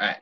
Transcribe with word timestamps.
All 0.00 0.06
right. 0.06 0.16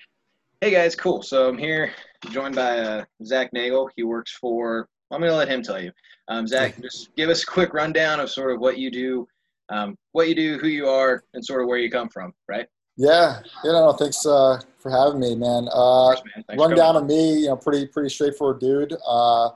Hey 0.61 0.73
guys, 0.73 0.97
cool. 0.97 1.23
So 1.23 1.49
I'm 1.49 1.57
here 1.57 1.93
joined 2.31 2.57
by 2.57 2.81
uh, 2.81 3.05
Zach 3.25 3.53
Nagel. 3.53 3.89
He 3.95 4.03
works 4.03 4.33
for, 4.33 4.89
I'm 5.13 5.21
going 5.21 5.31
to 5.31 5.37
let 5.37 5.49
him 5.49 5.63
tell 5.63 5.81
you. 5.81 5.93
Um, 6.27 6.49
Zach, 6.49 6.75
just 6.83 7.15
give 7.15 7.31
us 7.31 7.45
a 7.45 7.47
quick 7.47 7.73
rundown 7.73 8.19
of 8.19 8.29
sort 8.29 8.51
of 8.53 8.59
what 8.59 8.77
you 8.77 8.91
do, 8.91 9.29
um, 9.69 9.97
what 10.11 10.29
you 10.29 10.35
do, 10.35 10.59
who 10.59 10.67
you 10.67 10.89
are, 10.89 11.23
and 11.35 11.45
sort 11.45 11.63
of 11.63 11.69
where 11.69 11.79
you 11.79 11.93
come 11.93 12.09
from, 12.09 12.33
right? 12.49 12.67
Yeah, 12.97 13.39
you 13.63 13.71
know, 13.71 13.93
thanks 13.93 14.27
uh, 14.27 14.61
for 14.81 14.91
having 14.91 15.21
me, 15.21 15.37
man. 15.37 15.69
Uh, 15.69 16.17
course, 16.17 16.23
man. 16.35 16.59
Rundown 16.59 16.97
of 16.97 17.07
me, 17.07 17.43
you 17.43 17.47
know, 17.47 17.57
pretty 17.57 17.87
pretty 17.87 18.09
straightforward 18.09 18.59
dude. 18.59 18.97
Uh, 19.07 19.51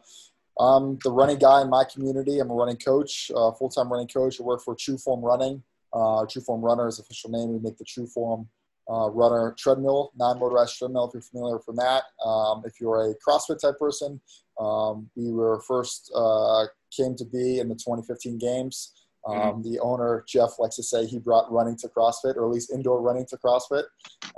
I'm 0.60 1.00
the 1.02 1.10
running 1.10 1.38
guy 1.38 1.62
in 1.62 1.68
my 1.68 1.82
community. 1.82 2.38
I'm 2.38 2.48
a 2.48 2.54
running 2.54 2.76
coach, 2.76 3.32
uh, 3.34 3.50
full 3.50 3.70
time 3.70 3.90
running 3.90 4.06
coach. 4.06 4.40
I 4.40 4.44
work 4.44 4.62
for 4.62 4.76
True 4.76 4.98
Form 4.98 5.20
Running. 5.20 5.64
Uh, 5.92 6.24
True 6.26 6.42
Form 6.42 6.60
Runner 6.60 6.86
is 6.86 7.00
official 7.00 7.30
name. 7.30 7.52
We 7.52 7.58
make 7.58 7.76
the 7.76 7.84
True 7.84 8.06
Form 8.06 8.48
uh, 8.90 9.10
runner 9.10 9.54
treadmill, 9.58 10.12
non-motorized 10.16 10.76
treadmill. 10.78 11.06
If 11.06 11.14
you're 11.14 11.22
familiar 11.22 11.58
from 11.60 11.76
that, 11.76 12.04
um, 12.24 12.62
if 12.64 12.80
you're 12.80 13.10
a 13.10 13.14
CrossFit 13.26 13.60
type 13.60 13.78
person, 13.78 14.20
um, 14.58 15.08
we 15.16 15.32
were 15.32 15.60
first 15.60 16.12
uh, 16.14 16.66
came 16.94 17.14
to 17.16 17.24
be 17.24 17.58
in 17.58 17.68
the 17.68 17.74
2015 17.74 18.38
games. 18.38 18.92
Um, 19.24 19.36
mm-hmm. 19.36 19.62
The 19.62 19.78
owner 19.78 20.24
Jeff 20.26 20.58
likes 20.58 20.76
to 20.76 20.82
say 20.82 21.06
he 21.06 21.18
brought 21.18 21.50
running 21.52 21.76
to 21.76 21.88
CrossFit, 21.88 22.36
or 22.36 22.44
at 22.44 22.50
least 22.50 22.72
indoor 22.72 23.00
running 23.00 23.24
to 23.26 23.36
CrossFit, 23.36 23.84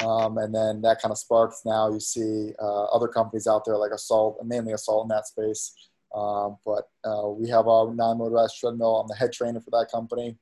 um, 0.05 0.37
and 0.37 0.55
then 0.55 0.83
that 0.83 1.01
kind 1.01 1.11
of 1.11 1.19
sparks. 1.19 1.63
Now 1.65 1.91
you 1.91 2.01
see 2.01 2.53
uh, 2.61 2.85
other 2.85 3.09
companies 3.09 3.47
out 3.47 3.65
there 3.65 3.79
like 3.79 3.93
Assault, 3.93 4.39
mainly 4.45 4.73
Assault 4.73 5.05
in 5.05 5.09
that 5.09 5.27
space. 5.27 5.75
Um, 6.15 6.59
but 6.65 6.89
uh, 7.05 7.29
we 7.29 7.49
have 7.49 7.67
our 7.67 7.93
non-motorized 7.93 8.57
treadmill. 8.61 9.01
I'm 9.01 9.09
the 9.09 9.17
head 9.17 9.33
trainer 9.33 9.61
for 9.61 9.71
that 9.71 9.89
company. 9.91 10.37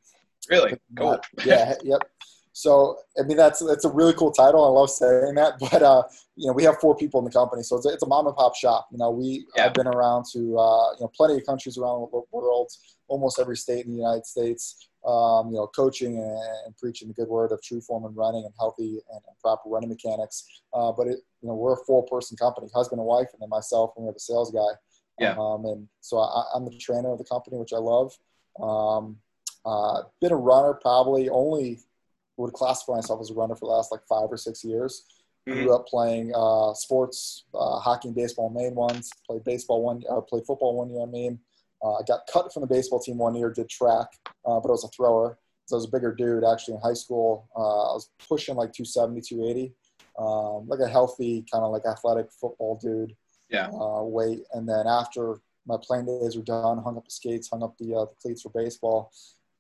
Really? 0.51 0.77
Cool. 0.99 1.19
yeah. 1.45 1.75
Yep. 1.83 2.11
So 2.53 2.99
I 3.19 3.23
mean 3.23 3.37
that's 3.37 3.65
that's 3.65 3.85
a 3.85 3.91
really 3.91 4.13
cool 4.13 4.31
title. 4.31 4.65
I 4.65 4.69
love 4.69 4.91
saying 4.91 5.35
that, 5.35 5.59
but 5.61 5.83
uh, 5.83 6.03
you 6.37 6.47
know 6.47 6.53
we 6.53 6.65
have 6.65 6.79
four 6.79 6.97
people 6.97 7.21
in 7.21 7.25
the 7.25 7.31
company, 7.31 7.63
so 7.63 7.77
it's 7.77 7.87
a, 7.87 7.91
it's 7.91 8.03
a 8.03 8.07
mom 8.07 8.27
and 8.27 8.37
pop 8.37 8.55
shop. 8.55 8.89
You 8.93 8.99
know 8.99 9.11
we 9.11 9.47
yeah. 9.57 9.65
have 9.65 9.75
been 9.75 9.87
around 9.87 10.27
to 10.33 10.59
uh, 10.59 10.93
you 10.93 11.01
know 11.01 11.11
plenty 11.15 11.37
of 11.37 11.47
countries 11.47 11.79
around 11.79 12.09
the 12.13 12.23
world, 12.31 12.71
almost 13.09 13.39
every 13.39 13.57
state 13.57 13.87
in 13.87 13.93
the 13.93 13.99
United 13.99 14.27
States. 14.27 14.89
Um, 15.05 15.49
you 15.49 15.57
know, 15.57 15.67
coaching 15.67 16.17
and, 16.17 16.41
and, 16.65 16.77
preaching 16.77 17.09
the 17.09 17.15
good 17.15 17.27
word 17.27 17.51
of 17.51 17.61
true 17.61 17.81
form 17.81 18.05
and 18.05 18.17
running 18.17 18.45
and 18.45 18.55
healthy 18.57 19.01
and, 19.11 19.21
and 19.27 19.37
proper 19.41 19.69
running 19.69 19.89
mechanics. 19.89 20.63
Uh, 20.73 20.93
but 20.93 21.09
it, 21.09 21.19
you 21.41 21.49
know, 21.49 21.57
we're 21.57 21.73
a 21.73 21.85
four-person 21.85 22.37
company, 22.37 22.69
husband 22.73 23.01
and 23.01 23.09
wife, 23.09 23.27
and 23.33 23.43
then 23.43 23.49
myself, 23.49 23.95
and 23.97 24.05
we 24.05 24.07
have 24.07 24.15
a 24.15 24.21
sales 24.21 24.53
guy. 24.53 24.61
Yeah. 25.19 25.35
Um, 25.37 25.65
and 25.65 25.89
so 26.03 26.19
I, 26.19 26.45
am 26.55 26.65
the 26.67 26.79
trainer 26.79 27.11
of 27.11 27.19
the 27.19 27.25
company, 27.25 27.57
which 27.57 27.73
I 27.73 27.79
love. 27.79 28.17
Um, 28.61 29.17
uh, 29.65 30.03
been 30.21 30.31
a 30.31 30.37
runner 30.37 30.75
probably 30.75 31.29
only 31.29 31.81
would 32.37 32.53
classify 32.53 32.95
myself 32.95 33.21
as 33.21 33.31
a 33.31 33.35
runner 33.35 33.55
for 33.55 33.67
the 33.67 33.73
last 33.73 33.93
like 33.93 34.03
five 34.09 34.29
or 34.31 34.37
six 34.37 34.65
years. 34.65 35.05
Mm-hmm. 35.49 35.65
Grew 35.65 35.75
up 35.75 35.87
playing 35.87 36.33
uh, 36.35 36.73
sports, 36.75 37.45
uh, 37.55 37.79
hockey 37.81 38.09
and 38.09 38.17
baseball, 38.17 38.51
main 38.51 38.75
ones. 38.75 39.11
Played 39.27 39.45
baseball 39.45 39.83
one, 39.83 40.03
uh, 40.09 40.21
played 40.21 40.47
football 40.47 40.77
one 40.77 40.91
year. 40.91 41.03
I 41.03 41.07
mean, 41.07 41.39
uh, 41.83 41.95
I 41.95 42.03
got 42.07 42.21
cut 42.33 42.53
from 42.53 42.61
the 42.61 42.69
baseball 42.69 43.01
team 43.01 43.19
one 43.19 43.35
year. 43.35 43.51
Did 43.51 43.69
track, 43.69 44.07
uh, 44.47 44.61
but 44.61 44.69
I 44.69 44.73
was 44.73 44.85
a 44.85 44.89
thrower. 44.89 45.39
So 45.67 45.77
I 45.77 45.79
was 45.79 45.87
a 45.87 45.91
bigger 45.91 46.15
dude 46.15 46.45
actually 46.45 46.75
in 46.75 46.81
high 46.81 46.95
school. 46.95 47.49
Uh, 47.57 47.91
I 47.91 47.95
was 47.95 48.11
pushing 48.29 48.57
like 48.57 48.73
270, 48.73 49.21
280, 49.21 49.75
um, 50.19 50.69
like 50.69 50.81
a 50.81 50.89
healthy 50.89 51.45
kind 51.51 51.65
of 51.65 51.73
like 51.73 51.87
athletic 51.87 52.31
football 52.33 52.79
dude. 52.81 53.15
Yeah. 53.49 53.69
weight, 53.71 54.45
and 54.55 54.67
then 54.67 54.87
after 54.87 55.37
my 55.67 55.77
playing 55.83 56.07
days 56.07 56.37
were 56.37 56.43
done, 56.43 56.79
hung 56.83 56.97
up 56.97 57.05
the 57.05 57.11
skates, 57.11 57.51
hung 57.53 57.63
up 57.63 57.77
the, 57.79 57.89
the 57.89 58.15
cleats 58.23 58.41
for 58.43 58.51
baseball 58.55 59.13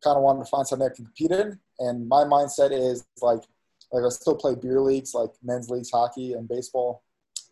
kind 0.03 0.17
of 0.17 0.23
wanted 0.23 0.41
to 0.41 0.51
find 0.51 0.67
something 0.67 0.87
I 0.87 0.95
can 0.95 1.05
compete 1.07 1.31
in. 1.31 1.59
And 1.83 2.09
my 2.09 2.25
mindset 2.25 2.71
is 2.73 3.05
like, 3.21 3.43
like 3.93 4.05
I 4.05 4.09
still 4.09 4.37
play 4.37 4.55
beer 4.55 4.81
leagues, 4.81 5.15
like 5.15 5.31
men's 5.43 5.69
leagues, 5.69 5.91
hockey 5.91 6.33
and 6.33 6.49
baseball, 6.49 7.03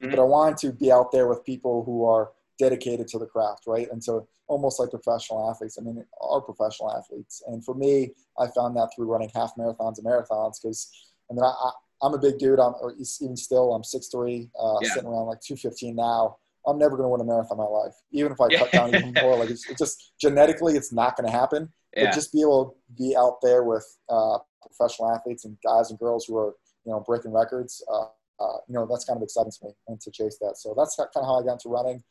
mm-hmm. 0.01 0.11
but 0.11 0.19
I 0.19 0.25
wanted 0.25 0.57
to 0.59 0.73
be 0.73 0.91
out 0.91 1.13
there 1.13 1.27
with 1.29 1.45
people 1.45 1.85
who 1.85 2.05
are 2.05 2.31
dedicated 2.59 3.09
to 3.09 3.19
the 3.19 3.27
craft, 3.27 3.65
right? 3.67 3.89
And 3.91 4.03
so 4.03 4.29
almost 4.51 4.81
like 4.81 4.91
professional 4.91 5.49
athletes. 5.49 5.79
I 5.79 5.83
mean, 5.83 6.05
are 6.21 6.41
professional 6.41 6.93
athletes. 6.93 7.43
And 7.47 7.65
for 7.65 7.75
me, 7.75 8.11
I 8.39 8.47
found 8.49 8.77
that 8.77 8.91
through 8.95 9.07
running 9.07 9.31
half 9.35 9.55
marathons 9.57 9.99
and 9.99 10.07
marathons 10.07 10.61
because, 10.61 10.91
I 11.31 11.35
mean, 11.35 11.45
I, 11.45 11.71
am 12.03 12.15
a 12.15 12.19
big 12.19 12.39
dude. 12.39 12.59
I'm 12.59 12.75
or 12.81 12.95
even 13.21 13.37
still, 13.37 13.73
I'm 13.73 13.83
6'3", 13.83 14.51
uh, 14.61 14.79
yeah. 14.83 14.89
sitting 14.89 15.09
around 15.09 15.27
like 15.27 15.41
215 15.41 15.95
now. 15.95 16.37
I'm 16.67 16.79
never 16.79 16.97
going 16.97 17.05
to 17.05 17.09
win 17.09 17.21
a 17.21 17.25
marathon 17.25 17.59
in 17.59 17.65
my 17.65 17.71
life, 17.71 17.95
even 18.13 18.33
if 18.33 18.41
I 18.41 18.49
cut 18.55 18.71
down 18.71 18.95
even 18.95 19.15
more. 19.23 19.37
Like 19.37 19.51
it's, 19.51 19.69
it's 19.69 19.79
just 19.79 20.13
genetically, 20.21 20.75
it's 20.75 20.93
not 20.93 21.17
going 21.17 21.31
to 21.31 21.37
happen 21.37 21.71
yeah. 21.97 22.07
but 22.07 22.15
just 22.15 22.33
be 22.33 22.41
able 22.41 22.67
to 22.67 22.95
be 23.03 23.17
out 23.17 23.39
there 23.43 23.65
with 23.65 23.87
uh, 24.09 24.39
professional 24.63 25.13
athletes 25.13 25.45
and 25.45 25.57
guys 25.65 25.91
and 25.91 25.99
girls 25.99 26.27
who 26.27 26.37
are 26.37 26.55
you 26.85 26.93
know 26.93 27.01
breaking 27.01 27.33
records 27.33 27.85
uh, 27.93 28.07
uh, 28.43 28.59
you 28.69 28.75
know 28.75 28.87
that's 28.87 29.05
kind 29.05 29.17
of 29.17 29.23
exciting 29.23 29.53
to 29.53 29.67
me 29.67 29.73
and 29.89 30.01
to 30.01 30.11
chase 30.11 30.39
that. 30.41 30.57
So 30.57 30.75
that's 30.77 30.97
kind 30.97 31.09
of 31.15 31.25
how 31.25 31.41
i 31.41 31.43
got 31.43 31.53
into 31.53 31.69
running. 31.69 32.03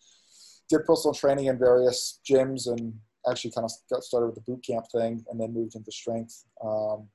Did 0.69 0.85
personal 0.85 1.13
training 1.13 1.45
in 1.45 1.57
various 1.57 2.19
gyms 2.29 2.67
and 2.67 2.93
actually 3.29 3.51
kind 3.51 3.65
of 3.65 3.71
got 3.91 4.03
started 4.03 4.27
with 4.27 4.35
the 4.35 4.41
boot 4.41 4.63
camp 4.63 4.85
thing 4.91 5.25
and 5.29 5.39
then 5.39 5.53
moved 5.53 5.75
into 5.75 5.91
strength. 5.91 6.45
Um, 6.63 7.07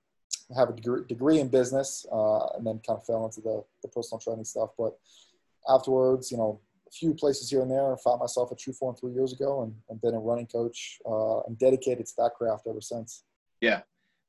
have 0.55 0.69
a 0.69 0.73
degree, 0.75 1.03
degree 1.09 1.41
in 1.41 1.49
business 1.49 2.05
uh, 2.13 2.47
and 2.57 2.67
then 2.67 2.81
kind 2.87 2.99
of 2.99 3.07
fell 3.07 3.25
into 3.25 3.41
the, 3.41 3.65
the 3.83 3.89
personal 3.89 4.19
training 4.19 4.45
stuff. 4.45 4.71
But 4.77 4.99
afterwards 5.69 6.31
you 6.31 6.37
know 6.37 6.61
few 6.99 7.15
places 7.15 7.51
here 7.51 7.63
and 7.63 7.71
there 7.71 7.91
and 7.91 8.01
found 8.01 8.21
myself 8.21 8.51
at 8.53 8.59
True 8.59 8.73
Form 8.73 8.95
three 8.95 9.13
years 9.13 9.33
ago 9.33 9.63
and, 9.63 9.75
and 9.89 10.01
been 10.01 10.15
a 10.15 10.19
running 10.19 10.47
coach 10.47 10.99
uh, 11.07 11.41
and 11.43 11.59
dedicated 11.59 12.07
to 12.07 12.13
that 12.19 12.33
craft 12.37 12.67
ever 12.69 12.81
since. 12.81 13.25
Yeah. 13.61 13.81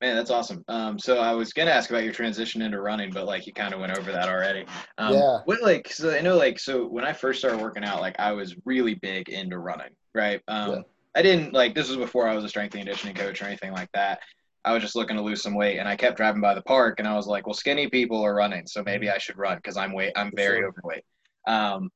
Man, 0.01 0.15
that's 0.15 0.29
awesome. 0.29 0.63
Um, 0.67 0.99
so 0.99 1.19
I 1.19 1.31
was 1.33 1.53
gonna 1.53 1.71
ask 1.71 1.89
about 1.89 2.03
your 2.03 2.11
transition 2.11 2.61
into 2.61 2.81
running, 2.81 3.11
but 3.11 3.25
like 3.25 3.47
you 3.47 3.53
kind 3.53 3.73
of 3.73 3.79
went 3.79 3.97
over 3.97 4.11
that 4.11 4.27
already. 4.27 4.65
Um, 4.97 5.13
yeah. 5.13 5.39
What 5.45 5.61
like 5.61 5.89
so 5.89 6.13
I 6.13 6.19
know 6.19 6.35
like 6.35 6.59
so 6.59 6.85
when 6.85 7.05
I 7.05 7.13
first 7.13 7.39
started 7.39 7.61
working 7.61 7.85
out, 7.85 8.01
like 8.01 8.19
I 8.19 8.33
was 8.33 8.55
really 8.65 8.95
big 8.95 9.29
into 9.29 9.57
running, 9.57 9.91
right? 10.13 10.41
Um, 10.49 10.71
yeah. 10.71 10.81
I 11.15 11.21
didn't 11.21 11.53
like 11.53 11.73
this 11.73 11.87
was 11.87 11.97
before 11.97 12.27
I 12.27 12.35
was 12.35 12.43
a 12.43 12.49
strength 12.49 12.75
and 12.75 12.83
conditioning 12.83 13.15
coach 13.15 13.41
or 13.41 13.45
anything 13.45 13.71
like 13.71 13.89
that. 13.93 14.19
I 14.65 14.73
was 14.73 14.81
just 14.81 14.95
looking 14.95 15.15
to 15.15 15.23
lose 15.23 15.41
some 15.41 15.53
weight, 15.53 15.77
and 15.77 15.87
I 15.87 15.95
kept 15.95 16.17
driving 16.17 16.41
by 16.41 16.55
the 16.55 16.61
park, 16.63 16.99
and 16.99 17.07
I 17.07 17.15
was 17.15 17.27
like, 17.27 17.45
well, 17.45 17.53
skinny 17.53 17.87
people 17.87 18.21
are 18.21 18.35
running, 18.35 18.65
so 18.67 18.83
maybe 18.83 19.09
I 19.09 19.17
should 19.17 19.37
run 19.37 19.57
because 19.57 19.77
I'm 19.77 19.93
weight 19.93 20.11
I'm 20.15 20.31
very 20.35 20.65
overweight. 20.65 21.03
Um, 21.47 21.89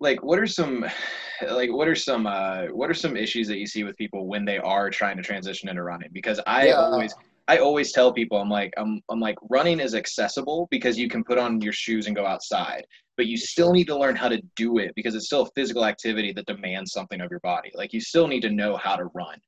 like 0.00 0.22
what 0.22 0.38
are 0.38 0.46
some 0.46 0.84
like 1.50 1.72
what 1.72 1.88
are 1.88 1.94
some 1.94 2.26
uh 2.26 2.66
what 2.66 2.90
are 2.90 2.94
some 2.94 3.16
issues 3.16 3.48
that 3.48 3.58
you 3.58 3.66
see 3.66 3.84
with 3.84 3.96
people 3.96 4.26
when 4.26 4.44
they 4.44 4.58
are 4.58 4.90
trying 4.90 5.16
to 5.16 5.22
transition 5.22 5.68
into 5.68 5.82
running? 5.82 6.10
Because 6.12 6.40
i 6.46 6.68
yeah. 6.68 6.74
always 6.74 7.14
i 7.48 7.58
always 7.58 7.92
tell 7.92 8.12
people 8.12 8.38
i'm 8.40 8.48
like 8.48 8.72
I'm, 8.76 9.00
I'm 9.10 9.20
like 9.20 9.36
running 9.50 9.80
is 9.80 9.94
accessible 9.94 10.68
because 10.70 10.98
you 10.98 11.08
can 11.08 11.24
put 11.24 11.38
on 11.38 11.60
your 11.60 11.72
shoes 11.72 12.06
and 12.06 12.16
go 12.16 12.26
outside 12.26 12.86
but 13.16 13.26
you 13.26 13.36
still 13.36 13.72
need 13.72 13.86
to 13.86 13.96
learn 13.96 14.16
how 14.16 14.28
to 14.28 14.42
do 14.56 14.78
it 14.78 14.92
because 14.96 15.14
it's 15.14 15.26
still 15.26 15.42
a 15.42 15.50
physical 15.54 15.84
activity 15.84 16.32
that 16.32 16.46
demands 16.46 16.92
something 16.92 17.20
of 17.20 17.30
your 17.30 17.40
body. 17.40 17.70
Like 17.74 17.92
you 17.92 18.00
still 18.00 18.26
need 18.26 18.40
to 18.40 18.50
know 18.50 18.76
how 18.76 18.96
to 18.96 19.04
run 19.14 19.38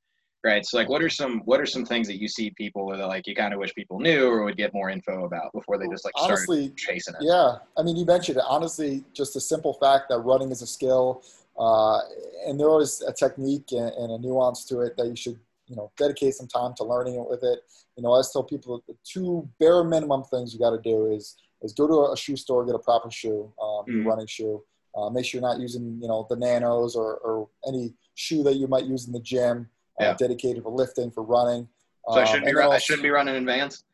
right? 0.45 0.65
So 0.65 0.77
like 0.77 0.89
what 0.89 1.03
are 1.03 1.09
some 1.09 1.41
what 1.45 1.61
are 1.61 1.67
some 1.67 1.85
things 1.85 2.07
that 2.07 2.21
you 2.21 2.29
see 2.29 2.51
people 2.51 2.89
that 2.91 3.07
like 3.07 3.27
you 3.27 3.35
kind 3.35 3.53
of 3.53 3.59
wish 3.59 3.75
people 3.75 3.99
knew 4.01 4.29
or 4.29 4.45
would 4.45 4.57
get 4.57 4.73
more 4.73 4.91
info 4.91 5.25
about 5.25 5.53
before 5.53 5.79
they 5.79 5.89
just 5.89 6.05
like 6.05 6.15
honestly 6.17 6.73
chasing 6.77 7.15
it? 7.15 7.21
yeah. 7.23 7.57
I 7.77 7.83
mean 7.83 7.97
you 7.97 8.05
mentioned 8.05 8.39
it. 8.39 8.45
Honestly 8.47 9.05
just 9.13 9.35
the 9.35 9.41
simple 9.41 9.75
fact 9.75 10.09
that 10.11 10.19
running 10.19 10.51
is 10.51 10.63
a 10.63 10.67
skill 10.67 11.23
uh, 11.59 12.01
and 12.47 12.61
there 12.61 12.81
is 12.81 13.03
a 13.03 13.13
technique 13.13 13.73
and, 13.73 13.89
and, 13.89 14.13
a 14.13 14.19
nuance 14.19 14.65
to 14.67 14.81
it 14.81 14.95
that 14.99 15.07
you 15.07 15.17
should 15.17 15.39
you 15.69 15.77
know 15.77 15.91
dedicate 15.97 16.35
some 16.35 16.47
time 16.47 16.75
to 16.77 16.85
learning 16.85 17.15
it 17.15 17.29
with 17.29 17.43
it. 17.43 17.61
You 17.97 18.03
know 18.03 18.11
i 18.11 18.13
always 18.13 18.31
tell 18.31 18.45
people 18.45 18.83
the 18.87 18.95
two 19.05 19.49
bare 19.59 19.83
minimum 19.83 20.23
things 20.25 20.53
you 20.53 20.61
got 20.61 20.71
to 20.71 20.81
do 20.83 21.07
is 21.07 21.37
is 21.63 21.73
go 21.73 21.87
to 21.87 22.13
a 22.13 22.17
shoe 22.17 22.37
store 22.37 22.65
get 22.65 22.75
a 22.75 22.79
proper 22.79 23.11
shoe 23.11 23.53
um, 23.61 23.85
mm. 23.89 24.07
running 24.07 24.27
shoe. 24.27 24.63
Uh, 24.95 25.11
make 25.11 25.27
sure 25.27 25.41
you're 25.41 25.49
not 25.49 25.61
using 25.61 25.99
you 26.01 26.09
know 26.09 26.27
the 26.31 26.37
nanos 26.37 26.95
or, 26.95 27.17
or 27.19 27.49
any 27.67 27.95
shoe 28.15 28.43
that 28.43 28.57
you 28.57 28.67
might 28.67 28.85
use 28.85 29.07
in 29.07 29.13
the 29.13 29.21
gym 29.21 29.69
yeah. 30.01 30.15
dedicated 30.15 30.63
for 30.63 30.73
lifting, 30.73 31.11
for 31.11 31.23
running. 31.23 31.69
So 32.09 32.21
I 32.21 32.25
shouldn't 32.25 32.49
um, 32.49 32.55
be 32.55 32.61
also, 32.61 32.75
I 32.75 32.79
shouldn't 32.79 33.03
be 33.03 33.11
running 33.11 33.35
in 33.35 33.45
Vans. 33.45 33.85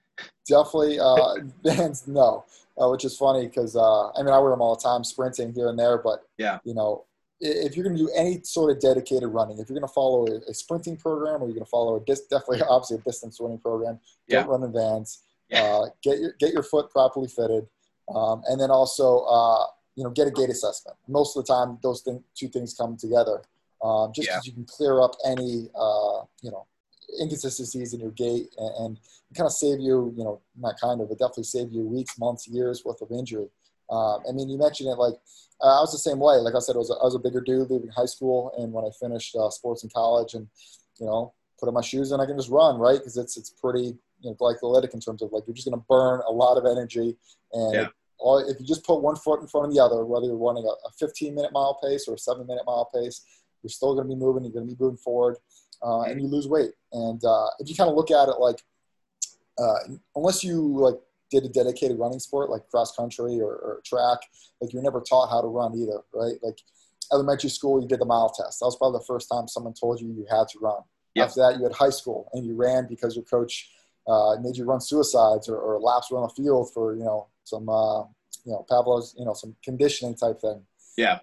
Definitely 0.46 0.98
uh, 1.00 1.36
Vans, 1.64 2.06
no. 2.06 2.44
Uh, 2.80 2.88
which 2.88 3.04
is 3.04 3.16
funny 3.16 3.46
because 3.46 3.76
uh, 3.76 4.08
I 4.12 4.22
mean 4.22 4.32
I 4.32 4.38
wear 4.38 4.50
them 4.50 4.62
all 4.62 4.74
the 4.74 4.80
time, 4.80 5.04
sprinting 5.04 5.52
here 5.52 5.68
and 5.68 5.78
there. 5.78 5.98
But 5.98 6.24
yeah, 6.38 6.58
you 6.64 6.72
know, 6.72 7.04
if 7.38 7.76
you're 7.76 7.84
going 7.84 7.96
to 7.96 8.02
do 8.02 8.10
any 8.16 8.40
sort 8.44 8.74
of 8.74 8.80
dedicated 8.80 9.28
running, 9.28 9.58
if 9.58 9.68
you're 9.68 9.78
going 9.78 9.86
to 9.86 9.92
follow 9.92 10.26
a, 10.26 10.50
a 10.50 10.54
sprinting 10.54 10.96
program 10.96 11.42
or 11.42 11.46
you're 11.46 11.54
going 11.54 11.64
to 11.64 11.70
follow 11.70 11.96
a 11.96 12.00
dis- 12.00 12.26
definitely 12.26 12.62
obviously 12.62 12.96
a 12.96 13.00
distance 13.00 13.38
running 13.40 13.58
program, 13.58 14.00
don't 14.28 14.48
run 14.48 14.62
in 14.62 14.72
Vans. 14.72 15.22
Yeah. 15.50 15.62
Uh, 15.62 15.86
get 16.02 16.18
your 16.18 16.32
get 16.40 16.52
your 16.54 16.62
foot 16.62 16.90
properly 16.90 17.28
fitted, 17.28 17.66
um, 18.14 18.42
and 18.46 18.58
then 18.58 18.70
also 18.70 19.18
uh, 19.20 19.66
you 19.94 20.04
know 20.04 20.10
get 20.10 20.26
a 20.26 20.30
gait 20.30 20.48
assessment. 20.48 20.96
Most 21.06 21.36
of 21.36 21.44
the 21.44 21.52
time, 21.52 21.78
those 21.82 22.00
thing, 22.00 22.24
two 22.34 22.48
things 22.48 22.72
come 22.72 22.96
together 22.96 23.42
um, 23.82 24.12
just 24.14 24.28
because 24.28 24.46
yeah. 24.46 24.50
you 24.50 24.52
can 24.52 24.64
clear 24.64 25.00
up 25.00 25.12
any 25.26 25.68
uh, 25.74 26.22
you 26.42 26.50
know 26.50 26.66
inconsistencies 27.20 27.92
in 27.92 28.00
your 28.00 28.12
gait 28.12 28.48
and, 28.56 28.86
and, 28.86 29.00
kind 29.36 29.46
of 29.46 29.52
save 29.52 29.80
you 29.80 30.12
you 30.14 30.22
know 30.22 30.42
not 30.58 30.78
kind 30.78 31.00
of 31.00 31.08
but 31.08 31.18
definitely 31.18 31.42
save 31.42 31.72
you 31.72 31.80
weeks 31.80 32.18
months 32.18 32.46
years 32.46 32.84
worth 32.84 33.00
of 33.00 33.10
injury 33.10 33.48
um, 33.88 34.20
i 34.28 34.32
mean 34.32 34.46
you 34.46 34.58
mentioned 34.58 34.90
it 34.90 34.98
like 34.98 35.14
uh, 35.62 35.78
i 35.78 35.80
was 35.80 35.90
the 35.90 35.96
same 35.96 36.18
way 36.18 36.36
like 36.36 36.54
i 36.54 36.58
said 36.58 36.74
I 36.74 36.78
was, 36.78 36.90
a, 36.90 36.94
I 37.00 37.04
was 37.04 37.14
a 37.14 37.18
bigger 37.18 37.40
dude 37.40 37.70
leaving 37.70 37.88
high 37.88 38.04
school 38.04 38.52
and 38.58 38.70
when 38.74 38.84
i 38.84 38.90
finished 39.00 39.34
uh, 39.34 39.48
sports 39.48 39.84
in 39.84 39.90
college 39.90 40.34
and 40.34 40.46
you 41.00 41.06
know 41.06 41.32
put 41.58 41.66
on 41.66 41.72
my 41.72 41.80
shoes 41.80 42.12
and 42.12 42.20
i 42.20 42.26
can 42.26 42.36
just 42.36 42.50
run 42.50 42.76
right 42.76 42.98
because 42.98 43.16
it's 43.16 43.38
it's 43.38 43.48
pretty 43.48 43.96
you 44.20 44.30
know 44.30 44.34
glycolytic 44.34 44.92
in 44.92 45.00
terms 45.00 45.22
of 45.22 45.32
like 45.32 45.44
you're 45.46 45.54
just 45.54 45.66
going 45.66 45.80
to 45.80 45.86
burn 45.88 46.20
a 46.28 46.30
lot 46.30 46.58
of 46.58 46.66
energy 46.66 47.16
and 47.52 47.74
yeah. 47.74 47.86
all, 48.18 48.38
if 48.38 48.60
you 48.60 48.66
just 48.66 48.84
put 48.84 49.00
one 49.00 49.16
foot 49.16 49.40
in 49.40 49.46
front 49.46 49.66
of 49.66 49.74
the 49.74 49.82
other, 49.82 50.04
whether 50.04 50.26
you're 50.26 50.36
running 50.36 50.64
a, 50.64 50.88
a 50.88 50.90
15 50.98 51.34
minute 51.34 51.52
mile 51.52 51.78
pace 51.82 52.06
or 52.08 52.14
a 52.14 52.18
seven 52.18 52.46
minute 52.46 52.64
mile 52.66 52.88
pace, 52.94 53.22
you're 53.62 53.70
still 53.70 53.94
going 53.94 54.08
to 54.08 54.14
be 54.14 54.18
moving. 54.18 54.44
You're 54.44 54.52
going 54.52 54.68
to 54.68 54.74
be 54.74 54.82
moving 54.82 54.98
forward, 54.98 55.36
uh, 55.82 56.02
and 56.02 56.20
you 56.20 56.28
lose 56.28 56.48
weight. 56.48 56.72
And 56.92 57.22
uh, 57.24 57.46
if 57.58 57.68
you 57.68 57.74
kind 57.74 57.90
of 57.90 57.96
look 57.96 58.10
at 58.10 58.28
it 58.28 58.38
like, 58.38 58.60
uh, 59.58 59.96
unless 60.16 60.42
you 60.42 60.60
like 60.78 60.96
did 61.30 61.44
a 61.44 61.48
dedicated 61.48 61.98
running 61.98 62.18
sport 62.18 62.50
like 62.50 62.68
cross 62.68 62.94
country 62.94 63.40
or, 63.40 63.52
or 63.52 63.82
track, 63.84 64.18
like 64.60 64.72
you're 64.72 64.82
never 64.82 65.00
taught 65.00 65.30
how 65.30 65.40
to 65.40 65.46
run 65.46 65.74
either, 65.74 66.00
right? 66.12 66.34
Like 66.42 66.58
elementary 67.12 67.50
school, 67.50 67.80
you 67.80 67.88
did 67.88 68.00
the 68.00 68.06
mile 68.06 68.30
test. 68.30 68.60
That 68.60 68.66
was 68.66 68.76
probably 68.76 68.98
the 68.98 69.04
first 69.04 69.28
time 69.30 69.48
someone 69.48 69.74
told 69.74 70.00
you 70.00 70.08
you 70.08 70.26
had 70.30 70.48
to 70.48 70.58
run. 70.60 70.82
Yep. 71.14 71.26
After 71.26 71.40
that, 71.40 71.58
you 71.58 71.64
had 71.64 71.72
high 71.72 71.90
school 71.90 72.28
and 72.32 72.46
you 72.46 72.54
ran 72.54 72.86
because 72.88 73.14
your 73.14 73.24
coach 73.24 73.70
uh, 74.06 74.36
made 74.40 74.56
you 74.56 74.64
run 74.64 74.80
suicides 74.80 75.48
or, 75.48 75.56
or, 75.56 75.78
laps 75.78 76.10
around 76.10 76.22
the 76.22 76.42
field 76.42 76.72
for 76.72 76.96
you 76.96 77.04
know 77.04 77.28
some 77.44 77.68
uh, 77.68 78.00
you 78.44 78.52
know 78.52 78.66
Pavlov's 78.68 79.14
you 79.16 79.24
know 79.24 79.34
some 79.34 79.54
conditioning 79.62 80.16
type 80.16 80.40
thing. 80.40 80.62
Yeah. 80.96 81.20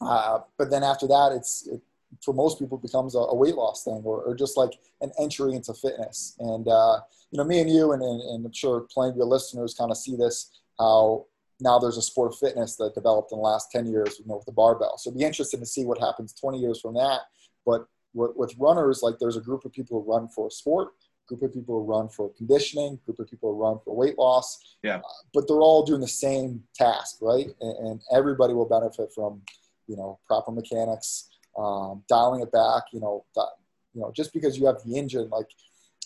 Uh, 0.00 0.40
but 0.58 0.70
then 0.70 0.82
after 0.82 1.06
that, 1.06 1.32
it's 1.32 1.66
it, 1.66 1.80
for 2.24 2.34
most 2.34 2.58
people 2.58 2.78
it 2.78 2.82
becomes 2.82 3.14
a, 3.14 3.18
a 3.18 3.34
weight 3.34 3.54
loss 3.54 3.84
thing 3.84 4.02
or, 4.04 4.22
or, 4.22 4.34
just 4.34 4.56
like 4.56 4.72
an 5.00 5.12
entry 5.20 5.54
into 5.54 5.72
fitness. 5.74 6.36
And 6.40 6.66
uh, 6.66 7.00
you 7.30 7.38
know, 7.38 7.44
me 7.44 7.60
and 7.60 7.70
you 7.70 7.92
and, 7.92 8.02
and, 8.02 8.20
and 8.20 8.46
I'm 8.46 8.52
sure 8.52 8.86
plenty 8.92 9.10
of 9.10 9.16
your 9.16 9.26
listeners 9.26 9.74
kind 9.74 9.90
of 9.90 9.96
see 9.96 10.16
this 10.16 10.50
how 10.78 11.26
now 11.60 11.78
there's 11.78 11.98
a 11.98 12.02
sport 12.02 12.32
of 12.32 12.38
fitness 12.38 12.76
that 12.76 12.94
developed 12.94 13.32
in 13.32 13.38
the 13.38 13.42
last 13.42 13.70
10 13.70 13.86
years 13.86 14.18
you 14.18 14.26
know, 14.26 14.36
with 14.36 14.46
the 14.46 14.52
barbell. 14.52 14.96
So 14.96 15.10
it'd 15.10 15.18
be 15.18 15.24
interesting 15.24 15.60
to 15.60 15.66
see 15.66 15.84
what 15.84 15.98
happens 15.98 16.32
20 16.32 16.58
years 16.58 16.80
from 16.80 16.94
that. 16.94 17.20
But 17.66 17.86
with 18.14 18.54
runners, 18.58 19.02
like 19.02 19.18
there's 19.20 19.36
a 19.36 19.40
group 19.40 19.64
of 19.64 19.72
people 19.72 20.02
who 20.02 20.10
run 20.10 20.28
for 20.28 20.48
a 20.48 20.50
sport, 20.50 20.88
group 21.28 21.42
of 21.42 21.54
people 21.54 21.78
who 21.78 21.84
run 21.84 22.08
for 22.08 22.32
conditioning, 22.34 22.98
group 23.04 23.18
of 23.18 23.28
people 23.28 23.52
who 23.52 23.62
run 23.62 23.78
for 23.84 23.94
weight 23.94 24.18
loss. 24.18 24.76
Yeah. 24.82 24.96
Uh, 24.96 25.02
but 25.32 25.46
they're 25.46 25.60
all 25.60 25.84
doing 25.84 26.00
the 26.00 26.08
same 26.08 26.62
task, 26.74 27.18
right? 27.20 27.46
And, 27.60 27.88
and, 27.88 28.00
everybody 28.12 28.52
will 28.52 28.68
benefit 28.68 29.12
from, 29.14 29.42
you 29.90 29.96
know, 29.96 30.20
proper 30.26 30.52
mechanics, 30.52 31.28
um, 31.58 32.04
dialing 32.08 32.42
it 32.42 32.52
back. 32.52 32.84
You 32.92 33.00
know, 33.00 33.24
that, 33.34 33.48
you 33.92 34.00
know, 34.00 34.12
just 34.14 34.32
because 34.32 34.56
you 34.56 34.66
have 34.66 34.76
the 34.84 34.96
engine, 34.96 35.28
like, 35.30 35.48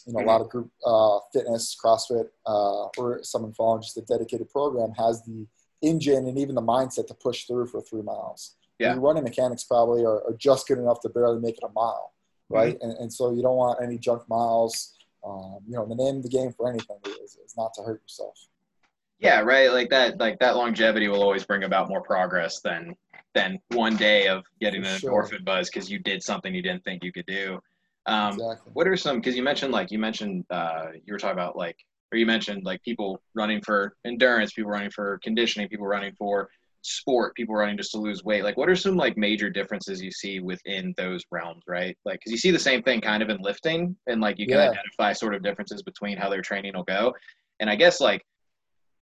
you 0.06 0.14
know, 0.14 0.20
mm-hmm. 0.20 0.28
a 0.28 0.32
lot 0.32 0.40
of 0.40 0.48
group 0.48 0.70
uh, 0.86 1.18
fitness, 1.32 1.76
CrossFit, 1.82 2.28
uh, 2.46 2.86
or 2.98 3.20
someone 3.22 3.52
following 3.52 3.82
just 3.82 3.96
a 3.98 4.02
dedicated 4.02 4.48
program 4.48 4.92
has 4.96 5.22
the 5.24 5.46
engine 5.82 6.26
and 6.26 6.38
even 6.38 6.54
the 6.54 6.62
mindset 6.62 7.06
to 7.08 7.14
push 7.14 7.44
through 7.44 7.66
for 7.66 7.82
three 7.82 8.02
miles. 8.02 8.56
Yeah. 8.78 8.94
Your 8.94 9.02
running 9.02 9.22
mechanics 9.22 9.64
probably 9.64 10.02
are, 10.04 10.24
are, 10.24 10.36
just 10.36 10.66
good 10.66 10.78
enough 10.78 11.00
to 11.02 11.08
barely 11.08 11.40
make 11.40 11.56
it 11.58 11.64
a 11.64 11.72
mile, 11.74 12.12
right? 12.48 12.74
Mm-hmm. 12.74 12.90
And, 12.90 12.98
and 12.98 13.12
so 13.12 13.32
you 13.32 13.42
don't 13.42 13.56
want 13.56 13.82
any 13.82 13.98
junk 13.98 14.28
miles. 14.28 14.94
Um, 15.24 15.58
you 15.66 15.76
know, 15.76 15.86
the 15.86 15.94
name 15.94 16.16
of 16.16 16.22
the 16.22 16.28
game 16.28 16.52
for 16.52 16.68
anything 16.68 16.98
is, 17.22 17.36
is 17.36 17.54
not 17.56 17.72
to 17.74 17.82
hurt 17.82 18.02
yourself. 18.02 18.48
Yeah, 19.20 19.40
right. 19.40 19.72
Like 19.72 19.90
that, 19.90 20.18
like 20.18 20.38
that 20.40 20.56
longevity 20.56 21.08
will 21.08 21.22
always 21.22 21.44
bring 21.44 21.62
about 21.62 21.88
more 21.88 22.02
progress 22.02 22.60
than 22.60 22.96
than 23.34 23.58
one 23.72 23.96
day 23.96 24.28
of 24.28 24.44
getting 24.60 24.84
an 24.84 24.98
sure. 24.98 25.10
endorphin 25.10 25.44
buzz 25.44 25.68
because 25.68 25.90
you 25.90 25.98
did 25.98 26.22
something 26.22 26.54
you 26.54 26.62
didn't 26.62 26.84
think 26.84 27.02
you 27.02 27.12
could 27.12 27.26
do. 27.26 27.58
Um, 28.06 28.34
exactly. 28.34 28.72
What 28.74 28.86
are 28.86 28.96
some? 28.96 29.16
Because 29.16 29.36
you 29.36 29.42
mentioned 29.42 29.72
like 29.72 29.90
you 29.90 29.98
mentioned 29.98 30.44
uh, 30.50 30.86
you 31.04 31.12
were 31.12 31.18
talking 31.18 31.38
about 31.38 31.56
like 31.56 31.76
or 32.12 32.18
you 32.18 32.26
mentioned 32.26 32.64
like 32.64 32.82
people 32.82 33.20
running 33.34 33.60
for 33.60 33.96
endurance, 34.04 34.52
people 34.52 34.70
running 34.70 34.90
for 34.90 35.18
conditioning, 35.22 35.68
people 35.68 35.86
running 35.86 36.12
for 36.16 36.48
sport, 36.84 37.34
people 37.34 37.54
running 37.54 37.76
just 37.76 37.90
to 37.92 37.98
lose 37.98 38.22
weight. 38.24 38.44
Like, 38.44 38.56
what 38.56 38.68
are 38.68 38.76
some 38.76 38.96
like 38.96 39.16
major 39.16 39.50
differences 39.50 40.02
you 40.02 40.10
see 40.10 40.40
within 40.40 40.94
those 40.96 41.24
realms, 41.30 41.62
right? 41.66 41.96
Like, 42.04 42.20
because 42.20 42.30
you 42.30 42.38
see 42.38 42.50
the 42.50 42.58
same 42.58 42.82
thing 42.82 43.00
kind 43.00 43.22
of 43.22 43.30
in 43.30 43.38
lifting, 43.40 43.96
and 44.06 44.20
like 44.20 44.38
you 44.38 44.46
can 44.46 44.58
yeah. 44.58 44.70
identify 44.70 45.12
sort 45.12 45.34
of 45.34 45.42
differences 45.42 45.82
between 45.82 46.16
how 46.16 46.28
their 46.28 46.42
training 46.42 46.74
will 46.76 46.84
go. 46.84 47.14
And 47.60 47.68
I 47.68 47.76
guess 47.76 48.00
like, 48.00 48.22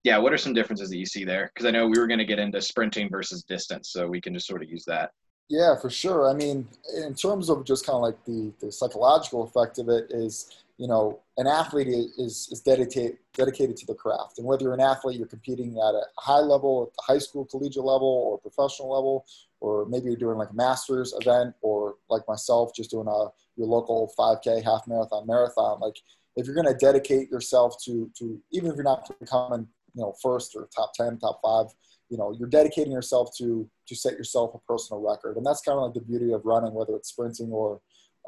yeah, 0.05 0.19
what 0.19 0.33
are 0.33 0.39
some 0.39 0.53
differences 0.53 0.91
that 0.91 0.97
you 0.97 1.07
see 1.07 1.25
there? 1.25 1.51
Because 1.55 1.67
I 1.67 1.71
know 1.71 1.87
we 1.87 1.99
were 1.99 2.07
going 2.07 2.19
to 2.19 2.25
get 2.25 2.39
into 2.39 2.61
sprinting 2.61 3.09
versus 3.11 3.43
distance, 3.43 3.91
so 3.91 4.09
we 4.09 4.21
can 4.21 4.35
just 4.35 4.47
sort 4.47 4.63
of 4.63 4.71
use 4.71 4.85
that. 4.87 5.11
Yeah, 5.49 5.75
for 5.81 5.91
sure. 5.91 6.31
I 6.31 6.35
mean, 6.35 6.67
in 6.97 7.15
terms 7.15 7.51
of 7.51 7.65
just 7.65 7.85
kind 7.85 7.97
of 7.97 8.03
like 8.03 8.25
the, 8.25 8.53
the 8.61 8.73
psychological 8.73 9.43
effect 9.43 9.79
of 9.79 9.89
it 9.89 10.07
is 10.11 10.63
you 10.83 10.89
know, 10.89 11.21
an 11.37 11.47
athlete 11.47 11.87
is, 11.87 12.49
is 12.51 12.61
dedicated, 12.61 13.19
dedicated 13.35 13.77
to 13.77 13.87
the 13.87 13.95
craft. 13.95 14.39
And 14.39 14.47
whether 14.47 14.65
you're 14.65 14.75
an 14.75 14.81
athlete, 14.81 15.17
you're 15.17 15.29
competing 15.29 15.77
at 15.77 15.95
a 15.95 16.03
high 16.19 16.41
level, 16.41 16.91
at 16.91 16.97
the 16.97 17.13
high 17.15 17.19
school, 17.21 17.45
collegiate 17.45 17.85
level, 17.85 18.09
or 18.09 18.39
professional 18.39 18.91
level, 18.91 19.25
or 19.61 19.87
maybe 19.87 20.07
you're 20.07 20.17
doing 20.17 20.39
like 20.39 20.51
a 20.51 20.55
master's 20.55 21.15
event, 21.21 21.55
or 21.61 21.95
like 22.11 22.23
myself, 22.27 22.75
just 22.75 22.91
doing 22.91 23.07
a 23.07 23.27
your 23.57 23.69
local 23.69 24.13
5K, 24.19 24.65
half 24.65 24.89
marathon, 24.89 25.25
marathon. 25.25 25.79
Like, 25.79 25.99
if 26.35 26.47
you're 26.47 26.55
going 26.57 26.67
to 26.67 26.75
dedicate 26.75 27.31
yourself 27.31 27.77
to, 27.85 28.11
to 28.19 28.41
even 28.51 28.71
if 28.71 28.75
you're 28.75 28.83
not 28.83 29.09
becoming, 29.21 29.69
you 29.95 30.03
know, 30.03 30.15
first 30.23 30.55
or 30.57 30.69
top 30.75 30.93
10, 30.95 31.19
top 31.19 31.41
five, 31.43 31.67
you 32.09 32.19
know, 32.19 32.35
you're 32.39 32.49
dedicating 32.49 32.93
yourself 32.93 33.31
to 33.39 33.69
to 33.89 33.97
set 33.97 34.13
yourself 34.15 34.55
a 34.55 34.59
personal 34.71 35.03
record. 35.03 35.37
And 35.37 35.47
that's 35.47 35.63
kind 35.63 35.79
of 35.79 35.85
like 35.85 35.95
the 35.95 36.01
beauty 36.01 36.33
of 36.33 36.45
running, 36.45 36.75
whether 36.75 36.95
it's 36.95 37.09
sprinting 37.09 37.51
or 37.51 37.81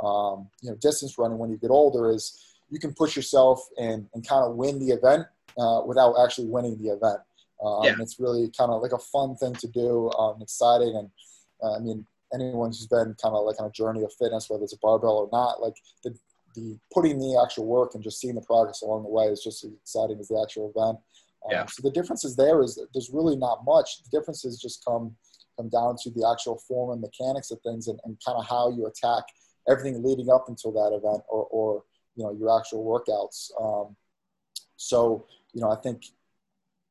um, 0.02 0.48
you 0.62 0.70
know, 0.70 0.76
distance 0.76 1.18
running 1.18 1.38
when 1.38 1.50
you 1.50 1.56
get 1.56 1.70
older 1.70 2.10
is 2.10 2.56
you 2.70 2.78
can 2.80 2.92
push 2.94 3.14
yourself 3.14 3.64
and, 3.78 4.06
and 4.14 4.26
kind 4.26 4.44
of 4.44 4.56
win 4.56 4.78
the 4.78 4.92
event 4.92 5.26
uh, 5.58 5.82
without 5.86 6.14
actually 6.22 6.48
winning 6.48 6.76
the 6.82 6.90
event. 6.90 7.20
Um, 7.64 7.84
yeah. 7.84 7.94
It's 8.00 8.18
really 8.18 8.50
kind 8.56 8.70
of 8.70 8.82
like 8.82 8.92
a 8.92 8.98
fun 8.98 9.36
thing 9.36 9.54
to 9.54 9.68
do, 9.68 10.10
um, 10.18 10.42
exciting. 10.42 10.96
And 10.96 11.10
uh, 11.62 11.76
I 11.76 11.78
mean, 11.78 12.06
anyone 12.32 12.70
who's 12.70 12.86
been 12.86 13.14
kind 13.22 13.34
of 13.34 13.44
like 13.44 13.60
on 13.60 13.68
a 13.68 13.70
journey 13.70 14.02
of 14.02 14.12
fitness, 14.12 14.50
whether 14.50 14.64
it's 14.64 14.72
a 14.72 14.78
barbell 14.78 15.18
or 15.18 15.28
not, 15.32 15.62
like 15.62 15.76
the, 16.02 16.16
the 16.54 16.78
putting 16.92 17.18
the 17.18 17.40
actual 17.42 17.66
work 17.66 17.94
and 17.94 18.02
just 18.02 18.20
seeing 18.20 18.34
the 18.34 18.40
progress 18.40 18.82
along 18.82 19.04
the 19.04 19.08
way 19.08 19.26
is 19.26 19.42
just 19.42 19.64
as 19.64 19.72
exciting 19.72 20.18
as 20.18 20.28
the 20.28 20.40
actual 20.42 20.72
event. 20.74 20.98
Um, 21.44 21.50
yeah. 21.52 21.66
So 21.66 21.82
the 21.82 21.90
differences 21.90 22.36
there 22.36 22.62
is 22.62 22.78
there's 22.92 23.10
really 23.10 23.36
not 23.36 23.64
much. 23.64 24.02
The 24.02 24.18
differences 24.18 24.60
just 24.60 24.84
come 24.84 25.14
come 25.56 25.68
down 25.68 25.96
to 26.02 26.10
the 26.10 26.28
actual 26.30 26.58
form 26.66 26.90
and 26.90 27.00
mechanics 27.00 27.50
of 27.50 27.60
things 27.60 27.86
and, 27.88 27.98
and 28.04 28.18
kind 28.24 28.36
of 28.36 28.46
how 28.46 28.70
you 28.70 28.86
attack 28.86 29.24
everything 29.68 30.02
leading 30.02 30.28
up 30.30 30.46
until 30.48 30.72
that 30.72 30.92
event 30.94 31.22
or, 31.28 31.46
or 31.50 31.84
you 32.16 32.24
know 32.24 32.32
your 32.32 32.56
actual 32.58 32.84
workouts. 32.84 33.50
Um, 33.60 33.96
so 34.76 35.26
you 35.52 35.60
know 35.60 35.70
I 35.70 35.76
think 35.76 36.04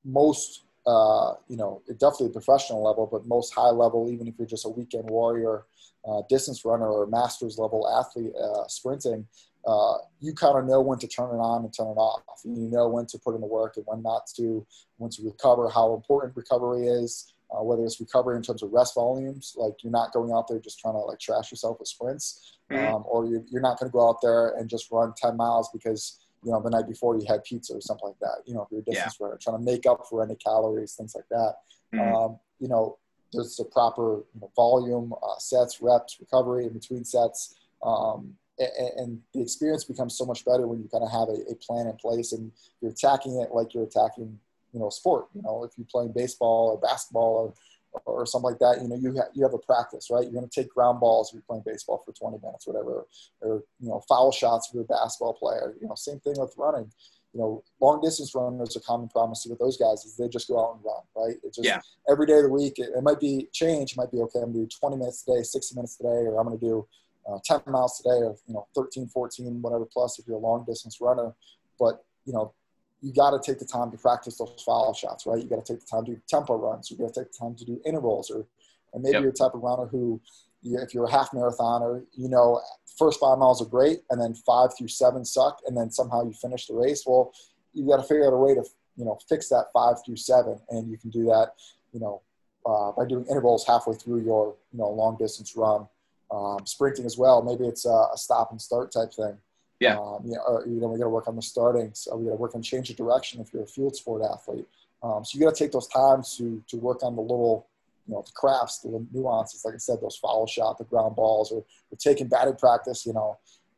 most 0.05 0.63
uh, 0.85 1.33
you 1.47 1.57
know 1.57 1.81
definitely 1.97 2.29
professional 2.29 2.83
level, 2.83 3.07
but 3.11 3.25
most 3.25 3.53
high 3.53 3.69
level, 3.69 4.09
even 4.11 4.27
if 4.27 4.35
you're 4.37 4.47
just 4.47 4.65
a 4.65 4.69
weekend 4.69 5.09
warrior, 5.09 5.65
uh, 6.07 6.21
distance 6.29 6.65
runner 6.65 6.87
or 6.87 7.07
masters 7.07 7.57
level 7.57 7.87
athlete 7.99 8.33
uh, 8.35 8.67
sprinting, 8.67 9.25
uh, 9.65 9.95
you 10.23 10.33
kind 10.33 10.57
of 10.57 10.65
know 10.65 10.79
when 10.79 10.97
to 10.99 11.07
turn 11.07 11.35
it 11.35 11.39
on 11.39 11.65
and 11.65 11.73
turn 11.73 11.87
it 11.87 11.99
off. 11.99 12.23
And 12.45 12.57
you 12.57 12.69
know 12.69 12.87
when 12.87 13.05
to 13.07 13.19
put 13.19 13.35
in 13.35 13.41
the 13.41 13.47
work 13.47 13.75
and 13.75 13.85
when 13.85 14.01
not 14.01 14.25
to, 14.37 14.65
when 14.95 15.11
to 15.11 15.21
recover, 15.21 15.67
how 15.67 15.93
important 15.93 16.33
recovery 16.37 16.87
is, 16.87 17.33
uh, 17.51 17.61
whether 17.61 17.83
it's 17.83 17.99
recovery 17.99 18.37
in 18.37 18.41
terms 18.41 18.63
of 18.63 18.71
rest 18.71 18.95
volumes, 18.95 19.53
like 19.57 19.73
you're 19.83 19.91
not 19.91 20.13
going 20.13 20.31
out 20.31 20.47
there 20.47 20.59
just 20.59 20.79
trying 20.79 20.93
to 20.93 20.99
like 20.99 21.19
trash 21.19 21.51
yourself 21.51 21.77
with 21.77 21.89
sprints, 21.89 22.57
mm-hmm. 22.71 22.95
um, 22.95 23.03
or 23.05 23.25
you're, 23.25 23.43
you're 23.49 23.61
not 23.61 23.77
going 23.77 23.91
to 23.91 23.93
go 23.93 24.07
out 24.07 24.21
there 24.21 24.55
and 24.57 24.69
just 24.69 24.89
run 24.91 25.13
10 25.17 25.35
miles 25.35 25.69
because 25.73 26.19
you 26.41 26.51
know 26.51 26.61
the 26.61 26.69
night 26.69 26.87
before 26.87 27.17
you 27.17 27.25
had 27.27 27.43
pizza 27.43 27.73
or 27.73 27.81
something 27.81 28.07
like 28.07 28.19
that. 28.21 28.43
You 28.45 28.53
know, 28.53 28.61
if 28.61 28.69
you're 28.71 28.79
a 28.79 28.83
distance 28.83 29.17
yeah. 29.19 29.25
runner, 29.25 29.39
trying 29.41 29.57
to 29.57 29.63
make 29.63 29.85
up 29.85 30.05
for 30.09 30.23
any 30.23 30.35
calories, 30.35 30.93
things 30.93 31.15
like 31.15 31.27
that. 31.29 31.55
Mm-hmm. 31.93 32.15
Um, 32.15 32.39
you 32.59 32.69
know, 32.69 32.97
there's 33.33 33.59
a 33.59 33.65
proper 33.65 34.23
you 34.33 34.41
know, 34.41 34.51
volume, 34.55 35.13
uh, 35.21 35.37
sets, 35.37 35.81
reps, 35.81 36.17
recovery 36.21 36.65
in 36.65 36.73
between 36.73 37.03
sets. 37.03 37.55
Um, 37.83 38.35
and, 38.59 39.19
the 39.33 39.41
experience 39.41 39.83
becomes 39.83 40.17
so 40.17 40.25
much 40.25 40.45
better 40.45 40.67
when 40.67 40.79
you 40.79 40.87
kind 40.89 41.03
of 41.03 41.11
have 41.11 41.29
a, 41.29 41.51
a 41.51 41.55
plan 41.55 41.87
in 41.87 41.95
place 41.95 42.33
and 42.33 42.51
you're 42.81 42.91
attacking 42.91 43.39
it 43.41 43.49
like 43.51 43.73
you're 43.73 43.83
attacking 43.83 44.39
you 44.73 44.79
know 44.79 44.89
sport. 44.89 45.27
You 45.33 45.41
know, 45.43 45.63
if 45.63 45.71
you're 45.77 45.87
playing 45.89 46.13
baseball 46.13 46.71
or 46.71 46.77
basketball 46.79 47.53
or, 47.95 48.01
or 48.05 48.25
something 48.25 48.51
like 48.51 48.59
that, 48.59 48.81
you 48.81 48.87
know, 48.87 48.95
you, 48.95 49.15
ha- 49.15 49.29
you 49.33 49.43
have 49.43 49.53
a 49.53 49.59
practice, 49.59 50.09
right? 50.09 50.23
You're 50.23 50.33
going 50.33 50.49
to 50.49 50.61
take 50.61 50.73
ground 50.73 50.99
balls 50.99 51.29
if 51.29 51.35
you're 51.35 51.43
playing 51.47 51.63
baseball 51.65 52.01
for 52.05 52.11
20 52.11 52.39
minutes, 52.43 52.65
whatever, 52.65 53.05
or, 53.41 53.63
you 53.79 53.89
know, 53.89 54.01
foul 54.09 54.31
shots 54.31 54.67
if 54.67 54.73
you're 54.73 54.83
a 54.83 54.87
basketball 54.87 55.33
player. 55.33 55.75
You 55.79 55.87
know, 55.87 55.95
same 55.95 56.19
thing 56.19 56.33
with 56.37 56.53
running. 56.57 56.91
You 57.33 57.39
know, 57.39 57.63
long 57.81 58.01
distance 58.01 58.33
runners, 58.35 58.75
a 58.75 58.79
common 58.79 59.09
promise 59.09 59.45
with 59.49 59.57
those 59.57 59.77
guys 59.77 60.05
is 60.05 60.15
they 60.17 60.27
just 60.27 60.47
go 60.47 60.59
out 60.59 60.75
and 60.75 60.85
run, 60.85 61.01
right? 61.15 61.35
It's 61.43 61.57
just 61.57 61.67
yeah. 61.67 61.81
every 62.09 62.27
day 62.27 62.37
of 62.37 62.43
the 62.43 62.49
week. 62.49 62.77
It, 62.77 62.89
it, 62.95 63.01
might 63.01 63.19
be 63.19 63.47
change. 63.53 63.93
It 63.93 63.97
might 63.97 64.11
be, 64.11 64.19
okay, 64.19 64.39
I'm 64.39 64.53
going 64.53 64.67
to 64.67 64.75
do 64.75 64.79
20 64.79 64.97
minutes 64.97 65.23
today, 65.23 65.41
60 65.41 65.75
minutes 65.75 65.97
today, 65.97 66.09
or 66.09 66.39
I'm 66.39 66.47
going 66.47 66.59
to 66.59 66.65
do 66.65 66.87
uh, 67.29 67.39
10 67.43 67.61
miles 67.67 67.97
today, 67.97 68.23
or, 68.23 68.35
you 68.47 68.53
know, 68.53 68.67
13, 68.75 69.07
14, 69.07 69.61
whatever 69.61 69.85
plus 69.85 70.19
if 70.19 70.27
you're 70.27 70.37
a 70.37 70.39
long 70.39 70.65
distance 70.65 70.99
runner. 70.99 71.33
But, 71.79 72.03
you 72.25 72.33
know, 72.33 72.53
you 73.01 73.13
got 73.13 73.31
to 73.31 73.39
take 73.39 73.59
the 73.59 73.65
time 73.65 73.91
to 73.91 73.97
practice 73.97 74.37
those 74.37 74.63
foul 74.65 74.93
shots, 74.93 75.25
right? 75.25 75.41
You 75.41 75.49
got 75.49 75.65
to 75.65 75.73
take 75.73 75.81
the 75.81 75.85
time 75.85 76.05
to 76.05 76.13
do 76.13 76.21
tempo 76.27 76.55
runs. 76.55 76.89
You 76.89 76.97
got 76.97 77.13
to 77.13 77.21
take 77.21 77.31
the 77.31 77.37
time 77.37 77.55
to 77.55 77.65
do 77.65 77.81
intervals, 77.85 78.31
or, 78.31 78.45
and 78.93 79.03
maybe 79.03 79.13
yep. 79.13 79.21
you're 79.23 79.31
a 79.31 79.35
type 79.35 79.53
of 79.53 79.61
runner 79.61 79.85
who, 79.85 80.21
if 80.63 80.93
you're 80.93 81.05
a 81.05 81.11
half 81.11 81.31
marathoner, 81.31 82.03
you 82.13 82.29
know, 82.29 82.61
first 82.97 83.19
five 83.19 83.37
miles 83.37 83.61
are 83.61 83.65
great, 83.65 84.03
and 84.09 84.21
then 84.21 84.33
five 84.33 84.69
through 84.77 84.87
seven 84.87 85.25
suck, 85.25 85.59
and 85.67 85.75
then 85.75 85.91
somehow 85.91 86.23
you 86.23 86.33
finish 86.33 86.67
the 86.67 86.73
race. 86.73 87.03
Well, 87.05 87.33
you 87.73 87.87
got 87.87 87.97
to 87.97 88.03
figure 88.03 88.25
out 88.25 88.33
a 88.33 88.37
way 88.37 88.53
to, 88.53 88.63
you 88.95 89.05
know, 89.05 89.17
fix 89.27 89.49
that 89.49 89.65
five 89.73 89.97
through 90.05 90.17
seven, 90.17 90.59
and 90.69 90.89
you 90.89 90.97
can 90.97 91.09
do 91.09 91.25
that, 91.25 91.53
you 91.91 91.99
know, 91.99 92.21
uh, 92.65 92.91
by 92.93 93.05
doing 93.05 93.25
intervals 93.29 93.65
halfway 93.67 93.95
through 93.95 94.23
your, 94.23 94.55
you 94.71 94.79
know, 94.79 94.89
long 94.89 95.17
distance 95.17 95.55
run. 95.57 95.87
Um, 96.33 96.65
sprinting 96.65 97.05
as 97.05 97.15
well. 97.15 97.43
Maybe 97.43 97.65
it's 97.67 97.85
a, 97.85 98.07
a 98.13 98.17
stop 98.17 98.49
and 98.51 98.59
start 98.59 98.91
type 98.91 99.13
thing. 99.13 99.37
Yeah. 99.79 99.97
Um, 99.99 100.21
you 100.25 100.31
know, 100.31 100.41
or, 100.47 100.65
you 100.65 100.79
know, 100.79 100.87
we 100.87 100.97
got 100.97 101.03
to 101.03 101.09
work 101.09 101.27
on 101.27 101.35
the 101.35 101.41
starting. 101.41 101.91
So 101.93 102.15
we 102.15 102.25
got 102.25 102.31
to 102.31 102.37
work 102.37 102.55
on 102.55 102.63
change 102.63 102.89
of 102.89 102.95
direction 102.95 103.39
if 103.39 103.53
you're 103.53 103.63
a 103.63 103.67
field 103.67 103.95
sport 103.95 104.23
athlete. 104.23 104.65
Um, 105.03 105.23
so 105.23 105.37
you 105.37 105.45
got 105.45 105.53
to 105.53 105.63
take 105.63 105.73
those 105.73 105.87
times 105.87 106.35
to 106.37 106.63
to 106.69 106.77
work 106.77 107.03
on 107.03 107.15
the 107.15 107.21
little, 107.21 107.67
you 108.07 108.15
know, 108.15 108.23
the 108.25 108.31
crafts, 108.33 108.79
the 108.79 109.05
nuances. 109.11 109.63
Like 109.63 109.75
I 109.75 109.77
said, 109.77 109.99
those 110.01 110.15
foul 110.15 110.47
shot, 110.47 110.77
the 110.77 110.85
ground 110.85 111.15
balls, 111.15 111.51
or, 111.51 111.59
or 111.59 111.97
taking 111.99 112.27
batting 112.27 112.55
practice. 112.55 113.05
You 113.05 113.13
know, 113.13 113.37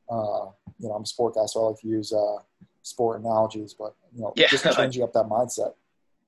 uh, 0.09 0.51
you 0.79 0.87
know, 0.87 0.93
I'm 0.93 1.03
a 1.03 1.07
sport 1.07 1.35
guy, 1.35 1.45
so 1.47 1.63
I 1.63 1.69
like 1.69 1.79
to 1.81 1.87
use 1.87 2.13
uh, 2.13 2.37
sport 2.83 3.19
analogies, 3.19 3.73
but 3.73 3.95
you 4.15 4.21
know, 4.21 4.33
yeah. 4.35 4.47
just 4.47 4.63
changing 4.77 5.03
up 5.03 5.13
that 5.13 5.25
mindset. 5.25 5.73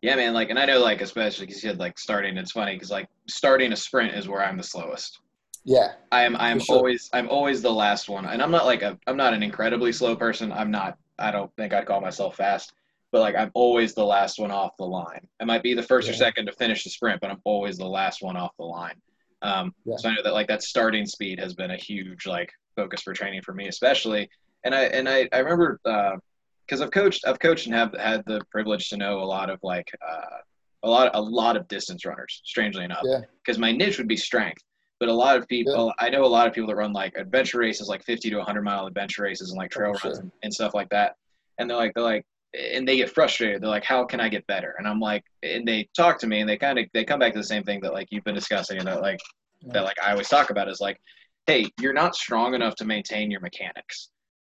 Yeah, 0.01 0.15
man. 0.15 0.33
Like, 0.33 0.49
and 0.49 0.59
I 0.59 0.65
know, 0.65 0.79
like, 0.79 1.01
especially 1.01 1.45
because 1.45 1.63
you 1.63 1.69
said 1.69 1.79
like 1.79 1.97
starting. 1.99 2.37
It's 2.37 2.51
funny 2.51 2.73
because 2.73 2.91
like 2.91 3.07
starting 3.27 3.71
a 3.71 3.75
sprint 3.75 4.15
is 4.15 4.27
where 4.27 4.43
I'm 4.43 4.57
the 4.57 4.63
slowest. 4.63 5.19
Yeah. 5.67 5.95
I 6.13 6.23
am. 6.23 6.37
I 6.37 6.49
am 6.49 6.59
sure. 6.59 6.77
always. 6.77 7.09
I'm 7.11 7.27
always 7.27 7.61
the 7.61 7.71
last 7.71 8.07
one, 8.07 8.25
and 8.25 8.41
I'm 8.41 8.51
not 8.51 8.65
like 8.65 8.83
a. 8.83 8.97
I'm 9.05 9.17
not 9.17 9.33
an 9.33 9.43
incredibly 9.43 9.91
slow 9.91 10.15
person. 10.15 10.49
I'm 10.53 10.71
not. 10.71 10.97
I 11.19 11.29
don't 11.29 11.53
think 11.57 11.73
I'd 11.73 11.85
call 11.85 11.99
myself 11.99 12.37
fast, 12.37 12.71
but 13.11 13.19
like 13.19 13.35
I'm 13.35 13.51
always 13.53 13.93
the 13.93 14.05
last 14.05 14.39
one 14.39 14.49
off 14.49 14.77
the 14.77 14.85
line. 14.85 15.27
I 15.41 15.43
might 15.43 15.63
be 15.63 15.73
the 15.73 15.83
first 15.83 16.07
yeah. 16.07 16.13
or 16.13 16.17
second 16.17 16.45
to 16.45 16.53
finish 16.53 16.85
the 16.85 16.89
sprint, 16.89 17.19
but 17.19 17.29
I'm 17.29 17.41
always 17.43 17.77
the 17.77 17.85
last 17.85 18.21
one 18.21 18.37
off 18.37 18.55
the 18.57 18.63
line. 18.63 18.95
Um, 19.41 19.75
yeah. 19.83 19.97
So 19.97 20.07
I 20.07 20.15
know 20.15 20.23
that 20.23 20.33
like 20.33 20.47
that 20.47 20.63
starting 20.63 21.05
speed 21.05 21.37
has 21.37 21.53
been 21.53 21.71
a 21.71 21.77
huge 21.77 22.25
like 22.25 22.49
focus 22.77 23.01
for 23.01 23.13
training 23.13 23.41
for 23.41 23.53
me, 23.53 23.67
especially. 23.67 24.29
And 24.63 24.73
I 24.73 24.83
and 24.83 25.09
I 25.09 25.27
I 25.33 25.39
remember 25.39 25.81
because 25.83 26.79
uh, 26.79 26.85
I've 26.85 26.91
coached 26.91 27.27
I've 27.27 27.39
coached 27.39 27.65
and 27.65 27.75
have 27.75 27.93
had 27.99 28.23
the 28.25 28.39
privilege 28.51 28.87
to 28.91 28.97
know 28.97 29.19
a 29.19 29.25
lot 29.25 29.49
of 29.49 29.59
like 29.63 29.93
uh, 30.01 30.37
a 30.83 30.89
lot 30.89 31.11
a 31.13 31.21
lot 31.21 31.57
of 31.57 31.67
distance 31.67 32.05
runners. 32.05 32.41
Strangely 32.45 32.85
enough, 32.85 33.03
because 33.03 33.57
yeah. 33.57 33.61
my 33.61 33.73
niche 33.73 33.97
would 33.97 34.07
be 34.07 34.15
strength. 34.15 34.63
But 34.99 35.09
a 35.09 35.13
lot 35.13 35.37
of 35.37 35.47
people, 35.47 35.93
yeah. 35.99 36.05
I 36.05 36.09
know 36.09 36.25
a 36.25 36.27
lot 36.27 36.47
of 36.47 36.53
people 36.53 36.67
that 36.69 36.75
run 36.75 36.91
like 36.91 37.15
adventure 37.15 37.59
races, 37.59 37.87
like 37.87 38.03
50 38.03 38.31
to 38.31 38.37
100 38.37 38.63
mile 38.63 38.87
adventure 38.87 39.23
races 39.23 39.51
and 39.51 39.57
like 39.57 39.71
oh, 39.75 39.79
trail 39.79 39.93
oh, 39.95 40.07
runs 40.07 40.19
and, 40.19 40.31
and 40.43 40.53
stuff 40.53 40.73
like 40.73 40.89
that. 40.89 41.15
And 41.59 41.69
they're 41.69 41.77
like, 41.77 41.93
they're 41.93 42.03
like, 42.03 42.25
and 42.53 42.87
they 42.87 42.97
get 42.97 43.09
frustrated. 43.09 43.61
They're 43.61 43.69
like, 43.69 43.83
"How 43.83 44.05
can 44.05 44.19
I 44.19 44.29
get 44.29 44.45
better?" 44.47 44.75
And 44.77 44.87
I'm 44.87 44.99
like, 44.99 45.23
and 45.43 45.67
they 45.67 45.87
talk 45.95 46.19
to 46.19 46.27
me, 46.27 46.39
and 46.39 46.49
they 46.49 46.57
kind 46.57 46.79
of 46.79 46.85
they 46.93 47.03
come 47.03 47.19
back 47.19 47.33
to 47.33 47.39
the 47.39 47.43
same 47.43 47.63
thing 47.63 47.81
that 47.81 47.93
like 47.93 48.07
you've 48.09 48.23
been 48.23 48.35
discussing, 48.35 48.77
and 48.77 48.87
that 48.87 49.01
like 49.01 49.19
yeah. 49.61 49.73
that 49.73 49.83
like 49.83 49.97
I 50.03 50.11
always 50.11 50.29
talk 50.29 50.49
about 50.49 50.69
is 50.69 50.79
like, 50.79 50.99
"Hey, 51.45 51.69
you're 51.79 51.93
not 51.93 52.15
strong 52.15 52.53
enough 52.53 52.75
to 52.75 52.85
maintain 52.85 53.29
your 53.29 53.41
mechanics." 53.41 54.09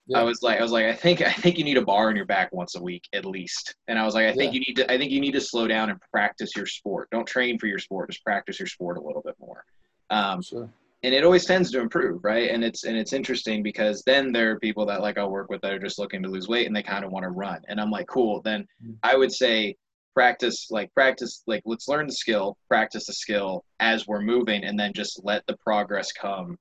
Yeah. 0.07 0.19
I 0.19 0.23
was 0.23 0.43
like, 0.43 0.59
I 0.59 0.63
was 0.63 0.73
like, 0.73 0.85
I 0.85 0.93
think 0.93 1.23
I 1.23 1.33
think 1.33 1.57
you 1.57 1.65
need 1.65 1.79
a 1.79 1.85
bar 1.85 2.11
in 2.11 2.17
your 2.17 2.27
back 2.27 2.53
once 2.53 2.75
a 2.75 2.83
week 2.83 3.05
at 3.15 3.25
least. 3.25 3.75
And 3.89 3.99
I 3.99 4.05
was 4.05 4.15
like, 4.15 4.27
I 4.27 4.35
think 4.35 4.53
yeah. 4.53 4.59
you 4.59 4.65
need 4.67 4.75
to 4.77 4.93
I 4.93 4.99
think 4.99 5.11
you 5.11 5.21
need 5.21 5.33
to 5.33 5.41
slow 5.41 5.67
down 5.67 5.91
and 5.91 5.99
practice 6.13 6.55
your 6.55 6.67
sport. 6.67 7.09
Don't 7.11 7.27
train 7.27 7.59
for 7.59 7.67
your 7.67 7.79
sport, 7.79 8.11
just 8.11 8.23
practice 8.23 8.59
your 8.59 8.67
sport 8.67 8.99
a 8.99 9.01
little 9.01 9.23
bit 9.23 9.35
more. 9.39 9.65
Um, 10.11 10.43
sure. 10.43 10.69
And 11.03 11.15
it 11.15 11.23
always 11.23 11.45
tends 11.45 11.71
to 11.73 11.81
improve, 11.81 12.25
right? 12.25 12.51
And 12.51 12.65
it's 12.65 12.85
and 12.85 12.97
it's 12.97 13.13
interesting 13.13 13.63
because 13.63 14.03
then 14.07 14.33
there 14.33 14.51
are 14.53 14.59
people 14.59 14.87
that 14.87 15.03
like 15.03 15.19
I'll 15.19 15.31
work 15.31 15.51
with 15.51 15.61
that 15.61 15.73
are 15.73 15.79
just 15.79 15.99
looking 15.99 16.23
to 16.23 16.31
lose 16.31 16.49
weight 16.49 16.67
and 16.67 16.75
they 16.75 16.83
kind 16.83 17.05
of 17.05 17.13
want 17.13 17.25
to 17.25 17.31
run. 17.31 17.61
And 17.69 17.79
I'm 17.79 17.91
like, 17.91 18.07
cool. 18.07 18.41
Then 18.41 18.63
mm-hmm. 18.83 18.93
I 19.03 19.15
would 19.15 19.31
say 19.31 19.77
practice 20.15 20.69
like 20.71 20.95
practice 20.95 21.43
like 21.47 21.63
let's 21.67 21.89
learn 21.89 22.07
the 22.07 22.13
skill, 22.13 22.57
practice 22.69 23.07
the 23.07 23.13
skill 23.13 23.65
as 23.81 24.07
we're 24.07 24.23
moving, 24.23 24.65
and 24.65 24.79
then 24.79 24.93
just 24.95 25.21
let 25.25 25.47
the 25.47 25.57
progress 25.59 26.11
come, 26.11 26.57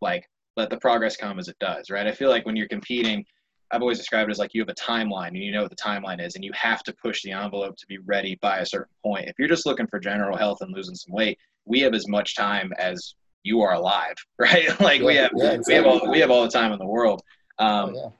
like 0.00 0.28
let 0.56 0.70
the 0.70 0.78
progress 0.78 1.16
come 1.16 1.38
as 1.38 1.48
it 1.48 1.58
does, 1.58 1.90
right? 1.90 2.06
I 2.06 2.12
feel 2.12 2.28
like 2.28 2.46
when 2.46 2.54
you're 2.54 2.68
competing, 2.68 3.24
I've 3.70 3.82
always 3.82 3.98
described 3.98 4.30
it 4.30 4.32
as 4.32 4.38
like 4.38 4.54
you 4.54 4.62
have 4.62 4.68
a 4.68 4.74
timeline 4.74 5.28
and 5.28 5.38
you 5.38 5.52
know 5.52 5.62
what 5.62 5.70
the 5.70 5.76
timeline 5.76 6.24
is 6.24 6.34
and 6.34 6.44
you 6.44 6.52
have 6.54 6.82
to 6.84 6.92
push 6.92 7.22
the 7.22 7.32
envelope 7.32 7.76
to 7.76 7.86
be 7.86 7.98
ready 7.98 8.38
by 8.40 8.58
a 8.58 8.66
certain 8.66 8.92
point. 9.04 9.28
If 9.28 9.38
you're 9.38 9.48
just 9.48 9.66
looking 9.66 9.86
for 9.86 10.00
general 10.00 10.36
health 10.36 10.58
and 10.60 10.74
losing 10.74 10.94
some 10.94 11.14
weight, 11.14 11.38
we 11.64 11.80
have 11.80 11.94
as 11.94 12.08
much 12.08 12.34
time 12.34 12.72
as 12.78 13.14
you 13.42 13.60
are 13.60 13.74
alive, 13.74 14.14
right? 14.38 14.68
like 14.80 15.00
yeah, 15.00 15.06
we 15.06 15.14
have 15.16 15.30
yeah, 15.36 15.50
exactly. 15.52 15.74
we 15.74 15.74
have 15.74 15.86
all 15.86 16.10
we 16.10 16.20
have 16.20 16.30
all 16.30 16.42
the 16.42 16.50
time 16.50 16.72
in 16.72 16.78
the 16.78 16.86
world. 16.86 17.22
Um, 17.58 17.94
oh, 17.96 18.12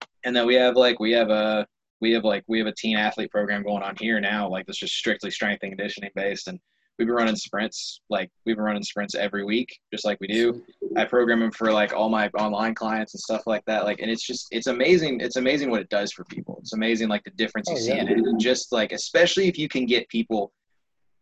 yeah. 0.00 0.06
and 0.24 0.36
then 0.36 0.46
we 0.46 0.54
have 0.54 0.76
like 0.76 1.00
we 1.00 1.12
have 1.12 1.30
a 1.30 1.66
we 2.00 2.12
have 2.12 2.24
like 2.24 2.44
we 2.48 2.58
have 2.58 2.66
a 2.66 2.74
teen 2.76 2.96
athlete 2.96 3.30
program 3.30 3.62
going 3.62 3.82
on 3.82 3.96
here 3.96 4.20
now, 4.20 4.48
like 4.48 4.66
that's 4.66 4.78
just 4.78 4.94
strictly 4.94 5.30
strength 5.30 5.62
and 5.62 5.72
conditioning 5.72 6.10
based 6.14 6.48
and 6.48 6.58
we've 7.02 7.08
been 7.08 7.16
running 7.16 7.34
sprints 7.34 8.00
like 8.10 8.30
we've 8.46 8.54
been 8.54 8.64
running 8.64 8.82
sprints 8.82 9.16
every 9.16 9.44
week 9.44 9.76
just 9.92 10.04
like 10.04 10.18
we 10.20 10.28
do. 10.28 10.62
I 10.96 11.04
program 11.04 11.40
them 11.40 11.50
for 11.50 11.72
like 11.72 11.92
all 11.92 12.08
my 12.08 12.28
online 12.38 12.76
clients 12.76 13.14
and 13.14 13.20
stuff 13.20 13.42
like 13.44 13.64
that 13.66 13.84
like 13.84 14.00
and 14.00 14.08
it's 14.08 14.24
just 14.24 14.46
it's 14.52 14.68
amazing 14.68 15.20
it's 15.20 15.34
amazing 15.34 15.68
what 15.68 15.80
it 15.80 15.88
does 15.88 16.12
for 16.12 16.24
people. 16.24 16.58
It's 16.60 16.74
amazing 16.74 17.08
like 17.08 17.24
the 17.24 17.32
difference 17.32 17.68
you 17.68 17.74
oh, 17.74 17.78
see 17.78 17.88
yeah. 17.88 18.02
in 18.02 18.08
it 18.08 18.18
and 18.18 18.40
just 18.40 18.70
like 18.70 18.92
especially 18.92 19.48
if 19.48 19.58
you 19.58 19.68
can 19.68 19.84
get 19.84 20.08
people 20.08 20.52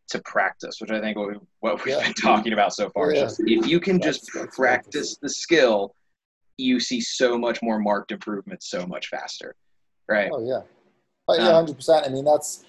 to 0.08 0.20
practice 0.22 0.80
which 0.80 0.90
i 0.90 1.00
think 1.00 1.16
what, 1.16 1.28
we, 1.28 1.34
what 1.60 1.84
we've 1.84 1.94
yeah. 1.94 2.02
been 2.02 2.14
talking 2.14 2.52
about 2.52 2.74
so 2.74 2.90
far. 2.90 3.10
Oh, 3.10 3.14
yeah. 3.14 3.20
just 3.22 3.40
if 3.46 3.66
you 3.66 3.80
can 3.80 3.98
that's, 3.98 4.18
just 4.18 4.30
that's 4.34 4.56
practice 4.56 5.16
the 5.22 5.30
skill 5.30 5.94
you 6.58 6.78
see 6.78 7.00
so 7.00 7.38
much 7.38 7.62
more 7.62 7.78
marked 7.78 8.12
improvement 8.12 8.62
so 8.62 8.86
much 8.86 9.06
faster 9.06 9.54
right? 10.08 10.30
Oh 10.32 10.44
yeah. 10.44 10.62
Oh, 11.28 11.36
yeah 11.36 11.56
um, 11.56 11.66
100% 11.66 12.06
i 12.06 12.10
mean 12.10 12.24
that's 12.24 12.64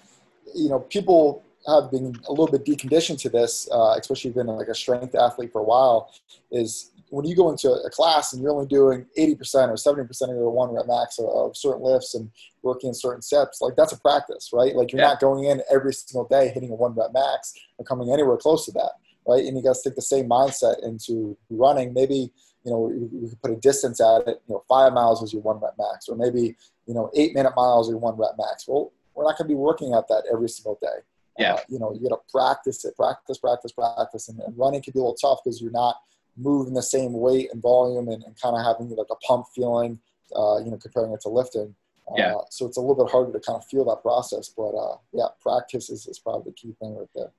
you 0.53 0.69
know 0.69 0.79
people 0.79 1.43
have 1.67 1.91
been 1.91 2.15
a 2.27 2.31
little 2.31 2.47
bit 2.47 2.65
deconditioned 2.65 3.19
to 3.21 3.29
this, 3.29 3.69
uh, 3.71 3.95
especially 3.99 4.31
been 4.31 4.47
like 4.47 4.67
a 4.67 4.75
strength 4.75 5.15
athlete 5.15 5.51
for 5.51 5.61
a 5.61 5.63
while, 5.63 6.11
is 6.51 6.91
when 7.09 7.25
you 7.25 7.35
go 7.35 7.49
into 7.49 7.69
a 7.69 7.89
class 7.89 8.31
and 8.31 8.41
you're 8.41 8.53
only 8.53 8.65
doing 8.65 9.05
80% 9.17 9.69
or 9.69 9.95
70% 9.95 10.21
of 10.23 10.29
your 10.29 10.49
one 10.49 10.73
rep 10.73 10.87
max 10.87 11.19
of, 11.19 11.25
of, 11.25 11.57
certain 11.57 11.83
lifts 11.83 12.15
and 12.15 12.31
working 12.63 12.87
in 12.87 12.93
certain 12.93 13.21
steps, 13.21 13.61
like 13.61 13.75
that's 13.75 13.91
a 13.91 13.99
practice, 13.99 14.51
right? 14.53 14.75
Like 14.75 14.91
you're 14.91 15.01
yeah. 15.01 15.09
not 15.09 15.19
going 15.19 15.43
in 15.43 15.61
every 15.69 15.93
single 15.93 16.25
day 16.27 16.47
hitting 16.47 16.71
a 16.71 16.75
one 16.75 16.93
rep 16.93 17.11
max 17.13 17.53
or 17.77 17.85
coming 17.85 18.11
anywhere 18.13 18.37
close 18.37 18.65
to 18.65 18.71
that, 18.71 18.91
right? 19.27 19.43
And 19.43 19.57
you 19.57 19.63
got 19.63 19.75
to 19.75 19.81
take 19.83 19.95
the 19.95 20.01
same 20.01 20.29
mindset 20.29 20.81
into 20.83 21.37
running. 21.49 21.93
Maybe, 21.93 22.31
you 22.63 22.71
know, 22.71 22.89
you 22.89 23.27
could 23.27 23.41
put 23.41 23.51
a 23.51 23.57
distance 23.57 23.99
at 23.99 24.27
it, 24.27 24.41
you 24.47 24.55
know, 24.55 24.63
five 24.69 24.93
miles 24.93 25.21
is 25.21 25.33
your 25.33 25.41
one 25.41 25.59
rep 25.59 25.75
max, 25.77 26.07
or 26.07 26.15
maybe, 26.15 26.55
you 26.87 26.93
know, 26.93 27.11
eight 27.13 27.35
minute 27.35 27.53
miles 27.57 27.89
your 27.89 27.97
one 27.97 28.15
rep 28.15 28.35
max. 28.37 28.67
Well, 28.69 28.93
we're 29.13 29.25
not 29.25 29.37
going 29.37 29.49
to 29.49 29.53
be 29.53 29.55
working 29.55 29.93
at 29.93 30.07
that 30.07 30.23
every 30.31 30.47
single 30.47 30.79
day 30.81 31.03
yeah. 31.37 31.53
Uh, 31.53 31.59
you 31.69 31.79
know, 31.79 31.93
you 31.93 32.09
got 32.09 32.15
to 32.15 32.31
practice 32.31 32.83
it, 32.85 32.95
practice, 32.95 33.37
practice, 33.37 33.71
practice. 33.71 34.29
And, 34.29 34.39
and, 34.41 34.57
running 34.57 34.81
can 34.81 34.91
be 34.93 34.99
a 34.99 35.03
little 35.03 35.15
tough 35.15 35.39
because 35.43 35.61
you're 35.61 35.71
not 35.71 35.97
moving 36.37 36.73
the 36.73 36.83
same 36.83 37.13
weight 37.13 37.49
and 37.51 37.61
volume 37.61 38.09
and, 38.09 38.23
and 38.23 38.39
kind 38.39 38.55
of 38.55 38.65
having 38.65 38.95
like 38.95 39.07
a 39.09 39.15
pump 39.15 39.45
feeling, 39.55 39.99
uh, 40.35 40.57
you 40.57 40.71
know, 40.71 40.77
comparing 40.77 41.13
it 41.13 41.21
to 41.21 41.29
lifting. 41.29 41.73
Uh, 42.09 42.15
yeah. 42.17 42.35
So 42.49 42.65
it's 42.65 42.77
a 42.77 42.81
little 42.81 43.03
bit 43.03 43.11
harder 43.11 43.31
to 43.31 43.39
kind 43.39 43.57
of 43.57 43.65
feel 43.65 43.85
that 43.85 44.01
process. 44.01 44.49
But 44.49 44.71
uh, 44.71 44.97
yeah, 45.13 45.27
practice 45.41 45.89
is, 45.89 46.07
is 46.07 46.19
probably 46.19 46.51
the 46.51 46.55
key 46.55 46.75
thing 46.79 46.95
right 46.95 47.07
there. 47.15 47.31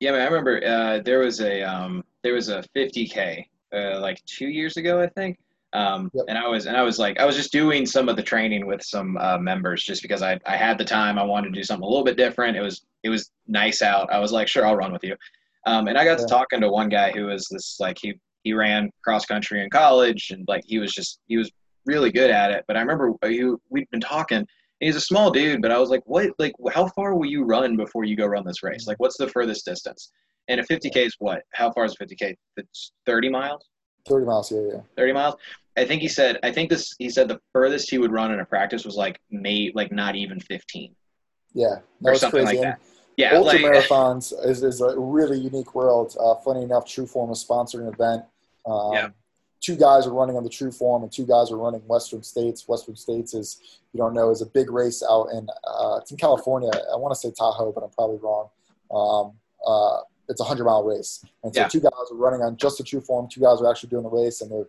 Yeah, 0.00 0.12
man, 0.12 0.20
I 0.20 0.24
remember 0.26 0.64
uh, 0.64 1.00
there 1.00 1.18
was 1.18 1.40
a 1.40 1.62
um, 1.62 2.04
there 2.22 2.34
was 2.34 2.50
a 2.50 2.62
50k 2.76 3.46
uh, 3.72 4.00
like 4.00 4.24
two 4.26 4.48
years 4.48 4.76
ago, 4.76 5.00
I 5.00 5.08
think. 5.08 5.38
Um, 5.74 6.10
yep. 6.14 6.24
And 6.28 6.38
I 6.38 6.48
was 6.48 6.66
and 6.66 6.76
I 6.76 6.82
was 6.82 6.98
like 6.98 7.18
I 7.20 7.26
was 7.26 7.36
just 7.36 7.52
doing 7.52 7.84
some 7.84 8.08
of 8.08 8.16
the 8.16 8.22
training 8.22 8.66
with 8.66 8.82
some 8.82 9.18
uh, 9.18 9.38
members 9.38 9.84
just 9.84 10.02
because 10.02 10.22
I 10.22 10.38
I 10.46 10.56
had 10.56 10.78
the 10.78 10.84
time. 10.84 11.18
I 11.18 11.24
wanted 11.24 11.52
to 11.52 11.60
do 11.60 11.64
something 11.64 11.84
a 11.84 11.88
little 11.88 12.04
bit 12.04 12.16
different. 12.16 12.56
It 12.56 12.62
was 12.62 12.82
it 13.02 13.10
was 13.10 13.30
nice 13.46 13.82
out. 13.82 14.12
I 14.12 14.18
was 14.18 14.32
like, 14.32 14.48
sure, 14.48 14.66
I'll 14.66 14.76
run 14.76 14.92
with 14.92 15.04
you. 15.04 15.14
Um, 15.66 15.88
and 15.88 15.98
I 15.98 16.04
got 16.04 16.18
yeah. 16.18 16.24
to 16.24 16.26
talking 16.26 16.60
to 16.62 16.70
one 16.70 16.88
guy 16.88 17.12
who 17.12 17.26
was 17.26 17.46
this 17.50 17.76
like 17.78 17.98
he 18.00 18.18
he 18.44 18.54
ran 18.54 18.90
cross 19.04 19.26
country 19.26 19.62
in 19.62 19.68
college 19.68 20.30
and 20.30 20.44
like 20.48 20.62
he 20.66 20.78
was 20.78 20.92
just 20.92 21.20
he 21.26 21.36
was 21.36 21.50
really 21.84 22.10
good 22.10 22.30
at 22.30 22.50
it. 22.50 22.64
But 22.66 22.76
I 22.76 22.80
remember 22.80 23.12
he, 23.24 23.52
we'd 23.68 23.90
been 23.90 24.00
talking. 24.00 24.46
he's 24.80 24.96
a 24.96 25.00
small 25.00 25.30
dude, 25.30 25.60
but 25.60 25.70
I 25.72 25.78
was 25.78 25.90
like, 25.90 26.02
what? 26.06 26.30
Like, 26.38 26.52
how 26.72 26.88
far 26.88 27.14
will 27.14 27.26
you 27.26 27.44
run 27.44 27.76
before 27.76 28.04
you 28.04 28.16
go 28.16 28.26
run 28.26 28.46
this 28.46 28.62
race? 28.62 28.86
Like, 28.86 29.00
what's 29.00 29.16
the 29.16 29.28
furthest 29.28 29.64
distance? 29.64 30.12
And 30.48 30.60
a 30.60 30.64
50k 30.64 30.96
is 30.96 31.16
what? 31.18 31.42
How 31.52 31.70
far 31.72 31.84
is 31.84 31.94
a 31.98 32.04
50k? 32.04 32.34
It's 32.56 32.92
30 33.04 33.28
miles. 33.28 33.64
30 34.08 34.26
miles, 34.26 34.52
yeah, 34.52 34.60
yeah. 34.72 34.80
30 34.96 35.12
miles. 35.12 35.34
I 35.76 35.84
think 35.84 36.02
he 36.02 36.08
said. 36.08 36.38
I 36.42 36.50
think 36.50 36.70
this. 36.70 36.94
He 36.98 37.08
said 37.08 37.28
the 37.28 37.40
furthest 37.52 37.88
he 37.88 37.98
would 37.98 38.10
run 38.10 38.32
in 38.32 38.40
a 38.40 38.44
practice 38.44 38.84
was 38.84 38.96
like 38.96 39.20
May, 39.30 39.70
like 39.74 39.92
not 39.92 40.16
even 40.16 40.40
15. 40.40 40.94
Yeah, 41.54 41.76
that 42.00 42.10
or 42.10 42.14
something 42.16 42.44
crazy. 42.44 42.58
like 42.58 42.64
that. 42.64 42.80
Yeah, 43.16 43.36
ultra 43.36 43.58
like, 43.58 43.72
marathons 43.88 44.32
is, 44.44 44.62
is 44.62 44.80
a 44.80 44.98
really 44.98 45.38
unique 45.38 45.74
world. 45.74 46.16
Uh, 46.18 46.34
funny 46.36 46.62
enough, 46.62 46.86
True 46.86 47.06
Form 47.06 47.30
is 47.30 47.44
sponsoring 47.44 47.88
an 47.88 47.94
event. 47.94 48.24
Um, 48.66 48.92
yeah. 48.92 49.08
Two 49.60 49.74
guys 49.74 50.06
are 50.06 50.12
running 50.12 50.36
on 50.36 50.44
the 50.44 50.50
True 50.50 50.70
Form 50.70 51.02
and 51.02 51.10
two 51.10 51.26
guys 51.26 51.50
are 51.50 51.56
running 51.56 51.80
Western 51.80 52.22
States. 52.22 52.68
Western 52.68 52.94
States 52.94 53.34
is, 53.34 53.80
you 53.92 53.98
don't 53.98 54.14
know, 54.14 54.30
is 54.30 54.40
a 54.40 54.46
big 54.46 54.70
race 54.70 55.02
out 55.08 55.30
in 55.32 55.48
uh, 55.66 55.98
it's 56.00 56.12
in 56.12 56.16
California. 56.16 56.70
I 56.70 56.96
want 56.96 57.12
to 57.12 57.18
say 57.18 57.32
Tahoe, 57.36 57.72
but 57.72 57.82
I'm 57.82 57.90
probably 57.90 58.18
wrong. 58.18 58.48
Um, 58.90 59.32
uh, 59.66 60.02
it's 60.28 60.40
a 60.40 60.44
hundred 60.44 60.64
mile 60.64 60.84
race, 60.84 61.24
and 61.42 61.54
so 61.54 61.62
yeah. 61.62 61.68
two 61.68 61.80
guys 61.80 61.92
are 62.10 62.16
running 62.16 62.42
on 62.42 62.56
just 62.56 62.78
the 62.78 62.84
true 62.84 63.00
form. 63.00 63.28
Two 63.30 63.40
guys 63.40 63.60
are 63.60 63.70
actually 63.70 63.90
doing 63.90 64.04
the 64.04 64.10
race, 64.10 64.40
and 64.40 64.50
they're. 64.50 64.68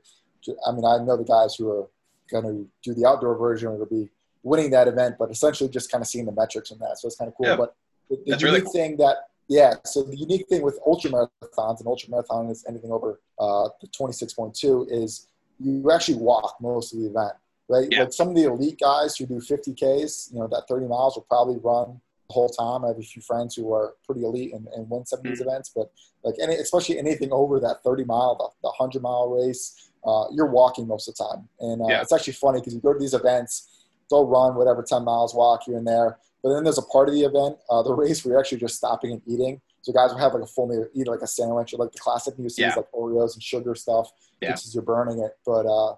I 0.66 0.72
mean, 0.72 0.86
I 0.86 0.98
know 1.04 1.18
the 1.18 1.26
guys 1.26 1.56
who 1.56 1.70
are 1.70 1.88
going 2.32 2.46
to 2.46 2.68
do 2.82 2.94
the 2.94 3.06
outdoor 3.06 3.38
version 3.38 3.78
will 3.78 3.86
be 3.86 4.10
winning 4.42 4.72
that 4.72 4.88
event, 4.88 5.16
but 5.20 5.30
essentially 5.30 5.70
just 5.70 5.92
kind 5.92 6.02
of 6.02 6.08
seeing 6.08 6.26
the 6.26 6.32
metrics 6.32 6.72
in 6.72 6.80
that. 6.80 6.98
So 6.98 7.08
it's 7.08 7.18
kind 7.18 7.28
of 7.28 7.36
cool. 7.36 7.48
Yeah. 7.48 7.58
But 7.58 7.76
the, 8.10 8.16
the 8.16 8.24
unique 8.26 8.42
really 8.42 8.62
cool. 8.62 8.72
thing 8.72 8.98
that 8.98 9.18
yeah, 9.50 9.74
so 9.84 10.04
the 10.04 10.16
unique 10.16 10.48
thing 10.48 10.62
with 10.62 10.80
ultra 10.86 11.10
marathons 11.10 11.80
and 11.80 11.88
ultra 11.88 12.10
marathon 12.12 12.50
is 12.50 12.64
anything 12.70 12.92
over 12.92 13.20
uh, 13.40 13.70
the 13.82 13.88
26.2 13.88 14.92
is 14.92 15.28
you 15.60 15.92
actually 15.92 16.18
walk 16.18 16.56
most 16.62 16.94
of 16.94 17.00
the 17.00 17.08
event, 17.08 17.34
right? 17.68 17.88
Yeah. 17.90 18.02
Like 18.02 18.14
some 18.14 18.30
of 18.30 18.36
the 18.36 18.44
elite 18.44 18.80
guys 18.80 19.18
who 19.18 19.26
do 19.26 19.36
50Ks, 19.36 20.32
you 20.32 20.40
know, 20.40 20.48
that 20.48 20.66
30 20.70 20.88
miles 20.88 21.16
will 21.16 21.26
probably 21.28 21.58
run 21.58 22.00
whole 22.30 22.50
time. 22.50 22.86
I 22.86 22.90
have 22.90 22.98
a 22.98 23.02
few 23.02 23.22
friends 23.22 23.56
who 23.56 23.74
are 23.74 23.96
pretty 24.06 24.24
elite 24.24 24.54
and, 24.54 24.68
and 24.76 24.90
win 24.90 25.06
some 25.06 25.20
of 25.20 25.24
these 25.24 25.40
mm-hmm. 25.40 25.50
events, 25.50 25.72
but 25.76 25.92
like 26.24 26.36
any, 26.42 26.56
especially 26.56 26.98
anything 26.98 27.30
over 27.32 27.60
that 27.60 27.84
30 27.84 28.06
mile, 28.06 28.36
the, 28.36 28.68
the 28.68 28.74
100 28.78 29.02
mile 29.02 29.30
race, 29.30 29.92
uh, 30.06 30.26
you're 30.32 30.50
walking 30.50 30.88
most 30.88 31.08
of 31.08 31.16
the 31.16 31.24
time. 31.24 31.48
And 31.60 31.82
uh, 31.82 31.88
yeah. 31.88 32.02
it's 32.02 32.14
actually 32.14 32.34
funny 32.34 32.60
because 32.60 32.74
you 32.74 32.82
go 32.82 32.94
to 32.94 33.00
these 33.00 33.14
events, 33.14 33.86
they'll 34.10 34.28
run 34.28 34.56
whatever 34.56 34.84
10 34.84 35.04
miles 35.04 35.34
walk 35.34 35.64
here 35.66 35.78
and 35.78 35.88
there 35.88 36.18
But 36.44 36.54
then 36.54 36.64
there's 36.64 36.78
a 36.78 36.84
part 36.84 37.10
of 37.10 37.16
the 37.16 37.22
event, 37.22 37.58
uh, 37.70 37.84
the 37.84 37.94
race, 37.96 38.24
where 38.24 38.34
you're 38.34 38.40
actually 38.40 38.60
just 38.60 38.76
stopping 38.76 39.12
and 39.12 39.22
eating. 39.26 39.62
So 39.82 39.94
guys 39.94 40.12
will 40.12 40.20
have 40.20 40.34
like 40.34 40.44
a 40.44 40.48
full 40.48 40.68
meal, 40.68 40.86
eat 40.94 41.08
like 41.08 41.22
a 41.22 41.28
sandwich 41.28 41.74
or 41.74 41.78
like 41.78 41.92
the 41.92 42.00
classic 42.00 42.38
new 42.38 42.50
yeah. 42.58 42.76
like 42.76 42.92
Oreos 42.92 43.34
and 43.34 43.44
sugar 43.44 43.76
stuff, 43.76 44.12
yeah. 44.42 44.52
which 44.52 44.66
is 44.66 44.76
you're 44.76 44.84
burning 44.84 45.20
it. 45.20 45.38
But 45.46 45.66
uh, 45.66 45.96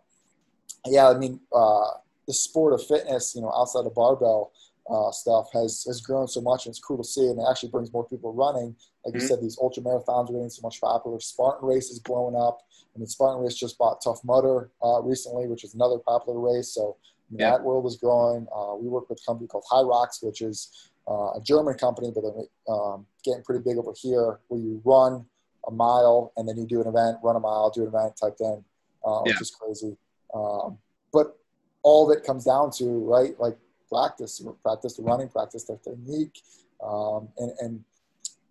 yeah, 0.85 1.09
I 1.09 1.17
mean, 1.17 1.39
uh, 1.53 1.87
the 2.27 2.33
sport 2.33 2.73
of 2.73 2.85
fitness, 2.85 3.33
you 3.35 3.41
know, 3.41 3.51
outside 3.55 3.85
of 3.85 3.95
barbell 3.95 4.51
uh, 4.91 5.11
stuff 5.11 5.47
has 5.53 5.83
has 5.87 6.01
grown 6.01 6.27
so 6.27 6.41
much, 6.41 6.65
and 6.65 6.71
it's 6.71 6.79
cool 6.79 6.97
to 6.97 7.03
see, 7.03 7.21
and 7.21 7.39
it 7.39 7.45
actually 7.49 7.69
brings 7.69 7.91
more 7.93 8.05
people 8.05 8.33
running. 8.33 8.75
Like 9.05 9.13
mm-hmm. 9.13 9.21
you 9.21 9.27
said, 9.27 9.41
these 9.41 9.57
ultra 9.61 9.81
marathons 9.81 10.29
are 10.29 10.33
getting 10.33 10.49
so 10.49 10.61
much 10.61 10.81
popular. 10.81 11.19
Spartan 11.19 11.67
race 11.67 11.89
is 11.89 11.99
blowing 11.99 12.35
up. 12.35 12.59
I 12.93 12.99
mean, 12.99 13.07
Spartan 13.07 13.41
race 13.41 13.55
just 13.55 13.77
bought 13.77 14.01
Tough 14.03 14.19
Mudder 14.23 14.69
uh, 14.83 15.01
recently, 15.01 15.47
which 15.47 15.63
is 15.63 15.73
another 15.75 15.97
popular 15.97 16.39
race. 16.39 16.73
So 16.73 16.97
yeah. 17.31 17.51
that 17.51 17.63
world 17.63 17.85
is 17.85 17.95
growing. 17.95 18.47
Uh, 18.53 18.75
we 18.75 18.89
work 18.89 19.09
with 19.09 19.21
a 19.21 19.25
company 19.25 19.47
called 19.47 19.63
HYROX, 19.71 20.23
which 20.23 20.41
is 20.41 20.91
uh, 21.07 21.31
a 21.33 21.41
German 21.41 21.75
company, 21.75 22.11
but 22.13 22.21
they're 22.21 22.75
um, 22.75 23.05
getting 23.23 23.43
pretty 23.43 23.63
big 23.63 23.77
over 23.77 23.93
here, 23.95 24.39
where 24.49 24.59
you 24.59 24.81
run 24.83 25.25
a 25.67 25.71
mile 25.71 26.33
and 26.37 26.47
then 26.47 26.57
you 26.57 26.65
do 26.65 26.81
an 26.81 26.87
event, 26.87 27.17
run 27.23 27.35
a 27.35 27.39
mile, 27.39 27.69
do 27.69 27.83
an 27.83 27.87
event 27.87 28.13
type 28.21 28.37
thing, 28.37 28.63
uh, 29.05 29.19
which 29.21 29.39
is 29.39 29.51
crazy. 29.51 29.95
Um, 30.33 30.77
but 31.13 31.37
all 31.83 32.09
of 32.09 32.17
it 32.17 32.25
comes 32.25 32.45
down 32.45 32.71
to 32.71 32.85
right, 32.85 33.39
like 33.39 33.57
practice, 33.91 34.43
practice 34.63 34.95
the 34.95 35.03
running, 35.03 35.27
practice 35.27 35.65
the 35.65 35.77
technique, 35.77 36.41
um, 36.83 37.27
and, 37.37 37.51
and 37.59 37.83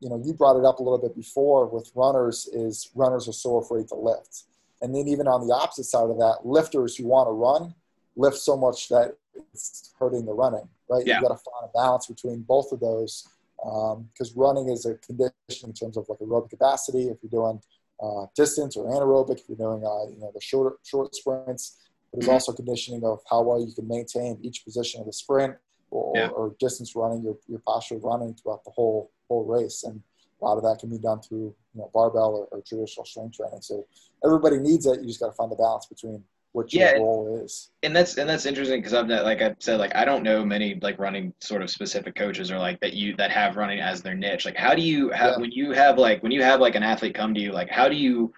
you 0.01 0.09
know, 0.09 0.21
you 0.25 0.33
brought 0.35 0.59
it 0.59 0.65
up 0.65 0.79
a 0.79 0.83
little 0.83 0.99
bit 0.99 1.15
before 1.15 1.67
with 1.67 1.91
runners 1.95 2.49
is 2.53 2.91
runners 2.95 3.29
are 3.29 3.33
so 3.33 3.59
afraid 3.59 3.89
to 3.89 3.95
lift. 3.95 4.45
And 4.83 4.95
then 4.95 5.09
even 5.09 5.27
on 5.27 5.47
the 5.47 5.55
opposite 5.55 5.85
side 5.85 6.09
of 6.09 6.17
that, 6.19 6.39
lifters 6.45 6.97
who 6.97 7.07
want 7.07 7.29
to 7.29 7.33
run 7.33 7.75
lift 8.17 8.39
so 8.39 8.57
much 8.57 8.89
that 8.89 9.17
it's 9.53 9.93
hurting 9.99 10.25
the 10.25 10.33
running, 10.33 10.69
right? 10.89 11.07
Yeah. 11.07 11.17
You 11.17 11.29
got 11.29 11.37
to 11.37 11.43
find 11.43 11.65
a 11.65 11.69
balance 11.75 12.07
between 12.07 12.41
both 12.43 12.73
of 12.73 12.81
those 12.81 13.29
because 13.63 14.33
um, 14.35 14.37
running 14.37 14.71
is 14.71 14.87
a 14.87 14.95
condition 14.95 15.35
in 15.65 15.73
terms 15.75 15.97
of 15.97 16.07
like 16.09 16.19
aerobic 16.19 16.51
capacity. 16.51 17.09
If 17.09 17.19
you're 17.23 17.31
doing 17.31 17.61
uh, 18.03 18.27
distance 18.35 18.77
or 18.77 18.87
anaerobic, 18.87 19.41
if 19.41 19.49
you're 19.49 19.59
doing 19.59 19.85
uh, 19.85 20.11
you 20.11 20.19
know 20.19 20.31
the 20.35 20.41
short 20.41 20.79
short 20.83 21.15
sprints, 21.15 21.77
there's 22.13 22.29
also 22.29 22.53
conditioning 22.53 23.05
of 23.05 23.21
how 23.29 23.43
well 23.43 23.65
you 23.65 23.73
can 23.73 23.87
maintain 23.87 24.39
each 24.43 24.65
position 24.65 25.01
of 25.01 25.07
the 25.07 25.13
sprint 25.13 25.55
or, 25.91 26.13
yeah. 26.17 26.29
or 26.29 26.55
distance 26.59 26.97
running, 26.97 27.23
your, 27.23 27.37
your 27.47 27.61
posture 27.61 27.99
running 27.99 28.35
throughout 28.35 28.65
the 28.65 28.71
whole 28.71 29.11
whole 29.29 29.45
race. 29.45 29.85
And 29.85 30.03
a 30.41 30.45
lot 30.45 30.57
of 30.57 30.63
that 30.65 30.79
can 30.81 30.91
be 30.91 30.99
done 30.99 31.21
through 31.21 31.55
you 31.75 31.81
know 31.81 31.91
barbell 31.95 32.35
or, 32.35 32.59
or 32.59 32.63
traditional 32.63 33.05
strength 33.05 33.37
training. 33.37 33.63
So 33.63 33.87
everybody 34.25 34.59
needs 34.59 34.87
it. 34.87 35.01
You 35.01 35.07
just 35.07 35.21
got 35.21 35.29
to 35.29 35.33
find 35.33 35.53
the 35.53 35.57
balance 35.57 35.87
between 35.87 36.25
what 36.53 36.73
your 36.73 36.83
yeah, 36.83 36.93
role 36.95 37.41
is. 37.45 37.71
And 37.83 37.95
that's 37.95 38.19
and 38.19 38.29
that's 38.29 38.47
interesting 38.47 38.81
because 38.81 38.95
I've 38.95 39.07
not, 39.07 39.25
like 39.25 39.41
I 39.41 39.55
said, 39.61 39.79
like 39.79 39.95
I 39.95 40.05
don't 40.05 40.23
know 40.23 40.45
many 40.45 40.79
like 40.83 40.99
running 40.99 41.33
sort 41.41 41.63
of 41.63 41.71
specific 41.71 42.17
coaches 42.17 42.51
or 42.51 42.59
like 42.59 42.81
that 42.81 42.95
you 42.95 43.15
that 43.17 43.31
have 43.31 43.57
running 43.57 43.81
as 43.81 44.03
their 44.03 44.15
niche. 44.15 44.45
Like 44.45 44.57
how 44.57 44.75
do 44.75 44.83
you 44.83 45.11
have 45.11 45.35
yeah. 45.35 45.41
when 45.41 45.53
you 45.53 45.73
have 45.73 45.99
like 45.99 46.23
when 46.23 46.33
you 46.33 46.43
have 46.43 46.61
like 46.61 46.75
an 46.75 46.83
athlete 46.83 47.15
come 47.15 47.35
to 47.35 47.41
you, 47.41 47.53
like 47.53 47.71
how 47.71 47.89
do 47.89 47.95
you 47.95 48.33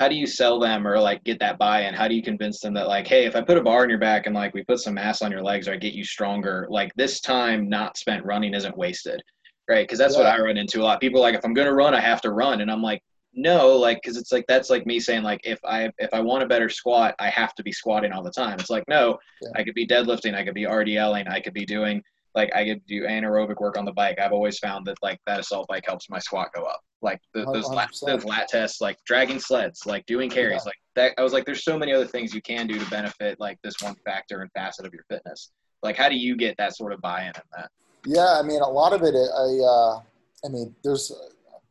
how 0.00 0.08
do 0.08 0.14
you 0.14 0.26
sell 0.26 0.58
them 0.58 0.88
or 0.88 0.98
like 0.98 1.22
get 1.24 1.38
that 1.40 1.58
buy-in? 1.58 1.92
How 1.92 2.08
do 2.08 2.14
you 2.14 2.22
convince 2.22 2.60
them 2.60 2.72
that 2.72 2.88
like, 2.88 3.06
hey, 3.06 3.26
if 3.26 3.36
I 3.36 3.42
put 3.42 3.58
a 3.58 3.62
bar 3.62 3.82
on 3.82 3.90
your 3.90 3.98
back 3.98 4.24
and 4.24 4.34
like 4.34 4.54
we 4.54 4.64
put 4.64 4.80
some 4.80 4.94
mass 4.94 5.20
on 5.20 5.30
your 5.30 5.42
legs 5.42 5.68
or 5.68 5.74
I 5.74 5.76
get 5.76 5.92
you 5.92 6.04
stronger, 6.04 6.66
like 6.70 6.90
this 6.94 7.20
time 7.20 7.68
not 7.68 7.98
spent 7.98 8.24
running 8.24 8.54
isn't 8.54 8.78
wasted, 8.78 9.22
right? 9.68 9.86
Because 9.86 9.98
that's 9.98 10.14
yeah. 10.14 10.20
what 10.22 10.26
I 10.26 10.40
run 10.40 10.56
into 10.56 10.80
a 10.80 10.84
lot. 10.84 11.02
People 11.02 11.20
like 11.20 11.34
if 11.34 11.44
I'm 11.44 11.52
gonna 11.52 11.74
run, 11.74 11.94
I 11.94 12.00
have 12.00 12.22
to 12.22 12.32
run, 12.32 12.62
and 12.62 12.70
I'm 12.70 12.82
like, 12.82 13.02
no 13.32 13.76
like 13.76 14.00
because 14.02 14.16
it's 14.16 14.32
like 14.32 14.44
that's 14.48 14.70
like 14.70 14.84
me 14.86 14.98
saying 14.98 15.22
like 15.22 15.40
if 15.44 15.60
i 15.64 15.88
if 15.98 16.12
i 16.12 16.18
want 16.18 16.42
a 16.42 16.46
better 16.46 16.68
squat 16.68 17.14
i 17.20 17.30
have 17.30 17.54
to 17.54 17.62
be 17.62 17.70
squatting 17.70 18.10
all 18.10 18.24
the 18.24 18.30
time 18.32 18.58
it's 18.58 18.70
like 18.70 18.82
no 18.88 19.16
yeah. 19.40 19.50
i 19.54 19.62
could 19.62 19.74
be 19.74 19.86
deadlifting 19.86 20.34
i 20.34 20.44
could 20.44 20.52
be 20.52 20.64
rdling 20.64 21.30
i 21.30 21.38
could 21.38 21.54
be 21.54 21.64
doing 21.64 22.02
like 22.34 22.50
i 22.54 22.64
could 22.64 22.84
do 22.86 23.02
anaerobic 23.02 23.60
work 23.60 23.76
on 23.76 23.84
the 23.84 23.92
bike. 23.92 24.18
I've 24.20 24.32
always 24.32 24.58
found 24.58 24.86
that 24.86 24.96
like 25.02 25.18
that 25.26 25.40
assault 25.40 25.68
bike 25.68 25.84
helps 25.86 26.08
my 26.08 26.18
squat 26.18 26.48
go 26.54 26.62
up. 26.62 26.80
Like 27.02 27.20
the, 27.34 27.44
those 27.46 27.68
lat, 27.68 27.90
those 28.04 28.24
lat 28.24 28.48
tests 28.48 28.80
like 28.80 28.98
dragging 29.06 29.40
sleds 29.40 29.86
like 29.86 30.04
doing 30.06 30.28
carries 30.28 30.62
yeah. 30.62 30.70
like 30.70 30.76
that 30.96 31.14
i 31.18 31.22
was 31.22 31.32
like 31.32 31.46
there's 31.46 31.64
so 31.64 31.78
many 31.78 31.92
other 31.94 32.06
things 32.06 32.34
you 32.34 32.42
can 32.42 32.66
do 32.66 32.78
to 32.78 32.90
benefit 32.90 33.40
like 33.40 33.58
this 33.62 33.74
one 33.80 33.94
factor 34.04 34.42
and 34.42 34.50
facet 34.52 34.86
of 34.86 34.92
your 34.92 35.04
fitness. 35.08 35.50
Like 35.82 35.96
how 35.96 36.08
do 36.08 36.16
you 36.16 36.36
get 36.36 36.56
that 36.58 36.76
sort 36.76 36.92
of 36.92 37.00
buy-in 37.00 37.28
in 37.28 37.42
that? 37.56 37.70
Yeah 38.06 38.38
i 38.38 38.42
mean 38.42 38.60
a 38.60 38.68
lot 38.68 38.92
of 38.92 39.02
it 39.02 39.14
i 39.14 39.64
uh 39.64 40.00
i 40.44 40.48
mean 40.48 40.74
there's 40.84 41.12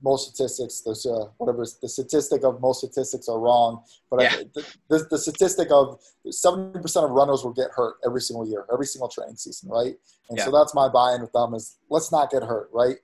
most 0.02 0.30
statistics, 0.30 0.82
there's 0.82 1.06
uh, 1.06 1.26
whatever 1.38 1.66
the 1.82 1.90
statistic 1.90 2.44
of 2.44 2.62
most 2.62 2.80
statistics 2.80 3.28
are 3.28 3.40
wrong, 3.40 3.84
but 4.10 4.22
yeah. 4.22 4.34
I, 4.34 4.44
the, 4.54 4.66
the, 4.90 5.08
the, 5.12 5.18
statistic 5.18 5.70
of 5.72 6.00
70% 6.26 7.04
of 7.04 7.12
runners 7.12 7.44
will 7.44 7.54
get 7.54 7.72
hurt 7.76 7.96
every 8.06 8.22
single 8.22 8.48
year, 8.48 8.66
every 8.72 8.86
single 8.86 9.10
training 9.10 9.36
season, 9.36 9.70
right? 9.70 9.96
And 10.30 10.38
yeah. 10.38 10.46
so 10.46 10.52
that's 10.52 10.74
my 10.74 10.88
buy-in 10.88 11.22
with 11.22 11.34
them 11.34 11.54
is 11.54 11.78
let's 11.90 12.12
not 12.12 12.32
get 12.32 12.44
hurt, 12.44 12.70
right? 12.72 12.98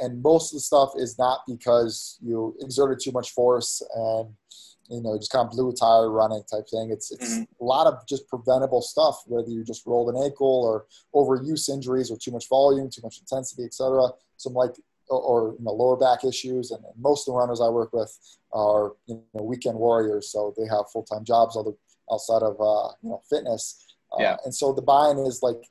And 0.00 0.22
most 0.22 0.52
of 0.52 0.56
the 0.56 0.60
stuff 0.60 0.92
is 0.96 1.18
not 1.18 1.40
because 1.46 2.18
you 2.20 2.56
exerted 2.60 2.98
too 3.00 3.12
much 3.12 3.30
force 3.30 3.80
and 3.94 4.34
you 4.88 5.02
know 5.02 5.16
just 5.16 5.30
kind 5.30 5.46
of 5.46 5.52
blew 5.52 5.70
a 5.70 5.72
tire 5.72 6.10
running 6.10 6.42
type 6.50 6.68
thing. 6.68 6.90
It's 6.90 7.12
it's 7.12 7.34
mm-hmm. 7.34 7.62
a 7.62 7.64
lot 7.64 7.86
of 7.86 8.06
just 8.08 8.28
preventable 8.28 8.82
stuff, 8.82 9.22
whether 9.26 9.48
you 9.48 9.62
just 9.62 9.86
rolled 9.86 10.14
an 10.14 10.20
ankle 10.22 10.64
or 10.64 10.86
overuse 11.14 11.68
injuries 11.68 12.10
or 12.10 12.16
too 12.16 12.32
much 12.32 12.48
volume, 12.48 12.90
too 12.90 13.02
much 13.02 13.20
intensity, 13.20 13.64
etc. 13.64 14.08
Some 14.36 14.54
like 14.54 14.72
or 15.08 15.54
you 15.58 15.64
know, 15.64 15.72
lower 15.72 15.96
back 15.96 16.24
issues. 16.24 16.70
And, 16.70 16.84
most 16.98 17.28
of 17.28 17.34
the 17.34 17.38
runners 17.38 17.60
I 17.60 17.68
work 17.68 17.92
with 17.92 18.16
are 18.52 18.92
you 19.06 19.22
know, 19.34 19.42
weekend 19.42 19.78
warriors, 19.78 20.30
so 20.30 20.54
they 20.56 20.66
have 20.66 20.90
full 20.92 21.04
time 21.04 21.24
jobs 21.24 21.56
other 21.56 21.72
outside 22.12 22.42
of 22.42 22.56
uh, 22.60 22.92
you 23.02 23.10
know 23.10 23.22
fitness. 23.28 23.84
Uh, 24.12 24.22
yeah. 24.22 24.36
And 24.44 24.54
so 24.54 24.72
the 24.72 24.82
buy-in 24.82 25.18
is 25.18 25.42
like, 25.42 25.62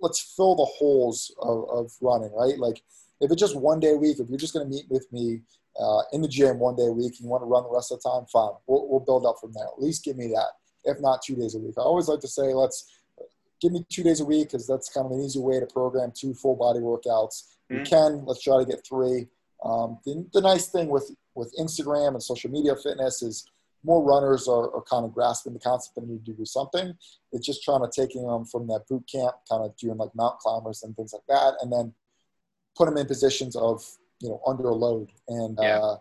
let's 0.00 0.20
fill 0.36 0.54
the 0.54 0.64
holes 0.64 1.34
of, 1.42 1.68
of 1.70 1.92
running, 2.00 2.32
right? 2.32 2.58
Like 2.58 2.82
if 3.20 3.30
it's 3.30 3.40
just 3.40 3.56
one 3.56 3.80
day 3.80 3.92
a 3.92 3.96
week, 3.96 4.18
if 4.20 4.28
you're 4.28 4.38
just 4.38 4.54
going 4.54 4.66
to 4.66 4.70
meet 4.70 4.86
with 4.88 5.10
me 5.12 5.42
uh, 5.78 6.02
in 6.12 6.22
the 6.22 6.28
gym 6.28 6.58
one 6.58 6.76
day 6.76 6.86
a 6.86 6.92
week 6.92 7.14
and 7.16 7.20
you 7.20 7.28
want 7.28 7.42
to 7.42 7.46
run 7.46 7.64
the 7.64 7.70
rest 7.70 7.92
of 7.92 8.00
the 8.00 8.08
time, 8.08 8.26
fine. 8.32 8.52
We'll, 8.66 8.88
we'll 8.88 9.00
build 9.00 9.26
up 9.26 9.36
from 9.40 9.52
there. 9.52 9.64
At 9.64 9.82
least 9.82 10.04
give 10.04 10.16
me 10.16 10.28
that, 10.28 10.52
if 10.84 11.00
not 11.00 11.22
two 11.22 11.36
days 11.36 11.54
a 11.54 11.58
week. 11.58 11.74
I 11.78 11.82
always 11.82 12.08
like 12.08 12.20
to 12.20 12.28
say, 12.28 12.54
let's 12.54 12.97
give 13.60 13.72
me 13.72 13.84
two 13.90 14.02
days 14.02 14.20
a 14.20 14.24
week 14.24 14.48
because 14.48 14.66
that's 14.66 14.88
kind 14.88 15.06
of 15.06 15.12
an 15.12 15.20
easy 15.20 15.40
way 15.40 15.60
to 15.60 15.66
program 15.66 16.12
two 16.14 16.34
full 16.34 16.56
body 16.56 16.80
workouts 16.80 17.56
mm-hmm. 17.70 17.78
we 17.78 17.84
can. 17.84 18.24
Let's 18.24 18.42
try 18.42 18.58
to 18.58 18.64
get 18.64 18.86
three. 18.86 19.26
Um, 19.64 19.98
the, 20.04 20.26
the 20.32 20.40
nice 20.40 20.68
thing 20.68 20.88
with, 20.88 21.10
with 21.34 21.54
Instagram 21.58 22.08
and 22.08 22.22
social 22.22 22.50
media 22.50 22.76
fitness 22.76 23.22
is 23.22 23.44
more 23.84 24.02
runners 24.02 24.48
are, 24.48 24.74
are 24.74 24.82
kind 24.82 25.04
of 25.04 25.14
grasping 25.14 25.52
the 25.52 25.60
concept 25.60 25.94
that 25.94 26.06
need 26.06 26.24
to 26.26 26.32
do 26.32 26.44
something. 26.44 26.94
It's 27.32 27.46
just 27.46 27.62
trying 27.62 27.80
to 27.80 27.90
taking 27.90 28.26
them 28.26 28.44
from 28.44 28.66
that 28.68 28.84
boot 28.88 29.04
camp, 29.10 29.34
kind 29.48 29.64
of 29.64 29.76
doing 29.76 29.96
like 29.96 30.14
mount 30.14 30.38
climbers 30.38 30.82
and 30.82 30.96
things 30.96 31.12
like 31.12 31.22
that, 31.28 31.54
and 31.60 31.72
then 31.72 31.92
put 32.76 32.86
them 32.86 32.96
in 32.96 33.06
positions 33.06 33.56
of 33.56 33.84
you 34.20 34.28
know 34.28 34.40
under 34.46 34.64
a 34.64 34.74
load. 34.74 35.10
And 35.28 35.58
yeah. 35.60 35.78
uh, 35.78 35.96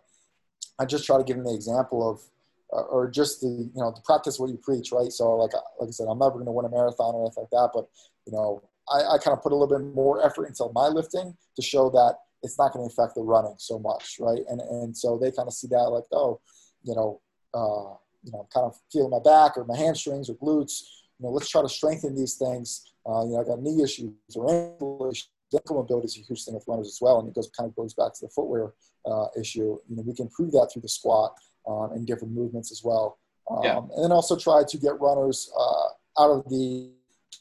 I 0.79 0.85
just 0.85 1.05
try 1.05 1.17
to 1.17 1.23
give 1.23 1.37
them 1.37 1.45
the 1.45 1.53
example 1.53 2.09
of, 2.09 2.21
or 2.69 3.09
just 3.09 3.41
the 3.41 3.47
you 3.47 3.81
know 3.81 3.91
to 3.91 4.01
practice 4.01 4.39
what 4.39 4.49
you 4.49 4.57
preach, 4.57 4.91
right? 4.91 5.11
So 5.11 5.35
like 5.35 5.53
like 5.79 5.87
I 5.87 5.91
said, 5.91 6.07
I'm 6.09 6.19
never 6.19 6.33
going 6.33 6.45
to 6.45 6.51
win 6.51 6.65
a 6.65 6.69
marathon 6.69 7.15
or 7.15 7.25
anything 7.25 7.43
like 7.43 7.51
that, 7.51 7.71
but 7.73 7.87
you 8.25 8.33
know 8.33 8.63
I, 8.89 9.15
I 9.15 9.17
kind 9.17 9.35
of 9.35 9.43
put 9.43 9.51
a 9.51 9.55
little 9.55 9.77
bit 9.77 9.95
more 9.95 10.25
effort 10.25 10.47
into 10.47 10.69
my 10.73 10.87
lifting 10.87 11.35
to 11.55 11.61
show 11.61 11.89
that 11.89 12.15
it's 12.43 12.57
not 12.57 12.73
going 12.73 12.87
to 12.87 12.93
affect 12.93 13.15
the 13.15 13.21
running 13.21 13.55
so 13.57 13.79
much, 13.79 14.17
right? 14.19 14.41
And 14.49 14.61
and 14.61 14.95
so 14.95 15.17
they 15.17 15.31
kind 15.31 15.47
of 15.47 15.53
see 15.53 15.67
that 15.67 15.89
like, 15.89 16.05
oh, 16.11 16.39
you 16.83 16.95
know, 16.95 17.21
uh, 17.53 17.95
you 18.23 18.31
know, 18.31 18.47
kind 18.53 18.65
of 18.65 18.75
feeling 18.91 19.11
my 19.11 19.19
back 19.19 19.57
or 19.57 19.65
my 19.65 19.77
hamstrings 19.77 20.29
or 20.29 20.35
glutes. 20.35 20.83
You 21.19 21.25
know, 21.25 21.31
let's 21.31 21.49
try 21.49 21.61
to 21.61 21.69
strengthen 21.69 22.15
these 22.15 22.35
things. 22.35 22.93
Uh, 23.05 23.23
you 23.25 23.31
know, 23.31 23.41
I 23.41 23.43
got 23.43 23.61
knee 23.61 23.81
issues 23.83 24.11
or 24.35 24.49
ankle 24.51 25.09
issues. 25.11 25.29
Ankle 25.53 25.77
mobility 25.77 26.07
is 26.07 26.17
a 26.17 26.27
huge 26.27 26.43
thing 26.43 26.55
with 26.55 26.65
runners 26.67 26.87
as 26.87 26.99
well, 27.01 27.19
and 27.19 27.29
it 27.29 27.33
goes 27.33 27.49
kind 27.57 27.69
of 27.69 27.75
goes 27.75 27.93
back 27.93 28.13
to 28.13 28.25
the 28.25 28.29
footwear 28.29 28.73
uh, 29.05 29.27
issue. 29.39 29.77
You 29.87 29.95
know, 29.95 30.03
we 30.05 30.13
can 30.13 30.27
prove 30.27 30.51
that 30.51 30.69
through 30.71 30.81
the 30.81 30.89
squat 30.89 31.33
um, 31.67 31.91
and 31.91 32.07
different 32.07 32.33
movements 32.33 32.71
as 32.71 32.83
well. 32.83 33.17
Um, 33.49 33.63
yeah. 33.63 33.77
And 33.77 34.03
then 34.03 34.11
also 34.11 34.35
try 34.37 34.63
to 34.67 34.77
get 34.77 34.99
runners 34.99 35.51
uh, 35.57 36.23
out 36.23 36.31
of 36.31 36.49
the 36.49 36.91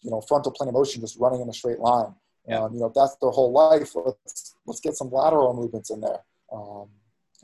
you 0.02 0.10
know 0.10 0.20
frontal 0.20 0.52
plane 0.52 0.68
of 0.68 0.74
motion 0.74 1.00
just 1.00 1.18
running 1.18 1.40
in 1.40 1.48
a 1.48 1.52
straight 1.52 1.78
line. 1.78 2.14
Yeah. 2.48 2.62
Um, 2.62 2.74
you 2.74 2.80
know, 2.80 2.86
if 2.86 2.94
that's 2.94 3.16
their 3.16 3.30
whole 3.30 3.52
life, 3.52 3.92
let's 3.94 4.54
let's 4.66 4.80
get 4.80 4.94
some 4.94 5.10
lateral 5.10 5.54
movements 5.54 5.90
in 5.90 6.00
there. 6.00 6.20
Um, 6.52 6.88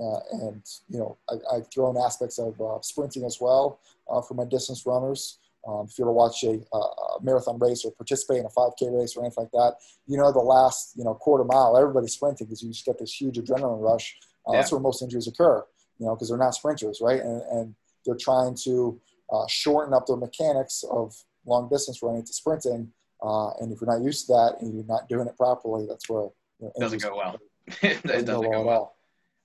uh, 0.00 0.20
and 0.32 0.62
you 0.88 0.98
know, 0.98 1.18
I, 1.28 1.56
have 1.56 1.70
thrown 1.72 1.96
aspects 1.96 2.38
of 2.38 2.60
uh, 2.60 2.80
sprinting 2.80 3.24
as 3.24 3.38
well 3.40 3.80
uh, 4.10 4.22
for 4.22 4.34
my 4.34 4.44
distance 4.44 4.84
runners. 4.86 5.38
Um, 5.66 5.86
if 5.88 5.96
you 5.96 6.04
ever 6.04 6.12
watch 6.12 6.42
a, 6.42 6.58
a, 6.72 7.22
marathon 7.22 7.56
race 7.60 7.84
or 7.84 7.92
participate 7.92 8.38
in 8.38 8.46
a 8.46 8.48
5K 8.48 8.98
race 8.98 9.16
or 9.16 9.22
anything 9.22 9.44
like 9.44 9.52
that, 9.52 9.76
you 10.08 10.16
know 10.16 10.32
the 10.32 10.40
last 10.40 10.96
you 10.96 11.04
know 11.04 11.14
quarter 11.14 11.44
mile, 11.44 11.76
everybody's 11.76 12.14
sprinting 12.14 12.46
because 12.46 12.62
you 12.62 12.70
just 12.70 12.84
get 12.84 12.98
this 12.98 13.20
huge 13.20 13.36
adrenaline 13.36 13.80
rush. 13.80 14.16
Uh, 14.46 14.52
yeah. 14.52 14.58
That's 14.58 14.72
where 14.72 14.80
most 14.80 15.02
injuries 15.02 15.28
occur. 15.28 15.64
You 15.98 16.06
know, 16.06 16.14
because 16.14 16.28
they're 16.28 16.38
not 16.38 16.54
sprinters, 16.54 17.00
right? 17.00 17.20
And, 17.20 17.42
and 17.42 17.74
they're 18.04 18.16
trying 18.16 18.56
to 18.64 19.00
uh, 19.32 19.46
shorten 19.48 19.94
up 19.94 20.06
the 20.06 20.16
mechanics 20.16 20.84
of 20.90 21.14
long 21.46 21.68
distance 21.68 22.02
running 22.02 22.24
to 22.24 22.32
sprinting. 22.32 22.92
Uh, 23.22 23.50
and 23.60 23.72
if 23.72 23.80
you're 23.80 23.90
not 23.90 24.04
used 24.04 24.26
to 24.26 24.32
that 24.32 24.56
and 24.60 24.74
you're 24.74 24.84
not 24.84 25.08
doing 25.08 25.28
it 25.28 25.36
properly, 25.36 25.86
that's 25.88 26.08
where 26.08 26.28
you 26.58 26.66
know, 26.66 26.72
doesn't 26.80 27.02
go 27.02 27.16
well. 27.16 27.38
it 27.82 28.02
doesn't, 28.04 28.26
go, 28.26 28.40
well, 28.40 28.64
well. 28.64 28.94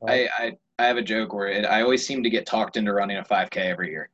Right? 0.01 0.29
I, 0.39 0.43
I 0.45 0.57
I 0.79 0.85
have 0.85 0.97
a 0.97 1.01
joke 1.01 1.33
where 1.33 1.47
it, 1.47 1.65
I 1.65 1.81
always 1.81 2.05
seem 2.05 2.23
to 2.23 2.29
get 2.29 2.45
talked 2.45 2.77
into 2.77 2.93
running 2.93 3.17
a 3.17 3.23
5K 3.23 3.57
every 3.57 3.89
year. 3.89 4.09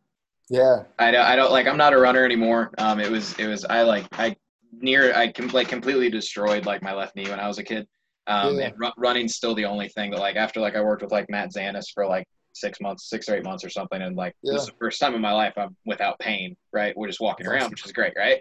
Yeah. 0.49 0.83
I 0.97 1.11
don't, 1.11 1.25
I 1.25 1.35
don't 1.35 1.51
like 1.51 1.67
I'm 1.67 1.77
not 1.77 1.93
a 1.93 1.97
runner 1.97 2.23
anymore. 2.23 2.71
Um, 2.77 2.99
it 2.99 3.09
was 3.09 3.37
it 3.39 3.47
was 3.47 3.65
I 3.65 3.81
like 3.83 4.07
I 4.13 4.35
near 4.71 5.13
I 5.13 5.31
com- 5.31 5.49
like 5.49 5.67
completely 5.67 6.09
destroyed 6.09 6.65
like 6.65 6.81
my 6.81 6.93
left 6.93 7.15
knee 7.15 7.29
when 7.29 7.39
I 7.39 7.47
was 7.47 7.57
a 7.59 7.63
kid. 7.63 7.87
Um, 8.27 8.57
yeah. 8.57 8.67
and 8.67 8.75
r- 8.83 8.93
running's 8.97 9.35
still 9.35 9.53
the 9.53 9.65
only 9.65 9.89
thing 9.89 10.11
that 10.11 10.19
like 10.19 10.35
after 10.35 10.59
like 10.59 10.75
I 10.75 10.81
worked 10.81 11.01
with 11.01 11.11
like 11.11 11.29
Matt 11.29 11.51
Zanis 11.53 11.85
for 11.93 12.05
like 12.05 12.25
six 12.53 12.79
months, 12.79 13.09
six 13.09 13.27
or 13.27 13.35
eight 13.35 13.43
months 13.43 13.63
or 13.63 13.69
something, 13.69 14.01
and 14.01 14.15
like 14.15 14.33
yeah. 14.43 14.53
this 14.53 14.63
is 14.63 14.67
the 14.67 14.75
first 14.79 14.99
time 14.99 15.15
in 15.15 15.21
my 15.21 15.33
life 15.33 15.53
I'm 15.57 15.75
without 15.85 16.19
pain. 16.19 16.55
Right, 16.71 16.95
we're 16.95 17.07
just 17.07 17.19
walking 17.19 17.47
around, 17.47 17.71
which 17.71 17.85
is 17.85 17.91
great. 17.91 18.13
Right, 18.15 18.39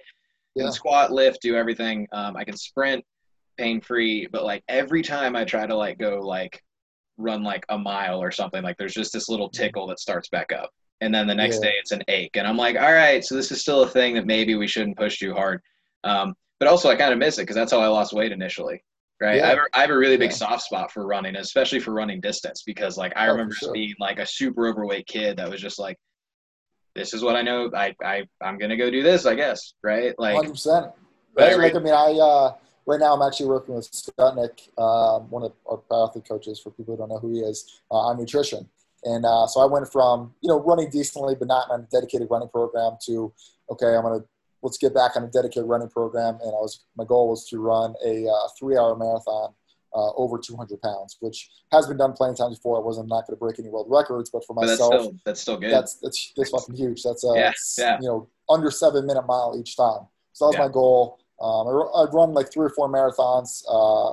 yeah. 0.55 0.65
can 0.65 0.73
squat, 0.73 1.13
lift, 1.13 1.43
do 1.43 1.57
everything. 1.57 2.07
Um, 2.13 2.37
I 2.37 2.45
can 2.45 2.57
sprint 2.57 3.05
pain 3.59 3.81
free, 3.81 4.29
but 4.31 4.45
like 4.45 4.63
every 4.69 5.03
time 5.03 5.37
I 5.37 5.45
try 5.45 5.67
to 5.67 5.75
like 5.75 5.99
go 5.99 6.21
like 6.21 6.63
run 7.17 7.43
like 7.43 7.65
a 7.69 7.79
mile 7.79 8.23
or 8.23 8.31
something, 8.31 8.63
like 8.63 8.77
there's 8.79 8.95
just 8.95 9.13
this 9.13 9.29
little 9.29 9.49
mm-hmm. 9.49 9.63
tickle 9.63 9.87
that 9.89 10.01
starts 10.01 10.29
back 10.29 10.53
up. 10.53 10.71
And 11.01 11.13
then 11.13 11.27
the 11.27 11.35
next 11.35 11.57
yeah. 11.57 11.71
day 11.71 11.75
it's 11.79 11.91
an 11.91 12.03
ache. 12.09 12.37
And 12.37 12.47
I'm 12.47 12.57
like, 12.57 12.77
all 12.77 12.93
right, 12.93 13.25
so 13.25 13.35
this 13.35 13.51
is 13.51 13.61
still 13.61 13.83
a 13.83 13.89
thing 13.89 14.15
that 14.15 14.27
maybe 14.27 14.55
we 14.55 14.69
shouldn't 14.69 14.97
push 14.97 15.19
too 15.19 15.35
hard. 15.35 15.61
Um, 16.05 16.35
but 16.61 16.69
also 16.69 16.89
I 16.89 16.97
kind 16.97 17.13
of 17.13 17.19
miss 17.19 17.39
it 17.39 17.43
because 17.43 17.57
that's 17.57 17.73
how 17.73 17.81
I 17.81 17.89
lost 17.89 18.13
weight 18.13 18.33
initially. 18.33 18.83
Right. 19.23 19.37
Yeah. 19.37 19.45
I, 19.45 19.49
have 19.51 19.59
a, 19.59 19.63
I 19.73 19.81
have 19.83 19.91
a 19.91 19.97
really 19.97 20.17
big 20.17 20.31
yeah. 20.31 20.37
soft 20.37 20.65
spot 20.65 20.91
for 20.91 21.07
running, 21.07 21.37
especially 21.37 21.79
for 21.79 21.93
running 21.93 22.21
distance, 22.21 22.65
because 22.67 22.97
like 22.97 23.13
I 23.15 23.29
oh, 23.29 23.33
remember 23.33 23.55
sure. 23.55 23.73
being 23.73 23.95
like 24.01 24.19
a 24.19 24.27
super 24.27 24.67
overweight 24.67 25.07
kid 25.07 25.37
that 25.37 25.49
was 25.49 25.61
just 25.61 25.79
like, 25.79 25.97
this 26.97 27.15
is 27.15 27.23
what 27.23 27.37
I 27.37 27.43
know. 27.43 27.71
I, 27.73 27.95
I, 28.05 28.25
I'm 28.41 28.59
going 28.59 28.71
to 28.71 28.77
go 28.77 28.91
do 28.91 29.05
this, 29.05 29.25
I 29.25 29.37
guess. 29.37 29.75
Right. 29.81 30.13
Like 30.19 30.35
100%. 30.35 30.93
Right. 31.39 31.57
Like, 31.57 31.77
I 31.77 31.79
mean, 31.79 31.95
I, 31.95 32.19
uh, 32.21 32.55
right 32.85 32.99
now 32.99 33.15
I'm 33.15 33.23
actually 33.23 33.47
working 33.47 33.77
with 33.77 33.85
Scott 33.93 34.35
Nick, 34.35 34.69
um, 34.77 35.31
one 35.31 35.45
of 35.45 35.53
our 35.67 35.79
triathlete 35.89 36.29
coaches 36.29 36.59
for 36.59 36.71
people 36.71 36.97
who 36.97 36.99
don't 36.99 37.09
know 37.09 37.19
who 37.19 37.33
he 37.33 37.41
is, 37.43 37.81
uh, 37.93 37.95
on 37.95 38.19
nutrition. 38.19 38.69
And 39.05 39.25
uh, 39.25 39.47
so 39.47 39.61
I 39.61 39.67
went 39.67 39.91
from, 39.91 40.35
you 40.41 40.49
know, 40.49 40.61
running 40.61 40.91
decently, 40.91 41.37
but 41.37 41.47
not 41.47 41.71
on 41.71 41.81
a 41.81 41.83
dedicated 41.85 42.27
running 42.29 42.49
program 42.49 42.97
to, 43.07 43.33
okay, 43.71 43.95
I'm 43.95 44.03
going 44.03 44.21
to, 44.21 44.27
let's 44.63 44.79
get 44.79 44.95
back 44.95 45.17
on 45.17 45.25
a 45.25 45.29
dedicated 45.29 45.69
running 45.69 45.89
program. 45.89 46.39
And 46.41 46.51
I 46.51 46.61
was, 46.61 46.85
my 46.97 47.05
goal 47.05 47.31
was 47.31 47.49
to 47.49 47.59
run 47.59 47.95
a 48.05 48.27
uh, 48.27 48.49
three 48.59 48.77
hour 48.77 48.97
marathon 48.97 49.53
uh, 49.95 50.13
over 50.15 50.39
200 50.39 50.81
pounds, 50.81 51.17
which 51.21 51.51
has 51.71 51.87
been 51.87 51.97
done 51.97 52.13
plenty 52.13 52.33
of 52.33 52.39
times 52.39 52.57
before. 52.57 52.77
I 52.77 52.81
wasn't 52.81 53.09
not 53.09 53.27
going 53.27 53.37
to 53.37 53.41
break 53.41 53.59
any 53.59 53.69
world 53.69 53.89
records, 53.91 54.31
but 54.31 54.45
for 54.47 54.55
myself, 54.55 54.79
but 54.79 54.91
that's, 54.91 55.03
still, 55.03 55.21
that's 55.27 55.41
still 55.41 55.57
good. 55.59 55.73
That's, 55.73 55.95
that's, 55.97 56.33
that's 56.37 56.51
fucking 56.51 56.77
huge. 56.77 57.03
That's, 57.03 57.25
uh, 57.25 57.35
yeah, 57.35 57.53
yeah. 57.79 57.99
you 58.01 58.09
know, 58.09 58.29
under 58.49 58.71
seven 58.71 59.07
minute 59.07 59.27
mile 59.27 59.57
each 59.59 59.77
time. 59.77 60.07
So 60.33 60.47
that 60.47 60.49
was 60.49 60.55
yeah. 60.57 60.67
my 60.67 60.73
goal. 60.73 61.19
Um, 61.41 61.67
I, 61.69 62.03
would 62.03 62.15
run 62.15 62.33
like 62.33 62.53
three 62.53 62.67
or 62.67 62.71
four 62.71 62.89
marathons, 62.89 63.65
uh, 63.69 64.11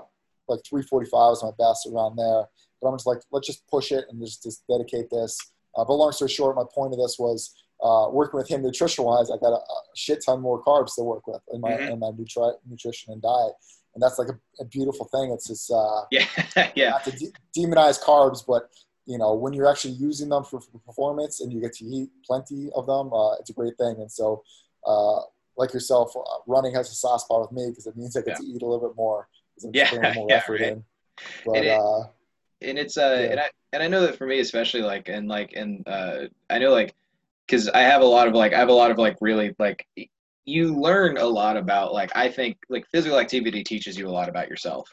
like 0.47 0.61
345 0.67 1.33
is 1.33 1.43
my 1.43 1.51
best 1.57 1.87
around 1.87 2.15
there. 2.15 2.45
But 2.81 2.89
I'm 2.89 2.95
just 2.95 3.07
like, 3.07 3.19
let's 3.31 3.47
just 3.47 3.67
push 3.67 3.91
it 3.91 4.05
and 4.09 4.19
just, 4.19 4.43
just 4.43 4.63
dedicate 4.67 5.09
this. 5.11 5.37
Uh, 5.75 5.85
but 5.85 5.93
long 5.93 6.11
story 6.11 6.29
short, 6.29 6.55
my 6.55 6.63
point 6.73 6.93
of 6.93 6.99
this 6.99 7.17
was 7.19 7.53
uh, 7.83 8.07
working 8.11 8.37
with 8.37 8.47
him 8.47 8.61
nutrition 8.61 9.05
wise. 9.05 9.31
I 9.31 9.37
got 9.37 9.53
a, 9.53 9.59
a, 9.59 9.81
shit 9.95 10.23
ton 10.25 10.41
more 10.41 10.61
carbs 10.63 10.95
to 10.95 11.03
work 11.03 11.27
with 11.27 11.41
in 11.53 11.61
my 11.61 11.71
mm-hmm. 11.71 11.93
in 11.93 11.99
my 11.99 12.07
nutri- 12.07 12.57
nutrition 12.69 13.13
and 13.13 13.21
diet, 13.21 13.53
and 13.93 14.03
that's 14.03 14.19
like 14.19 14.29
a, 14.29 14.61
a 14.61 14.65
beautiful 14.65 15.05
thing. 15.07 15.31
It's 15.31 15.47
just 15.47 15.71
uh, 15.71 16.01
yeah, 16.11 16.25
yeah. 16.75 16.89
Not 16.89 17.05
to 17.05 17.11
de- 17.11 17.33
demonize 17.57 18.01
carbs, 18.01 18.43
but 18.45 18.69
you 19.05 19.17
know 19.17 19.33
when 19.33 19.53
you're 19.53 19.69
actually 19.69 19.93
using 19.93 20.29
them 20.29 20.43
for, 20.43 20.59
for 20.59 20.79
performance 20.79 21.41
and 21.41 21.53
you 21.53 21.61
get 21.61 21.73
to 21.73 21.85
eat 21.85 22.09
plenty 22.25 22.69
of 22.75 22.85
them, 22.85 23.13
uh, 23.13 23.35
it's 23.35 23.49
a 23.49 23.53
great 23.53 23.77
thing. 23.77 23.95
And 23.99 24.11
so 24.11 24.43
uh, 24.85 25.21
like 25.57 25.73
yourself, 25.73 26.15
uh, 26.15 26.39
running 26.47 26.73
has 26.73 26.89
a 26.89 26.95
soft 26.95 27.25
spot 27.25 27.41
with 27.41 27.51
me 27.51 27.69
because 27.69 27.87
it 27.87 27.95
means 27.95 28.15
I 28.15 28.21
get 28.21 28.29
yeah. 28.29 28.35
to 28.35 28.43
eat 28.43 28.61
a 28.61 28.65
little 28.65 28.87
bit 28.87 28.95
more. 28.95 29.27
yeah, 29.73 29.89
more 30.15 30.27
yeah, 30.29 30.43
right. 30.49 30.61
In. 30.61 30.83
But, 31.45 31.57
and, 31.57 31.65
it, 31.65 31.79
uh, 31.79 32.03
and 32.61 32.79
it's 32.79 32.97
uh, 32.97 33.17
yeah. 33.19 33.31
and 33.31 33.39
I 33.39 33.49
and 33.73 33.83
I 33.83 33.87
know 33.87 34.01
that 34.01 34.17
for 34.17 34.25
me 34.25 34.39
especially 34.39 34.81
like 34.81 35.09
and 35.09 35.27
like 35.27 35.53
and 35.55 35.87
uh, 35.87 36.27
I 36.49 36.59
know 36.59 36.71
like 36.71 36.95
because 37.49 37.67
I 37.69 37.81
have 37.81 38.01
a 38.01 38.05
lot 38.05 38.27
of 38.27 38.33
like 38.33 38.53
I 38.53 38.59
have 38.59 38.69
a 38.69 38.73
lot 38.73 38.91
of 38.91 38.97
like 38.97 39.17
really 39.21 39.55
like 39.57 39.85
you 40.45 40.75
learn 40.75 41.17
a 41.17 41.25
lot 41.25 41.57
about 41.57 41.93
like 41.93 42.11
I 42.15 42.29
think 42.29 42.57
like 42.69 42.85
physical 42.91 43.19
activity 43.19 43.63
teaches 43.63 43.97
you 43.97 44.07
a 44.07 44.11
lot 44.11 44.29
about 44.29 44.49
yourself, 44.49 44.91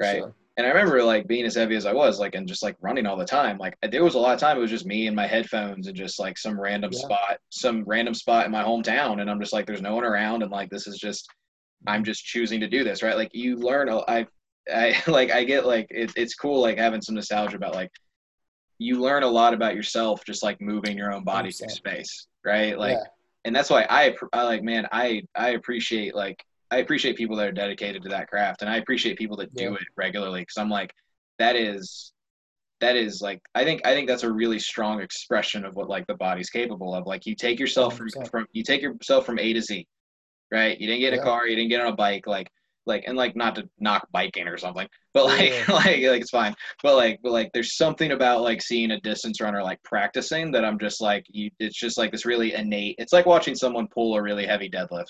right? 0.00 0.18
Sure. 0.18 0.34
And 0.56 0.66
I 0.66 0.70
remember 0.70 1.02
like 1.02 1.26
being 1.26 1.44
as 1.44 1.54
heavy 1.54 1.76
as 1.76 1.84
I 1.84 1.92
was, 1.92 2.18
like, 2.18 2.34
and 2.34 2.48
just 2.48 2.62
like 2.62 2.76
running 2.80 3.04
all 3.04 3.16
the 3.18 3.26
time. 3.26 3.58
Like 3.58 3.76
there 3.90 4.04
was 4.04 4.14
a 4.14 4.18
lot 4.18 4.32
of 4.32 4.40
time 4.40 4.56
it 4.56 4.60
was 4.60 4.70
just 4.70 4.86
me 4.86 5.06
and 5.06 5.14
my 5.14 5.26
headphones 5.26 5.86
and 5.86 5.96
just 5.96 6.18
like 6.18 6.38
some 6.38 6.58
random 6.58 6.92
yeah. 6.92 7.00
spot, 7.00 7.38
some 7.50 7.84
random 7.84 8.14
spot 8.14 8.46
in 8.46 8.52
my 8.52 8.62
hometown, 8.62 9.20
and 9.20 9.30
I'm 9.30 9.40
just 9.40 9.52
like, 9.52 9.66
there's 9.66 9.82
no 9.82 9.94
one 9.94 10.04
around, 10.04 10.42
and 10.42 10.50
like 10.50 10.70
this 10.70 10.86
is 10.86 10.96
just, 10.98 11.28
I'm 11.86 12.04
just 12.04 12.24
choosing 12.24 12.60
to 12.60 12.68
do 12.68 12.84
this, 12.84 13.02
right? 13.02 13.16
Like 13.16 13.34
you 13.34 13.56
learn, 13.56 13.90
I, 13.90 14.26
I 14.72 15.02
like 15.06 15.30
I 15.30 15.44
get 15.44 15.66
like 15.66 15.88
it, 15.90 16.12
it's 16.16 16.34
cool 16.34 16.62
like 16.62 16.78
having 16.78 17.02
some 17.02 17.16
nostalgia 17.16 17.56
about 17.56 17.74
like 17.74 17.90
you 18.78 19.00
learn 19.00 19.22
a 19.22 19.28
lot 19.28 19.54
about 19.54 19.74
yourself 19.74 20.24
just 20.24 20.42
like 20.42 20.60
moving 20.60 20.96
your 20.96 21.12
own 21.12 21.24
body 21.24 21.50
through 21.50 21.70
space, 21.70 22.26
right? 22.44 22.78
Like, 22.78 22.96
yeah. 22.96 23.04
and 23.44 23.56
that's 23.56 23.70
why 23.70 23.86
I, 23.88 24.14
I 24.32 24.42
like, 24.42 24.62
man, 24.62 24.86
I 24.92 25.22
I 25.34 25.50
appreciate 25.50 26.14
like 26.14 26.44
I 26.70 26.78
appreciate 26.78 27.16
people 27.16 27.36
that 27.36 27.46
are 27.46 27.52
dedicated 27.52 28.02
to 28.02 28.08
that 28.10 28.28
craft, 28.28 28.62
and 28.62 28.70
I 28.70 28.76
appreciate 28.76 29.18
people 29.18 29.36
that 29.38 29.54
do 29.54 29.74
it 29.74 29.84
regularly 29.96 30.42
because 30.42 30.58
I'm 30.58 30.70
like, 30.70 30.92
that 31.38 31.54
is, 31.56 32.12
that 32.80 32.96
is 32.96 33.22
like, 33.22 33.40
I 33.54 33.64
think 33.64 33.86
I 33.86 33.94
think 33.94 34.08
that's 34.08 34.24
a 34.24 34.32
really 34.32 34.58
strong 34.58 35.00
expression 35.00 35.64
of 35.64 35.74
what 35.76 35.88
like 35.88 36.06
the 36.06 36.14
body's 36.14 36.50
capable 36.50 36.94
of. 36.94 37.06
Like 37.06 37.24
you 37.24 37.34
take 37.34 37.60
yourself 37.60 37.96
from, 37.96 38.08
from 38.30 38.46
you 38.52 38.62
take 38.62 38.82
yourself 38.82 39.24
from 39.24 39.38
A 39.38 39.52
to 39.52 39.62
Z, 39.62 39.86
right? 40.50 40.78
You 40.78 40.86
didn't 40.86 41.00
get 41.00 41.14
yeah. 41.14 41.20
a 41.20 41.24
car, 41.24 41.46
you 41.46 41.56
didn't 41.56 41.70
get 41.70 41.80
on 41.80 41.92
a 41.92 41.96
bike, 41.96 42.26
like 42.26 42.50
like 42.86 43.04
and 43.06 43.16
like 43.16 43.36
not 43.36 43.54
to 43.54 43.68
knock 43.78 44.06
biking 44.12 44.48
or 44.48 44.56
something 44.56 44.88
but 45.12 45.26
like 45.26 45.50
yeah. 45.50 45.64
like 45.72 45.86
like 45.86 46.20
it's 46.20 46.30
fine 46.30 46.54
but 46.82 46.96
like 46.96 47.18
but 47.22 47.32
like 47.32 47.50
there's 47.52 47.76
something 47.76 48.12
about 48.12 48.42
like 48.42 48.62
seeing 48.62 48.92
a 48.92 49.00
distance 49.00 49.40
runner 49.40 49.62
like 49.62 49.82
practicing 49.82 50.50
that 50.50 50.64
i'm 50.64 50.78
just 50.78 51.00
like 51.00 51.24
you 51.28 51.50
it's 51.58 51.78
just 51.78 51.98
like 51.98 52.12
this 52.12 52.24
really 52.24 52.54
innate 52.54 52.94
it's 52.98 53.12
like 53.12 53.26
watching 53.26 53.54
someone 53.54 53.88
pull 53.88 54.16
a 54.16 54.22
really 54.22 54.46
heavy 54.46 54.70
deadlift 54.70 55.06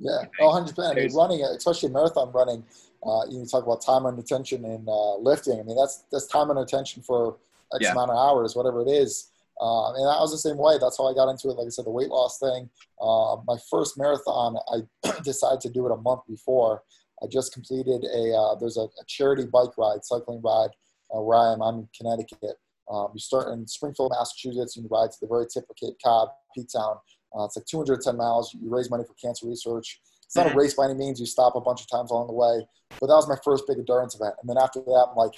yeah, 0.00 0.24
oh, 0.40 0.48
100%. 0.48 0.90
I 0.90 0.94
mean, 0.94 1.14
running, 1.14 1.42
especially 1.42 1.90
marathon 1.90 2.32
running, 2.32 2.64
uh, 3.06 3.20
you 3.28 3.44
talk 3.44 3.64
about 3.64 3.84
time 3.84 4.06
under 4.06 4.22
tension 4.22 4.64
and 4.64 4.88
uh, 4.88 5.16
lifting. 5.16 5.60
I 5.60 5.62
mean, 5.62 5.76
that's 5.76 6.04
that's 6.10 6.26
time 6.26 6.50
under 6.50 6.64
tension 6.64 7.02
for 7.02 7.36
X 7.74 7.84
yeah. 7.84 7.92
amount 7.92 8.10
of 8.10 8.16
hours, 8.16 8.56
whatever 8.56 8.80
it 8.80 8.88
is. 8.88 9.30
Uh, 9.60 9.92
and 9.92 10.08
I 10.08 10.18
was 10.20 10.32
the 10.32 10.38
same 10.38 10.56
way. 10.56 10.78
That's 10.80 10.96
how 10.96 11.06
I 11.06 11.14
got 11.14 11.28
into 11.28 11.48
it. 11.50 11.58
Like 11.58 11.66
I 11.66 11.70
said, 11.70 11.84
the 11.84 11.90
weight 11.90 12.08
loss 12.08 12.38
thing. 12.38 12.70
Uh, 13.00 13.36
my 13.46 13.58
first 13.70 13.98
marathon, 13.98 14.56
I 14.72 15.20
decided 15.22 15.60
to 15.60 15.68
do 15.68 15.86
it 15.86 15.92
a 15.92 15.96
month 15.96 16.22
before. 16.26 16.82
I 17.22 17.26
just 17.26 17.52
completed 17.52 18.04
a, 18.04 18.34
uh, 18.34 18.54
there's 18.58 18.76
a, 18.76 18.82
a, 18.82 19.04
charity 19.06 19.44
bike 19.44 19.76
ride, 19.76 20.04
cycling 20.04 20.40
ride, 20.42 20.70
uh, 21.14 21.20
where 21.20 21.38
I 21.38 21.52
am. 21.52 21.62
I'm 21.62 21.78
in 21.80 21.88
Connecticut. 21.96 22.56
Um, 22.90 23.08
you 23.14 23.20
start 23.20 23.52
in 23.52 23.66
Springfield, 23.66 24.12
Massachusetts, 24.16 24.76
and 24.76 24.84
you 24.84 24.88
ride 24.90 25.12
to 25.12 25.18
the 25.20 25.28
very 25.28 25.46
tip 25.52 25.64
of 25.68 25.76
Cape 25.76 25.96
Cod, 26.02 26.28
P 26.54 26.64
Town. 26.64 26.96
Uh, 27.36 27.44
it's 27.44 27.56
like 27.56 27.66
210 27.66 28.16
miles. 28.16 28.54
You 28.54 28.68
raise 28.70 28.90
money 28.90 29.04
for 29.04 29.14
cancer 29.14 29.46
research. 29.46 30.00
It's 30.30 30.36
not 30.36 30.46
a 30.46 30.50
mm-hmm. 30.50 30.58
race 30.58 30.74
by 30.74 30.84
any 30.84 30.94
means. 30.94 31.20
You 31.20 31.26
stop 31.26 31.56
a 31.56 31.60
bunch 31.60 31.80
of 31.80 31.90
times 31.90 32.10
along 32.10 32.28
the 32.28 32.32
way. 32.32 32.66
But 33.00 33.06
that 33.06 33.14
was 33.14 33.28
my 33.28 33.36
first 33.44 33.64
big 33.66 33.78
endurance 33.78 34.14
event. 34.14 34.34
And 34.40 34.48
then 34.48 34.58
after 34.58 34.80
that, 34.80 35.06
I'm 35.10 35.16
like, 35.16 35.34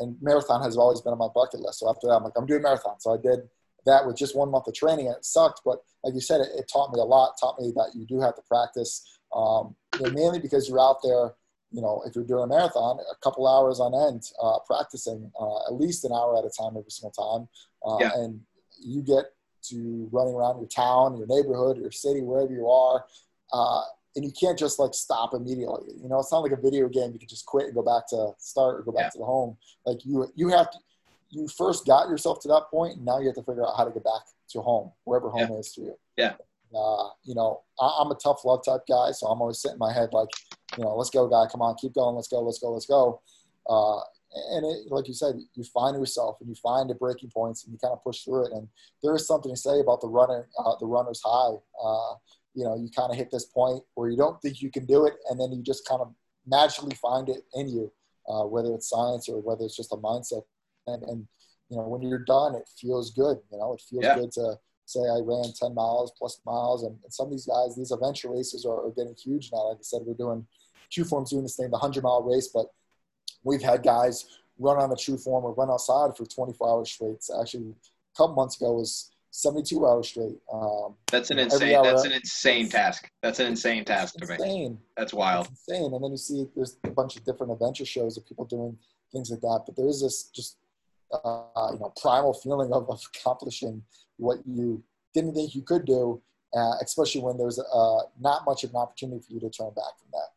and 0.00 0.16
marathon 0.20 0.62
has 0.62 0.76
always 0.76 1.00
been 1.00 1.12
on 1.12 1.18
my 1.18 1.28
bucket 1.34 1.60
list. 1.60 1.80
So 1.80 1.90
after 1.90 2.06
that, 2.08 2.14
I'm 2.14 2.24
like, 2.24 2.32
I'm 2.36 2.46
doing 2.46 2.62
marathon. 2.62 3.00
So 3.00 3.12
I 3.12 3.16
did 3.16 3.40
that 3.86 4.06
with 4.06 4.16
just 4.16 4.36
one 4.36 4.50
month 4.50 4.68
of 4.68 4.74
training. 4.74 5.06
And 5.06 5.16
it 5.16 5.24
sucked, 5.24 5.62
but 5.64 5.78
like 6.04 6.14
you 6.14 6.20
said, 6.20 6.40
it, 6.40 6.48
it 6.56 6.70
taught 6.72 6.92
me 6.92 7.00
a 7.00 7.04
lot. 7.04 7.34
Taught 7.40 7.60
me 7.60 7.72
that 7.76 7.92
you 7.94 8.06
do 8.06 8.20
have 8.20 8.34
to 8.36 8.42
practice, 8.48 9.18
um, 9.34 9.74
mainly 10.12 10.38
because 10.38 10.68
you're 10.68 10.80
out 10.80 10.98
there. 11.02 11.34
You 11.70 11.80
know, 11.80 12.02
if 12.06 12.14
you're 12.14 12.24
doing 12.24 12.44
a 12.44 12.46
marathon, 12.46 12.98
a 12.98 13.16
couple 13.24 13.48
hours 13.48 13.80
on 13.80 13.94
end 13.94 14.22
uh, 14.42 14.58
practicing, 14.66 15.32
uh, 15.40 15.66
at 15.66 15.72
least 15.72 16.04
an 16.04 16.12
hour 16.12 16.36
at 16.36 16.44
a 16.44 16.50
time 16.50 16.76
every 16.76 16.90
single 16.90 17.12
time, 17.12 17.48
uh, 17.86 17.96
yeah. 17.98 18.10
and 18.14 18.40
you 18.78 19.00
get 19.00 19.24
to 19.70 20.08
running 20.12 20.34
around 20.34 20.58
your 20.58 20.68
town, 20.68 21.16
your 21.16 21.26
neighborhood, 21.26 21.78
your 21.78 21.90
city, 21.90 22.20
wherever 22.20 22.52
you 22.52 22.68
are. 22.68 23.06
Uh, 23.52 23.82
and 24.14 24.24
you 24.24 24.32
can't 24.32 24.58
just 24.58 24.78
like 24.78 24.92
stop 24.92 25.32
immediately. 25.32 25.92
You 25.96 26.08
know, 26.08 26.18
it's 26.18 26.32
not 26.32 26.40
like 26.40 26.52
a 26.52 26.60
video 26.60 26.88
game. 26.88 27.12
You 27.12 27.18
can 27.18 27.28
just 27.28 27.46
quit 27.46 27.66
and 27.66 27.74
go 27.74 27.82
back 27.82 28.06
to 28.08 28.32
start 28.38 28.80
or 28.80 28.82
go 28.82 28.92
back 28.92 29.04
yeah. 29.04 29.10
to 29.10 29.18
the 29.18 29.24
home. 29.24 29.56
Like 29.86 30.04
you, 30.04 30.30
you 30.34 30.48
have 30.48 30.70
to, 30.70 30.78
you 31.30 31.48
first 31.48 31.86
got 31.86 32.10
yourself 32.10 32.40
to 32.42 32.48
that 32.48 32.64
point 32.70 32.96
and 32.96 33.06
now 33.06 33.18
you 33.18 33.26
have 33.26 33.36
to 33.36 33.42
figure 33.42 33.66
out 33.66 33.74
how 33.76 33.84
to 33.84 33.90
get 33.90 34.04
back 34.04 34.22
to 34.50 34.60
home, 34.60 34.92
wherever 35.04 35.30
home 35.30 35.48
yeah. 35.50 35.58
is 35.58 35.72
to 35.72 35.80
you. 35.80 35.98
Yeah. 36.16 36.34
Uh, 36.74 37.08
you 37.24 37.34
know, 37.34 37.60
I, 37.80 38.00
am 38.00 38.10
a 38.10 38.16
tough 38.22 38.44
love 38.44 38.64
type 38.64 38.82
guy. 38.88 39.12
So 39.12 39.26
I'm 39.26 39.40
always 39.40 39.60
sitting 39.60 39.74
in 39.74 39.78
my 39.78 39.92
head, 39.92 40.10
like, 40.12 40.28
you 40.76 40.84
know, 40.84 40.94
let's 40.96 41.10
go 41.10 41.28
guy. 41.28 41.46
Come 41.50 41.62
on, 41.62 41.76
keep 41.80 41.94
going. 41.94 42.16
Let's 42.16 42.28
go, 42.28 42.40
let's 42.40 42.58
go, 42.58 42.72
let's 42.72 42.86
go. 42.86 43.20
Uh, 43.68 44.00
and 44.52 44.64
it, 44.64 44.90
like 44.90 45.08
you 45.08 45.14
said, 45.14 45.34
you 45.54 45.64
find 45.64 45.96
yourself 45.96 46.38
and 46.40 46.48
you 46.48 46.54
find 46.54 46.88
the 46.88 46.94
breaking 46.94 47.30
points 47.30 47.64
and 47.64 47.72
you 47.72 47.78
kind 47.78 47.92
of 47.92 48.02
push 48.02 48.24
through 48.24 48.46
it. 48.46 48.52
And 48.52 48.68
there 49.02 49.14
is 49.14 49.26
something 49.26 49.52
to 49.52 49.56
say 49.56 49.80
about 49.80 50.00
the 50.00 50.08
runner, 50.08 50.48
uh, 50.58 50.74
the 50.80 50.86
runner's 50.86 51.20
high. 51.24 51.54
Uh, 51.82 52.14
you 52.54 52.64
know, 52.64 52.76
you 52.76 52.88
kind 52.94 53.10
of 53.10 53.16
hit 53.16 53.30
this 53.30 53.46
point 53.46 53.82
where 53.94 54.08
you 54.08 54.16
don't 54.16 54.40
think 54.40 54.62
you 54.62 54.70
can 54.70 54.86
do 54.86 55.06
it, 55.06 55.14
and 55.30 55.40
then 55.40 55.52
you 55.52 55.62
just 55.62 55.86
kind 55.86 56.00
of 56.00 56.14
magically 56.46 56.94
find 56.96 57.28
it 57.28 57.42
in 57.54 57.68
you, 57.68 57.92
uh, 58.28 58.44
whether 58.44 58.74
it's 58.74 58.88
science 58.88 59.28
or 59.28 59.40
whether 59.40 59.64
it's 59.64 59.76
just 59.76 59.92
a 59.92 59.96
mindset. 59.96 60.42
And, 60.86 61.02
and 61.04 61.26
you 61.68 61.76
know, 61.76 61.84
when 61.84 62.02
you're 62.02 62.24
done, 62.24 62.54
it 62.54 62.68
feels 62.80 63.10
good. 63.10 63.38
You 63.50 63.58
know, 63.58 63.74
it 63.74 63.82
feels 63.88 64.04
yeah. 64.04 64.14
good 64.16 64.32
to 64.32 64.56
say 64.92 65.00
I 65.00 65.20
ran 65.22 65.52
10 65.52 65.74
miles 65.74 66.12
plus 66.18 66.40
miles. 66.44 66.84
And, 66.84 66.98
and 67.02 67.12
some 67.12 67.26
of 67.26 67.32
these 67.32 67.46
guys, 67.46 67.76
these 67.76 67.92
adventure 67.92 68.30
races 68.30 68.64
are, 68.64 68.86
are 68.86 68.90
getting 68.90 69.14
huge 69.14 69.50
now. 69.52 69.68
Like 69.68 69.78
I 69.78 69.82
said, 69.82 70.02
we're 70.04 70.14
doing 70.14 70.46
True 70.90 71.04
Form's 71.04 71.30
doing 71.30 71.42
this 71.42 71.56
thing, 71.56 71.66
the 71.66 71.78
100 71.78 72.02
mile 72.02 72.22
race, 72.22 72.48
but 72.48 72.66
we've 73.44 73.62
had 73.62 73.82
guys 73.82 74.26
run 74.58 74.78
on 74.78 74.90
the 74.90 74.96
true 74.96 75.18
form 75.18 75.44
or 75.44 75.52
run 75.54 75.70
outside 75.70 76.16
for 76.16 76.26
24 76.26 76.68
hours 76.68 76.90
straight. 76.90 77.22
So 77.22 77.40
actually, 77.40 77.70
a 77.70 78.16
couple 78.16 78.34
months 78.34 78.60
ago 78.60 78.74
was 78.74 79.10
72 79.30 79.86
hours 79.86 80.08
straight. 80.08 80.36
Um, 80.52 80.94
that's 81.10 81.30
an 81.30 81.38
insane. 81.38 81.82
That's 81.82 82.04
an 82.04 82.12
insane 82.12 82.68
task. 82.68 83.10
That's 83.22 83.40
an 83.40 83.46
insane 83.46 83.84
task 83.84 84.14
to 84.16 84.30
insane. 84.30 84.72
me. 84.72 84.78
That's 84.96 85.14
wild. 85.14 85.48
It's 85.50 85.64
insane. 85.68 85.92
And 85.92 86.04
then 86.04 86.10
you 86.10 86.18
see 86.18 86.46
there's 86.54 86.76
a 86.84 86.90
bunch 86.90 87.16
of 87.16 87.24
different 87.24 87.52
adventure 87.52 87.86
shows 87.86 88.16
of 88.16 88.26
people 88.26 88.44
doing 88.44 88.76
things 89.10 89.30
like 89.30 89.40
that. 89.40 89.62
But 89.66 89.76
there 89.76 89.88
is 89.88 90.02
this 90.02 90.24
just 90.24 90.58
uh, 91.12 91.70
you 91.72 91.78
know 91.78 91.92
primal 92.00 92.34
feeling 92.34 92.72
of, 92.72 92.88
of, 92.88 93.00
accomplishing 93.14 93.82
what 94.16 94.38
you 94.46 94.82
didn't 95.14 95.34
think 95.34 95.54
you 95.54 95.62
could 95.62 95.84
do, 95.84 96.20
uh, 96.54 96.74
especially 96.82 97.20
when 97.20 97.36
there's 97.36 97.58
uh, 97.58 97.98
not 98.20 98.44
much 98.46 98.64
of 98.64 98.70
an 98.70 98.76
opportunity 98.76 99.22
for 99.26 99.32
you 99.32 99.40
to 99.40 99.50
turn 99.50 99.70
back 99.70 99.98
from 99.98 100.08
that. 100.12 100.28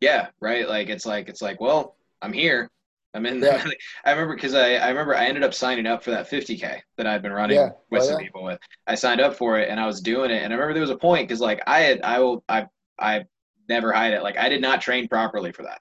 Yeah, 0.00 0.28
right. 0.40 0.68
Like 0.68 0.88
it's 0.88 1.06
like 1.06 1.28
it's 1.28 1.42
like 1.42 1.60
well, 1.60 1.96
I'm 2.22 2.32
here. 2.32 2.70
I'm 3.14 3.26
in 3.26 3.40
there. 3.40 3.56
Yeah. 3.56 3.72
I 4.04 4.10
remember 4.10 4.34
because 4.34 4.54
I, 4.54 4.74
I 4.74 4.88
remember 4.88 5.16
I 5.16 5.26
ended 5.26 5.42
up 5.42 5.54
signing 5.54 5.86
up 5.86 6.04
for 6.04 6.10
that 6.10 6.28
50k 6.28 6.80
that 6.98 7.06
I'd 7.06 7.22
been 7.22 7.32
running 7.32 7.56
yeah. 7.56 7.70
with 7.90 8.02
oh, 8.02 8.06
some 8.06 8.20
yeah. 8.20 8.26
people 8.26 8.44
with. 8.44 8.58
I 8.86 8.94
signed 8.94 9.20
up 9.20 9.34
for 9.34 9.58
it 9.58 9.70
and 9.70 9.80
I 9.80 9.86
was 9.86 10.00
doing 10.00 10.30
it, 10.30 10.42
and 10.42 10.52
I 10.52 10.56
remember 10.56 10.74
there 10.74 10.82
was 10.82 10.90
a 10.90 10.98
point 10.98 11.26
because 11.26 11.40
like 11.40 11.62
I 11.66 11.80
had 11.80 12.02
I 12.02 12.20
will 12.20 12.44
I 12.48 12.66
I 12.98 13.24
never 13.68 13.92
hide 13.92 14.12
it 14.12 14.22
like 14.22 14.36
I 14.36 14.48
did 14.48 14.60
not 14.60 14.80
train 14.80 15.08
properly 15.08 15.52
for 15.52 15.62
that. 15.62 15.80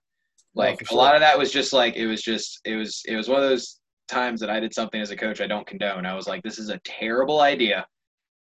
Like 0.56 0.76
oh, 0.76 0.78
for 0.78 0.86
sure. 0.86 0.98
a 0.98 1.02
lot 1.02 1.15
of 1.15 1.21
that 1.21 1.38
was 1.38 1.52
just 1.52 1.74
like 1.74 1.95
it 1.95 2.08
was 2.08 2.21
just 2.21 2.62
it 2.63 2.76
was 2.76 3.04
it 3.06 3.15
was 3.15 3.28
one 3.28 3.43
of 3.43 3.50
those 3.50 3.80
times 4.08 4.39
that 4.41 4.50
I 4.50 4.60
did 4.60 4.74
something 4.74 5.02
as 5.02 5.12
a 5.12 5.15
coach 5.15 5.41
I 5.41 5.48
don't 5.48 5.68
condone. 5.68 6.06
I 6.06 6.15
was 6.15 6.28
like, 6.28 6.44
this 6.44 6.60
is 6.60 6.70
a 6.70 6.80
terrible 6.80 7.41
idea. 7.41 7.86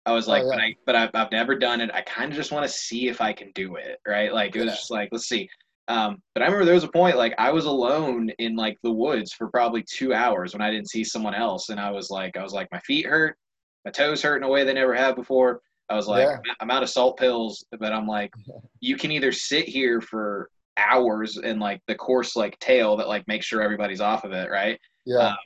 I 0.05 0.11
was 0.11 0.27
like, 0.27 0.43
oh, 0.43 0.49
but 0.49 0.59
I 0.59 0.75
but 0.85 0.95
I've, 0.95 1.09
I've 1.13 1.31
never 1.31 1.57
done 1.57 1.79
it. 1.79 1.89
I 1.93 2.01
kind 2.01 2.31
of 2.31 2.35
just 2.35 2.51
want 2.51 2.65
to 2.65 2.71
see 2.71 3.07
if 3.07 3.21
I 3.21 3.31
can 3.31 3.51
do 3.55 3.75
it, 3.75 3.99
right? 4.05 4.33
Like 4.33 4.55
it 4.55 4.63
was 4.63 4.71
just 4.71 4.91
like, 4.91 5.09
let's 5.11 5.29
see. 5.29 5.47
Um, 5.87 6.21
but 6.33 6.41
I 6.41 6.45
remember 6.45 6.65
there 6.65 6.73
was 6.73 6.83
a 6.83 6.89
point 6.89 7.17
like 7.17 7.33
I 7.37 7.51
was 7.51 7.65
alone 7.65 8.29
in 8.39 8.55
like 8.55 8.77
the 8.83 8.91
woods 8.91 9.33
for 9.33 9.49
probably 9.49 9.83
two 9.89 10.13
hours 10.13 10.53
when 10.53 10.61
I 10.61 10.71
didn't 10.71 10.89
see 10.89 11.03
someone 11.03 11.35
else, 11.35 11.69
and 11.69 11.79
I 11.79 11.91
was 11.91 12.09
like, 12.09 12.35
I 12.37 12.43
was 12.43 12.53
like, 12.53 12.67
my 12.71 12.79
feet 12.79 13.05
hurt, 13.05 13.37
my 13.85 13.91
toes 13.91 14.21
hurt 14.21 14.37
in 14.37 14.43
a 14.43 14.49
way 14.49 14.63
they 14.63 14.73
never 14.73 14.93
have 14.93 15.15
before. 15.15 15.61
I 15.89 15.95
was 15.95 16.07
like, 16.07 16.27
yeah. 16.27 16.53
I'm 16.59 16.71
out 16.71 16.83
of 16.83 16.89
salt 16.89 17.17
pills, 17.17 17.63
but 17.79 17.93
I'm 17.93 18.07
like, 18.07 18.33
you 18.81 18.97
can 18.97 19.11
either 19.11 19.31
sit 19.31 19.67
here 19.67 20.01
for 20.01 20.49
hours 20.77 21.37
and 21.37 21.59
like 21.59 21.81
the 21.87 21.95
course 21.95 22.35
like 22.35 22.57
tail 22.59 22.97
that 22.97 23.07
like 23.07 23.27
makes 23.27 23.45
sure 23.45 23.61
everybody's 23.61 24.01
off 24.01 24.23
of 24.23 24.31
it, 24.31 24.49
right? 24.49 24.79
Yeah. 25.05 25.29
Um, 25.29 25.37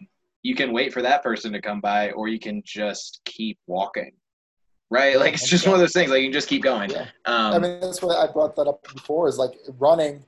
you 0.43 0.55
can 0.55 0.71
wait 0.71 0.93
for 0.93 1.01
that 1.01 1.23
person 1.23 1.51
to 1.53 1.61
come 1.61 1.81
by, 1.81 2.11
or 2.11 2.27
you 2.27 2.39
can 2.39 2.61
just 2.65 3.21
keep 3.25 3.57
walking 3.67 4.11
right? 4.89 5.19
Like 5.19 5.33
it's 5.33 5.47
just 5.47 5.65
one 5.65 5.75
of 5.75 5.79
those 5.79 5.93
things. 5.93 6.09
Like 6.09 6.21
you 6.21 6.27
can 6.27 6.33
just 6.33 6.47
keep 6.47 6.63
going. 6.63 6.89
Yeah. 6.89 7.07
Um, 7.25 7.53
I 7.53 7.59
mean, 7.59 7.79
that's 7.79 8.01
why 8.01 8.15
I 8.15 8.31
brought 8.31 8.55
that 8.55 8.67
up 8.67 8.83
before. 8.93 9.27
Is 9.27 9.37
like 9.37 9.53
running. 9.77 10.23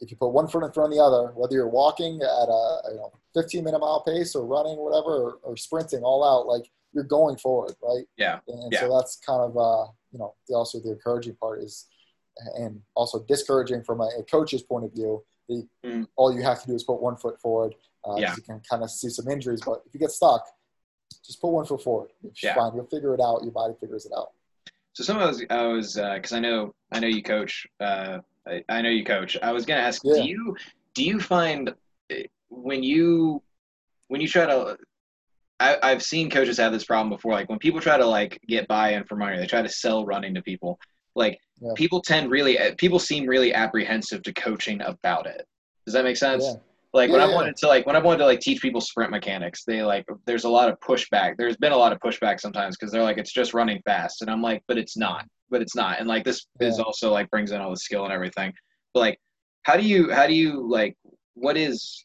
If 0.00 0.10
you 0.10 0.16
put 0.16 0.30
one 0.30 0.48
foot 0.48 0.64
in 0.64 0.72
front 0.72 0.92
of 0.92 0.98
the 0.98 1.02
other, 1.02 1.32
whether 1.36 1.54
you're 1.54 1.68
walking 1.68 2.16
at 2.16 2.48
a 2.48 2.78
you 2.90 2.96
know 2.96 3.12
15 3.34 3.64
minute 3.64 3.78
mile 3.78 4.02
pace 4.02 4.34
or 4.34 4.44
running, 4.44 4.76
whatever, 4.76 5.10
or, 5.10 5.38
or 5.42 5.56
sprinting 5.56 6.02
all 6.02 6.24
out, 6.24 6.46
like 6.46 6.68
you're 6.92 7.04
going 7.04 7.36
forward, 7.36 7.74
right? 7.82 8.04
Yeah. 8.16 8.40
And 8.48 8.72
yeah. 8.72 8.80
so 8.80 8.96
that's 8.96 9.16
kind 9.24 9.40
of 9.40 9.56
uh, 9.56 9.90
you 10.10 10.18
know 10.18 10.34
the, 10.48 10.54
also 10.54 10.80
the 10.80 10.92
encouraging 10.92 11.36
part 11.36 11.62
is, 11.62 11.86
and 12.56 12.80
also 12.94 13.24
discouraging 13.24 13.82
from 13.82 14.00
a, 14.00 14.10
a 14.18 14.22
coach's 14.24 14.62
point 14.62 14.84
of 14.84 14.92
view. 14.92 15.22
The 15.48 15.66
mm. 15.84 16.06
all 16.16 16.34
you 16.34 16.42
have 16.42 16.60
to 16.62 16.66
do 16.68 16.74
is 16.74 16.84
put 16.84 17.02
one 17.02 17.16
foot 17.16 17.40
forward. 17.40 17.74
Uh, 18.04 18.16
yeah. 18.16 18.34
You 18.36 18.42
can 18.42 18.60
kind 18.68 18.82
of 18.82 18.90
see 18.90 19.08
some 19.08 19.28
injuries, 19.28 19.60
but 19.64 19.82
if 19.86 19.94
you 19.94 20.00
get 20.00 20.10
stuck, 20.10 20.44
just 21.24 21.40
put 21.40 21.50
one 21.50 21.64
foot 21.64 21.82
forward. 21.82 22.10
It's 22.24 22.42
yeah. 22.42 22.54
fine. 22.54 22.74
You'll 22.74 22.86
figure 22.86 23.14
it 23.14 23.20
out. 23.20 23.42
Your 23.42 23.52
body 23.52 23.74
figures 23.80 24.06
it 24.06 24.12
out. 24.16 24.30
So 24.94 25.04
some 25.04 25.18
of 25.18 25.26
those, 25.26 25.44
I 25.48 25.66
was, 25.66 25.94
because 25.94 26.32
uh, 26.32 26.36
I 26.36 26.40
know, 26.40 26.74
I 26.90 27.00
know 27.00 27.06
you 27.06 27.22
coach. 27.22 27.66
Uh, 27.80 28.18
I, 28.46 28.62
I, 28.68 28.82
know 28.82 28.90
you 28.90 29.04
coach. 29.04 29.38
I 29.42 29.52
was 29.52 29.64
gonna 29.64 29.80
ask, 29.80 30.02
yeah. 30.04 30.22
do 30.22 30.28
you, 30.28 30.56
do 30.94 31.04
you 31.04 31.18
find 31.18 31.72
eh, 32.10 32.24
when 32.50 32.82
you, 32.82 33.42
when 34.08 34.20
you 34.20 34.28
try 34.28 34.46
to, 34.46 34.76
I, 35.60 35.78
I've 35.82 36.02
seen 36.02 36.28
coaches 36.28 36.58
have 36.58 36.72
this 36.72 36.84
problem 36.84 37.08
before. 37.08 37.32
Like 37.32 37.48
when 37.48 37.58
people 37.58 37.80
try 37.80 37.96
to 37.96 38.04
like 38.04 38.40
get 38.46 38.68
buy-in 38.68 39.04
for 39.04 39.16
money, 39.16 39.38
they 39.38 39.46
try 39.46 39.62
to 39.62 39.68
sell 39.68 40.04
running 40.04 40.34
to 40.34 40.42
people. 40.42 40.78
Like 41.14 41.40
yeah. 41.62 41.72
people 41.76 42.00
tend 42.00 42.30
really, 42.30 42.58
eh, 42.58 42.74
people 42.76 42.98
seem 42.98 43.26
really 43.26 43.54
apprehensive 43.54 44.22
to 44.22 44.32
coaching 44.32 44.80
about 44.82 45.26
it. 45.26 45.46
Does 45.86 45.94
that 45.94 46.04
make 46.04 46.16
sense? 46.16 46.44
Yeah. 46.44 46.54
Like 46.94 47.08
yeah, 47.08 47.16
when 47.16 47.22
I 47.22 47.34
wanted 47.34 47.56
to 47.56 47.68
like 47.68 47.86
when 47.86 47.96
I 47.96 48.00
wanted 48.00 48.18
to 48.18 48.26
like 48.26 48.40
teach 48.40 48.60
people 48.60 48.80
sprint 48.80 49.10
mechanics, 49.10 49.64
they 49.64 49.82
like 49.82 50.04
there's 50.26 50.44
a 50.44 50.48
lot 50.48 50.68
of 50.68 50.78
pushback. 50.80 51.36
There's 51.38 51.56
been 51.56 51.72
a 51.72 51.76
lot 51.76 51.92
of 51.92 51.98
pushback 52.00 52.38
sometimes 52.38 52.76
because 52.76 52.92
they're 52.92 53.02
like 53.02 53.16
it's 53.16 53.32
just 53.32 53.54
running 53.54 53.80
fast, 53.86 54.20
and 54.20 54.30
I'm 54.30 54.42
like, 54.42 54.62
but 54.68 54.76
it's 54.76 54.96
not. 54.96 55.24
But 55.48 55.62
it's 55.62 55.74
not. 55.74 56.00
And 56.00 56.08
like 56.08 56.24
this 56.24 56.46
yeah. 56.60 56.68
is 56.68 56.78
also 56.78 57.10
like 57.10 57.30
brings 57.30 57.50
in 57.50 57.60
all 57.62 57.70
the 57.70 57.78
skill 57.78 58.04
and 58.04 58.12
everything. 58.12 58.52
But 58.92 59.00
like, 59.00 59.20
how 59.62 59.76
do 59.76 59.84
you 59.84 60.12
how 60.12 60.26
do 60.26 60.34
you 60.34 60.68
like 60.68 60.94
what 61.32 61.56
is 61.56 62.04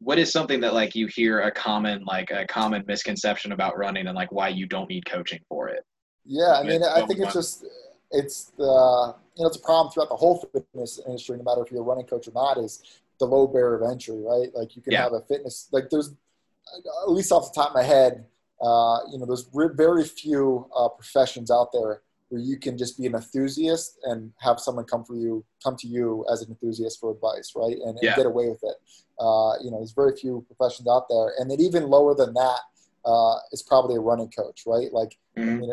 what 0.00 0.18
is 0.18 0.32
something 0.32 0.60
that 0.60 0.74
like 0.74 0.96
you 0.96 1.06
hear 1.06 1.42
a 1.42 1.50
common 1.52 2.04
like 2.04 2.32
a 2.32 2.46
common 2.46 2.84
misconception 2.88 3.52
about 3.52 3.78
running 3.78 4.08
and 4.08 4.16
like 4.16 4.32
why 4.32 4.48
you 4.48 4.66
don't 4.66 4.88
need 4.88 5.06
coaching 5.06 5.40
for 5.48 5.68
it? 5.68 5.84
Yeah, 6.24 6.54
I 6.54 6.64
mean, 6.64 6.82
I 6.82 7.06
think 7.06 7.20
it's 7.20 7.32
just 7.32 7.64
it's 8.10 8.52
the 8.56 9.14
you 9.36 9.42
know 9.42 9.48
it's 9.48 9.56
a 9.56 9.60
problem 9.60 9.92
throughout 9.92 10.08
the 10.08 10.16
whole 10.16 10.48
fitness 10.52 11.00
industry, 11.06 11.36
no 11.36 11.42
matter 11.42 11.62
if 11.62 11.70
you're 11.70 11.80
a 11.80 11.84
running 11.84 12.06
coach 12.06 12.28
or 12.28 12.32
not. 12.32 12.58
Is 12.58 12.82
the 13.18 13.26
low 13.26 13.46
barrier 13.46 13.74
of 13.82 13.90
entry, 13.90 14.20
right? 14.20 14.48
Like 14.54 14.76
you 14.76 14.82
can 14.82 14.92
yeah. 14.92 15.02
have 15.02 15.12
a 15.12 15.20
fitness, 15.22 15.68
like 15.72 15.90
there's, 15.90 16.14
at 17.02 17.10
least 17.10 17.32
off 17.32 17.52
the 17.52 17.60
top 17.60 17.70
of 17.70 17.74
my 17.74 17.82
head, 17.82 18.24
uh, 18.60 18.98
you 19.10 19.18
know, 19.18 19.26
there's 19.26 19.48
very 19.52 20.04
few 20.04 20.68
uh, 20.76 20.88
professions 20.88 21.50
out 21.50 21.72
there 21.72 22.02
where 22.28 22.40
you 22.40 22.58
can 22.58 22.76
just 22.76 22.98
be 22.98 23.06
an 23.06 23.14
enthusiast 23.14 23.98
and 24.04 24.32
have 24.40 24.60
someone 24.60 24.84
come 24.84 25.04
for 25.04 25.16
you, 25.16 25.44
come 25.64 25.76
to 25.76 25.86
you 25.86 26.26
as 26.30 26.42
an 26.42 26.50
enthusiast 26.50 27.00
for 27.00 27.10
advice, 27.10 27.52
right? 27.56 27.76
And, 27.76 27.96
and 27.96 27.98
yeah. 28.02 28.16
get 28.16 28.26
away 28.26 28.48
with 28.48 28.62
it. 28.62 28.76
Uh, 29.18 29.54
you 29.62 29.70
know, 29.70 29.78
there's 29.78 29.92
very 29.92 30.14
few 30.16 30.44
professions 30.46 30.86
out 30.88 31.06
there, 31.08 31.32
and 31.38 31.50
then 31.50 31.60
even 31.60 31.88
lower 31.88 32.14
than 32.14 32.34
that 32.34 32.60
uh, 33.04 33.36
is 33.50 33.62
probably 33.62 33.96
a 33.96 34.00
running 34.00 34.30
coach, 34.30 34.64
right? 34.66 34.92
Like, 34.92 35.16
mm-hmm. 35.36 35.48
I 35.48 35.52
mean, 35.54 35.70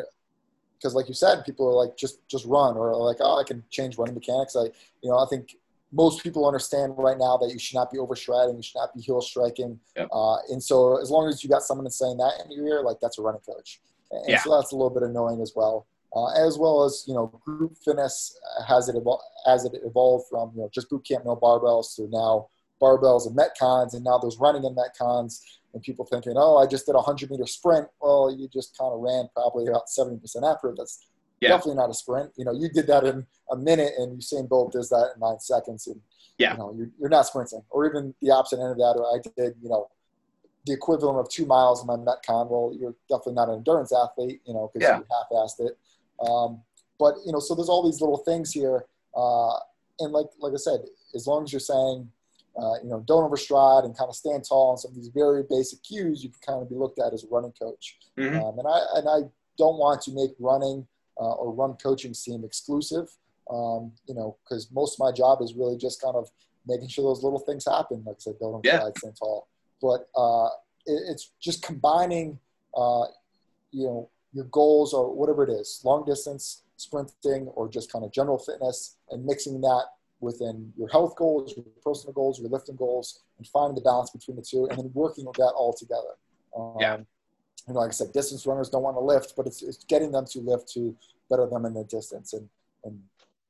because 0.77 0.93
like 0.93 1.07
you 1.07 1.13
said, 1.13 1.43
people 1.45 1.67
are 1.67 1.85
like 1.85 1.97
just 1.97 2.27
just 2.27 2.45
run 2.45 2.77
or 2.77 2.95
like 2.95 3.17
oh 3.19 3.39
I 3.39 3.43
can 3.43 3.63
change 3.69 3.97
running 3.97 4.15
mechanics. 4.15 4.55
I 4.55 4.65
you 5.01 5.09
know 5.09 5.17
I 5.17 5.25
think 5.29 5.55
most 5.91 6.21
people 6.21 6.45
understand 6.45 6.93
right 6.97 7.17
now 7.17 7.37
that 7.37 7.51
you 7.51 7.59
should 7.59 7.75
not 7.75 7.89
be 7.89 7.97
overstriding, 7.97 8.57
you 8.57 8.63
should 8.63 8.77
not 8.77 8.93
be 8.93 9.01
heel 9.01 9.21
striking. 9.21 9.79
Yep. 9.95 10.09
Uh, 10.11 10.37
and 10.49 10.61
so 10.61 11.01
as 11.01 11.09
long 11.09 11.29
as 11.29 11.43
you 11.43 11.49
got 11.49 11.63
someone 11.63 11.85
that's 11.85 11.97
saying 11.97 12.17
that 12.17 12.33
in 12.43 12.51
your 12.51 12.67
ear, 12.67 12.81
like 12.81 12.97
that's 13.01 13.17
a 13.17 13.21
running 13.21 13.41
coach. 13.41 13.79
And 14.11 14.23
yeah. 14.27 14.41
so 14.41 14.55
that's 14.55 14.71
a 14.71 14.75
little 14.75 14.89
bit 14.89 15.03
annoying 15.03 15.41
as 15.41 15.53
well. 15.55 15.87
Uh, 16.13 16.31
as 16.47 16.57
well 16.57 16.83
as, 16.83 17.03
you 17.07 17.13
know, 17.13 17.27
group 17.45 17.77
fitness 17.83 18.39
has 18.67 18.87
it, 18.87 18.95
evol- 18.95 19.19
as 19.47 19.65
it 19.65 19.73
evolved 19.83 20.25
from, 20.29 20.51
you 20.55 20.61
know, 20.61 20.69
just 20.73 20.89
boot 20.89 21.05
camp, 21.05 21.25
no 21.25 21.35
barbells 21.35 21.95
to 21.95 22.07
now 22.09 22.47
barbells 22.81 23.27
and 23.27 23.37
Metcons. 23.37 23.93
And 23.93 24.03
now 24.03 24.17
there's 24.17 24.37
running 24.37 24.63
in 24.63 24.75
Metcons 24.75 25.41
and 25.75 25.83
people 25.83 26.05
thinking, 26.05 26.33
oh, 26.37 26.57
I 26.57 26.65
just 26.65 26.85
did 26.85 26.95
a 26.95 27.01
hundred 27.01 27.29
meter 27.29 27.45
sprint. 27.45 27.87
Well, 28.01 28.33
you 28.35 28.47
just 28.47 28.77
kind 28.77 28.93
of 28.93 29.01
ran 29.01 29.27
probably 29.33 29.67
about 29.67 29.87
70% 29.87 30.19
effort. 30.49 30.75
That's 30.77 31.05
yeah. 31.41 31.49
definitely 31.49 31.75
not 31.75 31.89
a 31.89 31.93
sprint. 31.93 32.31
You 32.37 32.45
know, 32.45 32.53
you 32.53 32.69
did 32.69 32.87
that 32.87 33.03
in 33.03 33.25
a 33.51 33.57
minute, 33.57 33.91
and 33.97 34.17
Usain 34.17 34.47
Bolt 34.47 34.71
does 34.71 34.89
that 34.89 35.11
in 35.13 35.19
nine 35.19 35.39
seconds, 35.41 35.87
and 35.87 35.99
yeah, 36.37 36.53
you 36.53 36.57
know, 36.57 36.73
you're, 36.75 36.89
you're 36.97 37.09
not 37.09 37.27
sprinting. 37.27 37.61
Or 37.69 37.85
even 37.85 38.15
the 38.21 38.31
opposite 38.31 38.59
end 38.61 38.71
of 38.71 38.77
that, 38.77 38.95
or 38.97 39.05
I 39.05 39.19
did, 39.21 39.55
you 39.61 39.69
know, 39.69 39.89
the 40.65 40.73
equivalent 40.73 41.19
of 41.19 41.29
two 41.29 41.45
miles 41.45 41.81
in 41.81 41.87
my 41.87 41.97
Metcon. 41.97 42.49
Well, 42.49 42.73
you're 42.79 42.95
definitely 43.09 43.33
not 43.33 43.49
an 43.49 43.55
endurance 43.55 43.91
athlete, 43.93 44.41
you 44.47 44.53
know, 44.53 44.71
because 44.73 44.87
yeah. 44.87 44.97
you 44.97 45.05
half-assed 45.11 45.59
it. 45.67 45.77
Um, 46.25 46.61
but 46.97 47.15
you 47.25 47.33
know, 47.33 47.39
so 47.39 47.53
there's 47.53 47.69
all 47.69 47.83
these 47.83 47.99
little 47.99 48.19
things 48.19 48.53
here, 48.53 48.85
uh, 49.15 49.57
and 49.99 50.13
like 50.13 50.27
like 50.39 50.53
I 50.53 50.57
said, 50.57 50.79
as 51.13 51.27
long 51.27 51.43
as 51.43 51.51
you're 51.51 51.59
saying. 51.59 52.09
Uh, 52.57 52.75
you 52.81 52.89
know, 52.89 53.03
don't 53.05 53.29
overstride 53.29 53.83
and 53.83 53.97
kind 53.97 54.07
of 54.07 54.15
stand 54.15 54.43
tall 54.47 54.71
and 54.71 54.79
some 54.79 54.91
of 54.91 54.95
these 54.95 55.09
very 55.09 55.43
basic 55.49 55.83
cues 55.83 56.23
you 56.23 56.29
can 56.29 56.39
kind 56.45 56.61
of 56.61 56.69
be 56.69 56.75
looked 56.75 56.99
at 56.99 57.13
as 57.13 57.25
a 57.25 57.27
running 57.29 57.51
coach. 57.51 57.97
Mm-hmm. 58.17 58.39
Um, 58.39 58.59
and 58.59 58.67
I 58.67 58.79
and 58.95 59.09
I 59.09 59.29
don't 59.57 59.77
want 59.77 60.01
to 60.03 60.11
make 60.13 60.31
running 60.39 60.87
uh, 61.19 61.33
or 61.33 61.53
run 61.53 61.73
coaching 61.73 62.13
seem 62.13 62.43
exclusive. 62.45 63.09
Um, 63.51 63.91
you 64.07 64.15
know, 64.15 64.37
because 64.43 64.69
most 64.71 64.95
of 64.95 64.99
my 65.05 65.11
job 65.11 65.41
is 65.41 65.53
really 65.53 65.77
just 65.77 66.01
kind 66.01 66.15
of 66.15 66.29
making 66.65 66.87
sure 66.87 67.03
those 67.03 67.23
little 67.23 67.39
things 67.39 67.65
happen. 67.65 68.03
Like 68.05 68.15
I 68.15 68.19
said, 68.19 68.39
building 68.39 68.61
yeah. 68.63 68.79
slides, 68.79 68.99
stand 68.99 69.15
tall. 69.17 69.47
But 69.81 70.07
uh, 70.15 70.47
it, 70.85 71.03
it's 71.11 71.31
just 71.39 71.61
combining, 71.61 72.39
uh, 72.75 73.05
you 73.71 73.85
know, 73.85 74.09
your 74.33 74.45
goals 74.45 74.93
or 74.93 75.13
whatever 75.13 75.43
it 75.43 75.49
is, 75.49 75.81
long 75.83 76.05
distance, 76.05 76.63
sprinting, 76.77 77.47
or 77.55 77.69
just 77.69 77.91
kind 77.91 78.03
of 78.03 78.11
general 78.11 78.37
fitness, 78.37 78.97
and 79.11 79.25
mixing 79.25 79.61
that 79.61 79.85
within 80.19 80.71
your 80.77 80.87
health 80.89 81.15
goals, 81.15 81.53
your 81.55 81.65
personal 81.83 82.13
goals, 82.13 82.39
your 82.39 82.49
lifting 82.49 82.75
goals, 82.75 83.23
and 83.37 83.47
finding 83.47 83.75
the 83.75 83.81
balance 83.81 84.09
between 84.09 84.37
the 84.37 84.43
two, 84.43 84.65
and 84.65 84.79
then 84.79 84.91
working 84.93 85.25
with 85.25 85.35
that 85.35 85.53
all 85.55 85.73
together. 85.73 86.15
Um, 86.55 86.75
yeah 86.79 86.97
you 87.67 87.73
know, 87.73 87.79
like 87.79 87.89
I 87.89 87.93
said, 87.93 88.13
distance 88.13 88.45
runners 88.45 88.69
don't 88.69 88.83
want 88.83 88.95
to 88.95 89.01
lift, 89.01 89.33
but 89.35 89.47
it's, 89.47 89.63
it's 89.63 89.83
getting 89.85 90.11
them 90.11 90.25
to 90.31 90.39
lift 90.39 90.71
to 90.73 90.95
better 91.29 91.47
them 91.47 91.65
in 91.65 91.73
the 91.73 91.83
distance. 91.83 92.33
And, 92.33 92.47
and 92.83 92.99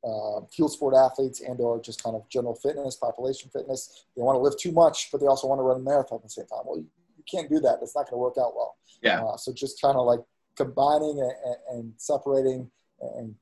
uh, 0.04 0.45
field 0.51 0.71
sport 0.71 0.95
athletes 0.95 1.41
and 1.41 1.60
or 1.60 1.82
just 1.82 2.01
kind 2.01 2.15
of 2.15 2.28
general 2.30 2.56
fitness, 2.56 2.95
population 2.95 3.49
fitness, 3.51 4.06
they 4.15 4.21
want 4.21 4.36
to 4.38 4.39
lift 4.39 4.60
too 4.60 4.71
much, 4.71 5.10
but 5.12 5.19
they 5.19 5.28
also 5.28 5.47
want 5.47 5.60
to 5.60 5.63
run 5.63 5.78
a 5.78 5.84
marathon 5.84 6.17
at 6.19 6.23
the 6.23 6.30
same 6.30 6.45
time. 6.45 6.60
Well, 6.65 6.78
you, 6.78 6.88
you 7.17 7.23
can't 7.30 7.49
do 7.49 7.60
that. 7.60 7.80
It's 7.82 7.95
not 7.95 8.10
going 8.10 8.13
to 8.13 8.17
work 8.17 8.36
out 8.39 8.56
well. 8.56 8.78
Yeah. 9.01 9.23
Uh, 9.23 9.36
so 9.36 9.51
just 9.51 9.82
kind 9.82 9.97
of 9.97 10.06
like 10.06 10.19
combining 10.56 11.19
and, 11.19 11.56
and, 11.71 11.93
separating 11.97 12.69
and 13.01 13.36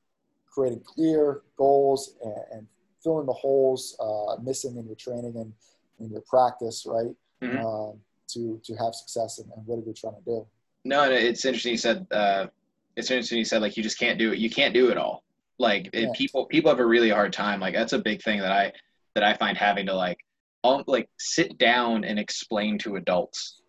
creating 0.46 0.80
clear 0.84 1.42
goals 1.56 2.16
and, 2.24 2.34
and 2.52 2.66
filling 3.04 3.26
the 3.26 3.32
holes 3.32 3.96
uh, 4.00 4.40
missing 4.42 4.76
in 4.76 4.86
your 4.86 4.96
training 4.96 5.36
and 5.36 5.52
in 6.00 6.10
your 6.10 6.22
practice, 6.22 6.84
right? 6.86 7.14
Mm-hmm. 7.42 7.64
Um, 7.64 8.00
to, 8.28 8.58
to 8.64 8.74
have 8.76 8.94
success 8.94 9.38
and, 9.38 9.50
and 9.54 9.64
what 9.66 9.76
are 9.76 9.86
you 9.86 9.92
trying 9.92 10.14
to 10.14 10.24
do? 10.24 10.46
No, 10.84 11.08
no, 11.08 11.14
it's 11.14 11.44
interesting. 11.44 11.72
You 11.72 11.78
said 11.78 12.06
uh, 12.10 12.46
it's 12.96 13.10
interesting. 13.10 13.38
You 13.38 13.44
said 13.44 13.62
like 13.62 13.76
you 13.76 13.82
just 13.82 13.98
can't 13.98 14.18
do 14.18 14.32
it. 14.32 14.38
You 14.38 14.50
can't 14.50 14.74
do 14.74 14.90
it 14.90 14.96
all. 14.96 15.22
Like 15.58 15.90
yeah. 15.92 16.08
people, 16.14 16.46
people 16.46 16.70
have 16.70 16.80
a 16.80 16.86
really 16.86 17.10
hard 17.10 17.32
time. 17.32 17.60
Like 17.60 17.74
that's 17.74 17.92
a 17.92 17.98
big 17.98 18.22
thing 18.22 18.40
that 18.40 18.50
I 18.50 18.72
that 19.14 19.22
I 19.22 19.34
find 19.34 19.56
having 19.56 19.86
to 19.86 19.94
like, 19.94 20.18
um, 20.64 20.82
like 20.86 21.08
sit 21.18 21.58
down 21.58 22.04
and 22.04 22.18
explain 22.18 22.78
to 22.78 22.96
adults 22.96 23.60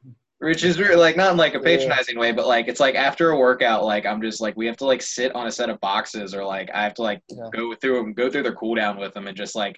which 0.46 0.64
is 0.64 0.80
really 0.80 0.96
like 0.96 1.18
not 1.18 1.32
in 1.32 1.38
like 1.38 1.56
a 1.56 1.60
patronizing 1.60 2.16
yeah. 2.16 2.22
way, 2.22 2.32
but 2.32 2.46
like 2.46 2.68
it's 2.68 2.80
like 2.80 2.94
after 2.94 3.32
a 3.32 3.38
workout, 3.38 3.84
like 3.84 4.06
I'm 4.06 4.22
just 4.22 4.42
like 4.42 4.56
we 4.56 4.68
have 4.68 4.78
to 4.78 4.86
like 4.86 5.02
sit 5.02 5.34
on 5.34 5.48
a 5.48 5.52
set 5.52 5.72
of 5.72 5.80
boxes 5.82 6.36
or 6.36 6.46
like 6.46 6.70
I 6.72 6.84
have 6.84 6.94
to 6.96 7.02
like 7.02 7.22
yeah. 7.30 7.50
go 7.52 7.74
through 7.74 7.96
them, 7.96 8.14
go 8.14 8.30
through 8.30 8.44
their 8.44 8.54
cool 8.54 8.76
down 8.76 9.00
with 9.00 9.12
them, 9.16 9.26
and 9.26 9.36
just 9.36 9.56
like 9.56 9.76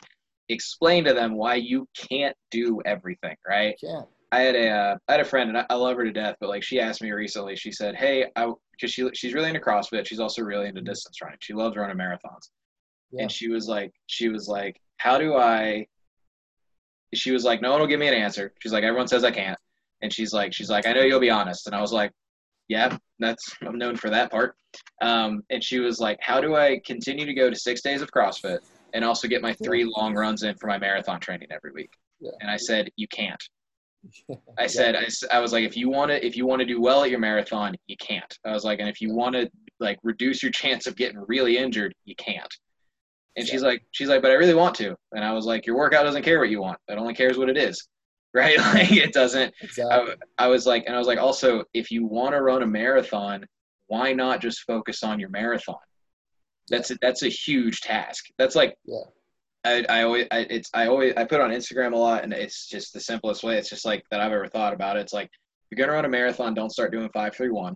explain 0.50 1.06
to 1.06 1.14
them 1.14 1.36
why 1.36 1.56
you 1.56 1.88
can't 1.96 2.36
do 2.52 2.82
everything, 2.86 3.38
right? 3.48 3.76
Yeah. 3.82 4.02
I 4.34 4.40
had 4.42 4.56
a 4.56 4.70
uh, 4.70 4.98
I 5.08 5.12
had 5.14 5.22
a 5.22 5.26
friend 5.26 5.50
and 5.50 5.58
I, 5.58 5.66
I, 5.70 5.76
love 5.76 5.96
her 5.96 6.04
to 6.04 6.12
death, 6.12 6.36
but 6.42 6.50
like 6.50 6.64
she 6.64 6.82
asked 6.82 7.02
me 7.02 7.12
recently, 7.12 7.56
she 7.56 7.72
said, 7.72 7.96
"Hey, 7.96 8.26
I 8.36 8.52
because 8.72 8.92
she 8.92 9.10
she's 9.14 9.34
really 9.34 9.48
into 9.48 9.62
CrossFit, 9.62 10.06
she's 10.06 10.20
also 10.20 10.42
really 10.42 10.68
into 10.68 10.82
mm-hmm. 10.82 10.90
distance 10.90 11.22
running. 11.22 11.38
She 11.40 11.54
loves 11.54 11.78
running 11.78 11.96
marathons." 11.96 12.50
Yeah. 13.12 13.22
And 13.22 13.32
she 13.32 13.48
was 13.48 13.70
like, 13.70 13.94
she 14.08 14.28
was 14.28 14.50
like, 14.50 14.82
"How 14.98 15.18
do 15.18 15.38
I?" 15.38 15.88
She 17.14 17.32
was 17.32 17.46
like, 17.46 17.62
"No 17.62 17.72
one 17.72 17.80
will 17.80 17.88
give 17.88 18.02
me 18.02 18.10
an 18.10 18.14
answer." 18.14 18.54
She's 18.60 18.74
like, 18.74 18.84
"Everyone 18.84 19.08
says 19.08 19.24
I 19.24 19.32
can't." 19.32 19.58
And 20.02 20.14
she's 20.14 20.34
like, 20.34 20.54
she's 20.54 20.70
like, 20.70 20.86
I 20.86 20.94
know 20.94 21.02
you'll 21.02 21.20
be 21.20 21.30
honest. 21.30 21.68
And 21.68 21.76
I 21.76 21.82
was 21.82 21.92
like, 21.92 22.12
yeah, 22.68 22.98
that's 23.20 23.56
I'm 23.62 23.78
known 23.78 23.96
for 23.96 24.10
that 24.10 24.32
part. 24.32 24.56
Um, 25.02 25.44
and 25.50 25.64
she 25.64 25.80
was 25.80 26.00
like, 26.00 26.18
how 26.22 26.42
do 26.42 26.56
I 26.56 26.82
continue 26.86 27.26
to 27.26 27.34
go 27.34 27.50
to 27.50 27.56
six 27.56 27.82
days 27.82 28.02
of 28.02 28.12
CrossFit 28.12 28.60
and 28.94 29.04
also 29.04 29.28
get 29.28 29.42
my 29.42 29.54
three 29.54 29.86
long 29.86 30.14
runs 30.16 30.44
in 30.44 30.56
for 30.56 30.68
my 30.68 30.78
marathon 30.78 31.20
training 31.20 31.48
every 31.52 31.72
week? 31.72 31.92
Yeah. 32.20 32.32
And 32.42 32.50
I 32.50 32.58
said, 32.58 32.90
you 32.96 33.08
can't. 33.08 33.42
I 34.58 34.68
said, 34.68 34.96
I, 34.96 35.08
I 35.36 35.40
was 35.40 35.54
like, 35.54 35.64
if 35.64 35.76
you 35.76 35.90
want 35.90 36.12
to, 36.12 36.26
if 36.26 36.36
you 36.36 36.46
want 36.46 36.60
to 36.60 36.66
do 36.66 36.82
well 36.82 37.04
at 37.04 37.10
your 37.10 37.20
marathon, 37.20 37.76
you 37.88 37.98
can't. 37.98 38.38
I 38.46 38.52
was 38.52 38.64
like, 38.64 38.80
and 38.80 38.90
if 38.90 39.02
you 39.02 39.14
want 39.14 39.36
to 39.36 39.50
like 39.80 40.00
reduce 40.04 40.44
your 40.44 40.52
chance 40.52 40.88
of 40.88 40.96
getting 40.96 41.24
really 41.28 41.58
injured, 41.58 41.94
you 42.06 42.16
can't. 42.16 42.54
And 43.36 43.46
yeah. 43.46 43.52
she's 43.52 43.62
like, 43.62 43.84
she's 43.92 44.10
like, 44.10 44.22
but 44.22 44.32
I 44.32 44.36
really 44.36 44.56
want 44.56 44.76
to. 44.76 44.96
And 45.14 45.24
I 45.24 45.32
was 45.32 45.46
like, 45.46 45.66
your 45.66 45.78
workout 45.78 46.04
doesn't 46.04 46.24
care 46.24 46.40
what 46.40 46.50
you 46.50 46.62
want. 46.62 46.80
It 46.88 46.98
only 46.98 47.14
cares 47.14 47.38
what 47.38 47.50
it 47.50 47.58
is 47.58 47.88
right? 48.38 48.58
Like 48.78 48.92
it 48.92 49.14
doesn't. 49.14 49.54
Exactly. 49.62 50.16
I, 50.38 50.46
I 50.46 50.48
was 50.48 50.66
like, 50.66 50.84
and 50.86 50.96
I 50.96 51.00
was 51.00 51.08
like, 51.08 51.20
also, 51.20 51.64
if 51.74 51.90
you 51.90 52.06
want 52.06 52.34
to 52.34 52.42
run 52.42 52.64
a 52.64 52.68
marathon, 52.68 53.46
why 53.88 54.14
not 54.14 54.42
just 54.42 54.62
focus 54.62 55.04
on 55.04 55.20
your 55.20 55.30
marathon? 55.30 55.76
That's 56.70 56.92
a, 56.92 56.98
that's 57.02 57.24
a 57.24 57.30
huge 57.30 57.82
task. 57.82 58.26
That's 58.38 58.56
like, 58.56 58.76
yeah. 58.86 58.98
I, 59.64 59.86
I 59.90 60.04
always, 60.04 60.28
I, 60.32 60.40
it's, 60.50 60.70
I 60.74 60.88
always, 60.88 61.14
I 61.18 61.24
put 61.24 61.42
on 61.42 61.50
Instagram 61.50 61.94
a 61.94 61.98
lot, 61.98 62.24
and 62.24 62.34
it's 62.34 62.68
just 62.68 62.94
the 62.94 63.00
simplest 63.00 63.44
way. 63.44 63.58
It's 63.58 63.70
just 63.70 63.86
like 63.86 64.04
that 64.12 64.20
I've 64.20 64.34
ever 64.34 64.48
thought 64.48 64.74
about 64.74 64.98
it. 64.98 65.02
It's 65.02 65.14
like, 65.14 65.28
if 65.28 65.78
you're 65.78 65.86
gonna 65.86 65.96
run 65.96 66.06
a 66.06 66.10
marathon, 66.10 66.54
don't 66.54 66.72
start 66.72 66.92
doing 66.92 67.10
five, 67.14 67.36
three, 67.36 67.50
one. 67.50 67.76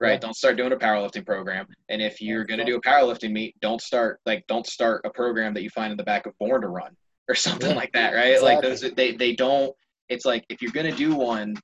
Right. 0.00 0.12
Yeah. 0.12 0.18
Don't 0.18 0.36
start 0.36 0.56
doing 0.56 0.72
a 0.72 0.76
powerlifting 0.76 1.24
program. 1.24 1.66
And 1.88 2.02
if 2.02 2.20
you're 2.20 2.44
gonna 2.44 2.64
do 2.64 2.76
a 2.76 2.80
powerlifting 2.80 3.30
meet, 3.30 3.54
don't 3.60 3.80
start 3.80 4.18
like 4.26 4.44
don't 4.48 4.66
start 4.66 5.02
a 5.04 5.10
program 5.10 5.54
that 5.54 5.62
you 5.62 5.70
find 5.70 5.92
in 5.92 5.96
the 5.96 6.02
back 6.02 6.26
of 6.26 6.36
Born 6.38 6.62
to 6.62 6.68
Run 6.68 6.96
or 7.28 7.34
something 7.46 7.70
yeah, 7.70 7.76
like 7.76 7.92
that, 7.92 8.14
right? 8.14 8.34
Exactly. 8.34 8.54
Like 8.54 8.62
those, 8.62 8.94
they 8.94 9.12
they 9.16 9.34
don't. 9.34 9.74
It's 10.08 10.24
like 10.24 10.44
if 10.48 10.60
you're 10.60 10.72
gonna 10.72 10.94
do 10.94 11.14
one, 11.14 11.56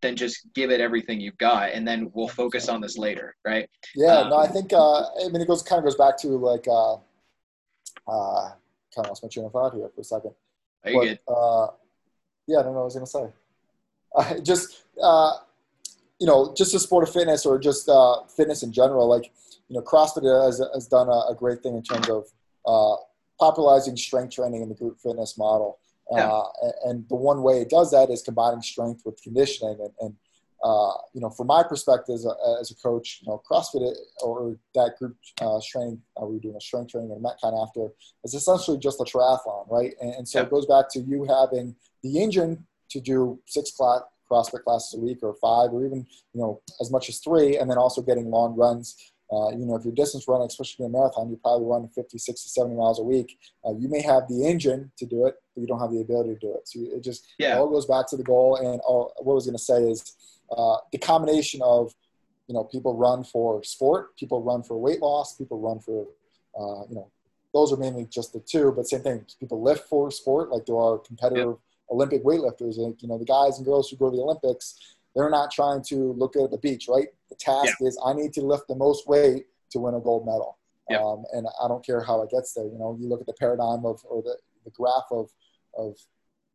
then 0.00 0.16
just 0.16 0.46
give 0.54 0.70
it 0.70 0.80
everything 0.80 1.20
you've 1.20 1.38
got, 1.38 1.72
and 1.72 1.86
then 1.86 2.10
we'll 2.14 2.28
focus 2.28 2.68
on 2.68 2.80
this 2.80 2.96
later, 2.96 3.36
right? 3.44 3.68
Yeah, 3.94 4.18
um, 4.18 4.30
no, 4.30 4.36
I 4.36 4.46
think 4.46 4.72
uh, 4.72 5.02
I 5.02 5.28
mean 5.30 5.42
it 5.42 5.48
goes 5.48 5.62
kind 5.62 5.78
of 5.78 5.84
goes 5.84 5.96
back 5.96 6.16
to 6.18 6.28
like 6.28 6.66
uh, 6.68 6.94
uh, 8.06 8.50
kind 8.94 9.06
of 9.06 9.08
lost 9.08 9.22
my 9.22 9.28
train 9.28 9.46
of 9.46 9.52
thought 9.52 9.74
here 9.74 9.90
for 9.94 10.00
a 10.00 10.04
second. 10.04 10.32
Are 10.84 10.90
you 10.90 10.98
but, 10.98 11.04
good? 11.04 11.18
Uh, 11.28 11.66
yeah, 12.46 12.58
I 12.58 12.62
don't 12.62 12.72
know 12.72 12.78
what 12.78 12.80
I 12.80 12.84
was 12.84 12.94
gonna 12.94 13.06
say. 13.06 13.26
Uh, 14.16 14.40
just 14.40 14.84
uh, 15.02 15.32
you 16.18 16.26
know, 16.26 16.54
just 16.56 16.72
the 16.72 16.78
sport 16.78 17.06
of 17.06 17.12
fitness 17.12 17.44
or 17.44 17.58
just 17.58 17.90
uh, 17.90 18.24
fitness 18.24 18.62
in 18.62 18.72
general, 18.72 19.06
like 19.06 19.30
you 19.68 19.76
know, 19.76 19.82
CrossFit 19.82 20.24
has, 20.46 20.62
has 20.74 20.88
done 20.88 21.08
a, 21.08 21.30
a 21.30 21.36
great 21.38 21.62
thing 21.62 21.76
in 21.76 21.82
terms 21.82 22.08
of 22.08 22.24
uh, 22.66 22.96
popularizing 23.38 23.96
strength 23.96 24.34
training 24.34 24.62
in 24.62 24.68
the 24.68 24.74
group 24.74 24.98
fitness 25.00 25.38
model. 25.38 25.78
Yeah. 26.10 26.28
Uh, 26.28 26.44
and 26.86 27.08
the 27.08 27.16
one 27.16 27.42
way 27.42 27.60
it 27.60 27.68
does 27.68 27.90
that 27.90 28.10
is 28.10 28.22
combining 28.22 28.62
strength 28.62 29.02
with 29.04 29.20
conditioning. 29.22 29.78
And, 29.80 29.92
and 30.00 30.14
uh, 30.64 30.92
you 31.12 31.20
know, 31.20 31.30
from 31.30 31.46
my 31.46 31.62
perspective 31.62 32.14
as 32.14 32.24
a, 32.24 32.34
as 32.60 32.70
a, 32.70 32.74
coach, 32.74 33.20
you 33.22 33.28
know, 33.28 33.40
CrossFit 33.48 33.94
or 34.22 34.56
that 34.74 34.98
group 34.98 35.16
uh, 35.40 35.60
strength, 35.60 36.02
uh, 36.20 36.26
we 36.26 36.34
were 36.34 36.40
doing 36.40 36.56
a 36.56 36.60
strength 36.60 36.92
training 36.92 37.12
and 37.12 37.24
Metcon 37.24 37.62
after, 37.62 37.92
is 38.24 38.34
essentially 38.34 38.78
just 38.78 39.00
a 39.00 39.04
triathlon, 39.04 39.70
right? 39.70 39.94
And, 40.00 40.14
and 40.14 40.28
so 40.28 40.40
yeah. 40.40 40.46
it 40.46 40.50
goes 40.50 40.66
back 40.66 40.90
to 40.92 41.00
you 41.00 41.24
having 41.24 41.76
the 42.02 42.20
engine 42.20 42.66
to 42.90 43.00
do 43.00 43.38
six 43.46 43.70
class, 43.70 44.00
CrossFit 44.30 44.64
classes 44.64 44.94
a 44.98 45.00
week 45.00 45.18
or 45.22 45.34
five 45.34 45.72
or 45.72 45.86
even, 45.86 46.06
you 46.34 46.40
know, 46.40 46.60
as 46.80 46.90
much 46.90 47.08
as 47.08 47.18
three, 47.18 47.56
and 47.56 47.70
then 47.70 47.78
also 47.78 48.02
getting 48.02 48.28
long 48.30 48.56
runs 48.56 49.12
uh, 49.30 49.50
you 49.50 49.66
know, 49.66 49.76
if 49.76 49.84
you're 49.84 49.94
distance 49.94 50.26
running, 50.26 50.46
especially 50.46 50.86
in 50.86 50.94
a 50.94 50.98
marathon, 50.98 51.28
you're 51.28 51.38
probably 51.38 51.66
running 51.66 51.88
50, 51.88 52.16
60, 52.16 52.48
70 52.48 52.76
miles 52.76 52.98
a 52.98 53.02
week. 53.02 53.38
Uh, 53.64 53.74
you 53.78 53.88
may 53.88 54.00
have 54.00 54.26
the 54.28 54.46
engine 54.46 54.90
to 54.96 55.04
do 55.04 55.26
it, 55.26 55.34
but 55.54 55.60
you 55.60 55.66
don't 55.66 55.80
have 55.80 55.90
the 55.90 56.00
ability 56.00 56.30
to 56.30 56.38
do 56.38 56.54
it. 56.54 56.66
So 56.66 56.80
it 56.80 57.02
just 57.02 57.26
yeah. 57.38 57.56
it 57.56 57.58
all 57.58 57.68
goes 57.68 57.86
back 57.86 58.08
to 58.08 58.16
the 58.16 58.22
goal. 58.22 58.56
And 58.56 58.80
all, 58.80 59.12
what 59.18 59.34
I 59.34 59.36
was 59.36 59.46
going 59.46 59.56
to 59.56 59.62
say 59.62 59.82
is 59.82 60.16
uh, 60.56 60.76
the 60.92 60.98
combination 60.98 61.60
of, 61.62 61.94
you 62.46 62.54
know, 62.54 62.64
people 62.64 62.96
run 62.96 63.22
for 63.22 63.62
sport, 63.64 64.16
people 64.16 64.42
run 64.42 64.62
for 64.62 64.78
weight 64.80 65.02
loss, 65.02 65.36
people 65.36 65.60
run 65.60 65.78
for, 65.80 66.06
uh, 66.58 66.88
you 66.88 66.94
know, 66.94 67.10
those 67.52 67.72
are 67.72 67.76
mainly 67.76 68.06
just 68.06 68.32
the 68.32 68.40
two, 68.40 68.72
but 68.74 68.86
same 68.86 69.02
thing. 69.02 69.26
People 69.40 69.62
lift 69.62 69.88
for 69.88 70.10
sport, 70.10 70.50
like 70.50 70.64
there 70.64 70.78
are 70.78 70.98
competitive 70.98 71.48
yep. 71.48 71.58
Olympic 71.90 72.22
weightlifters, 72.22 72.76
and 72.76 72.94
you 73.00 73.08
know 73.08 73.18
the 73.18 73.24
guys 73.24 73.56
and 73.56 73.66
girls 73.66 73.88
who 73.88 73.96
go 73.96 74.10
to 74.10 74.16
the 74.16 74.22
Olympics 74.22 74.78
they're 75.14 75.30
not 75.30 75.50
trying 75.50 75.82
to 75.82 76.12
look 76.12 76.34
good 76.34 76.44
at 76.44 76.50
the 76.50 76.58
beach, 76.58 76.86
right? 76.88 77.08
The 77.30 77.36
task 77.36 77.76
yeah. 77.80 77.88
is 77.88 78.00
I 78.04 78.12
need 78.12 78.32
to 78.34 78.42
lift 78.42 78.68
the 78.68 78.76
most 78.76 79.06
weight 79.06 79.46
to 79.70 79.78
win 79.78 79.94
a 79.94 80.00
gold 80.00 80.26
medal. 80.26 80.58
Yeah. 80.88 81.02
Um, 81.02 81.24
and 81.32 81.46
I 81.62 81.68
don't 81.68 81.84
care 81.84 82.02
how 82.02 82.22
it 82.22 82.30
gets 82.30 82.54
there. 82.54 82.64
You 82.64 82.78
know, 82.78 82.96
you 82.98 83.08
look 83.08 83.20
at 83.20 83.26
the 83.26 83.34
paradigm 83.34 83.84
of 83.84 84.00
or 84.04 84.22
the, 84.22 84.36
the 84.64 84.70
graph 84.70 85.04
of 85.10 85.28
of 85.76 85.96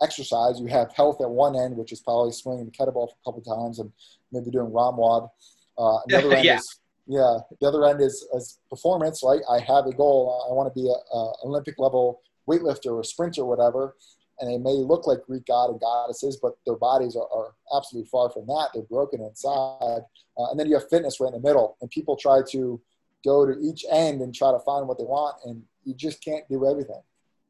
exercise. 0.02 0.60
You 0.60 0.68
have 0.68 0.92
health 0.94 1.22
at 1.22 1.30
one 1.30 1.56
end, 1.56 1.78
which 1.78 1.92
is 1.92 2.02
probably 2.02 2.32
swinging 2.32 2.66
the 2.66 2.72
kettlebell 2.72 3.10
for 3.10 3.16
a 3.22 3.26
couple 3.26 3.42
times 3.42 3.80
and 3.80 3.92
maybe 4.32 4.50
doing 4.50 4.72
ROMWOD. 4.72 5.30
Uh, 5.78 5.98
the 6.08 6.18
other 6.18 6.34
end 6.36 6.46
yeah. 6.46 6.58
is 6.58 6.80
yeah. 7.06 7.38
The 7.62 7.68
other 7.68 7.86
end 7.86 8.02
is, 8.02 8.28
is 8.34 8.60
performance. 8.70 9.22
Right? 9.24 9.42
I 9.50 9.60
have 9.60 9.86
a 9.86 9.94
goal. 9.94 10.46
I 10.50 10.54
want 10.54 10.74
to 10.74 10.80
be 10.80 10.88
a, 10.88 11.16
a 11.16 11.34
Olympic 11.46 11.76
level 11.78 12.22
weightlifter 12.50 12.92
or 12.92 13.04
sprinter, 13.04 13.42
or 13.42 13.50
whatever 13.50 13.96
and 14.40 14.50
they 14.50 14.58
may 14.58 14.74
look 14.74 15.08
like 15.08 15.20
Greek 15.26 15.46
god 15.46 15.70
and 15.70 15.80
goddesses, 15.80 16.38
but 16.42 16.54
their 16.66 16.76
bodies 16.76 17.16
are, 17.16 17.28
are 17.34 17.54
absolutely 17.76 18.10
far 18.10 18.30
from 18.30 18.46
that. 18.48 18.70
They're 18.74 18.84
broken 18.84 19.22
inside. 19.22 20.02
Uh, 20.38 20.50
and 20.50 20.60
then 20.60 20.68
you 20.68 20.74
have 20.74 20.90
fitness 20.90 21.20
right 21.20 21.34
in 21.34 21.42
the 21.42 21.48
middle, 21.48 21.78
and 21.82 21.90
people 21.90 22.16
try 22.16 22.42
to 22.50 22.82
go 23.24 23.46
to 23.46 23.58
each 23.62 23.86
end 23.92 24.22
and 24.22 24.34
try 24.34 24.52
to 24.52 24.60
find 24.60 24.88
what 24.88 24.98
they 24.98 25.04
want, 25.04 25.38
and 25.46 25.64
you 25.84 25.94
just 25.94 26.24
can't 26.24 26.48
do 26.50 26.68
everything. 26.68 27.02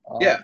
Um, 0.10 0.20
yeah. 0.22 0.40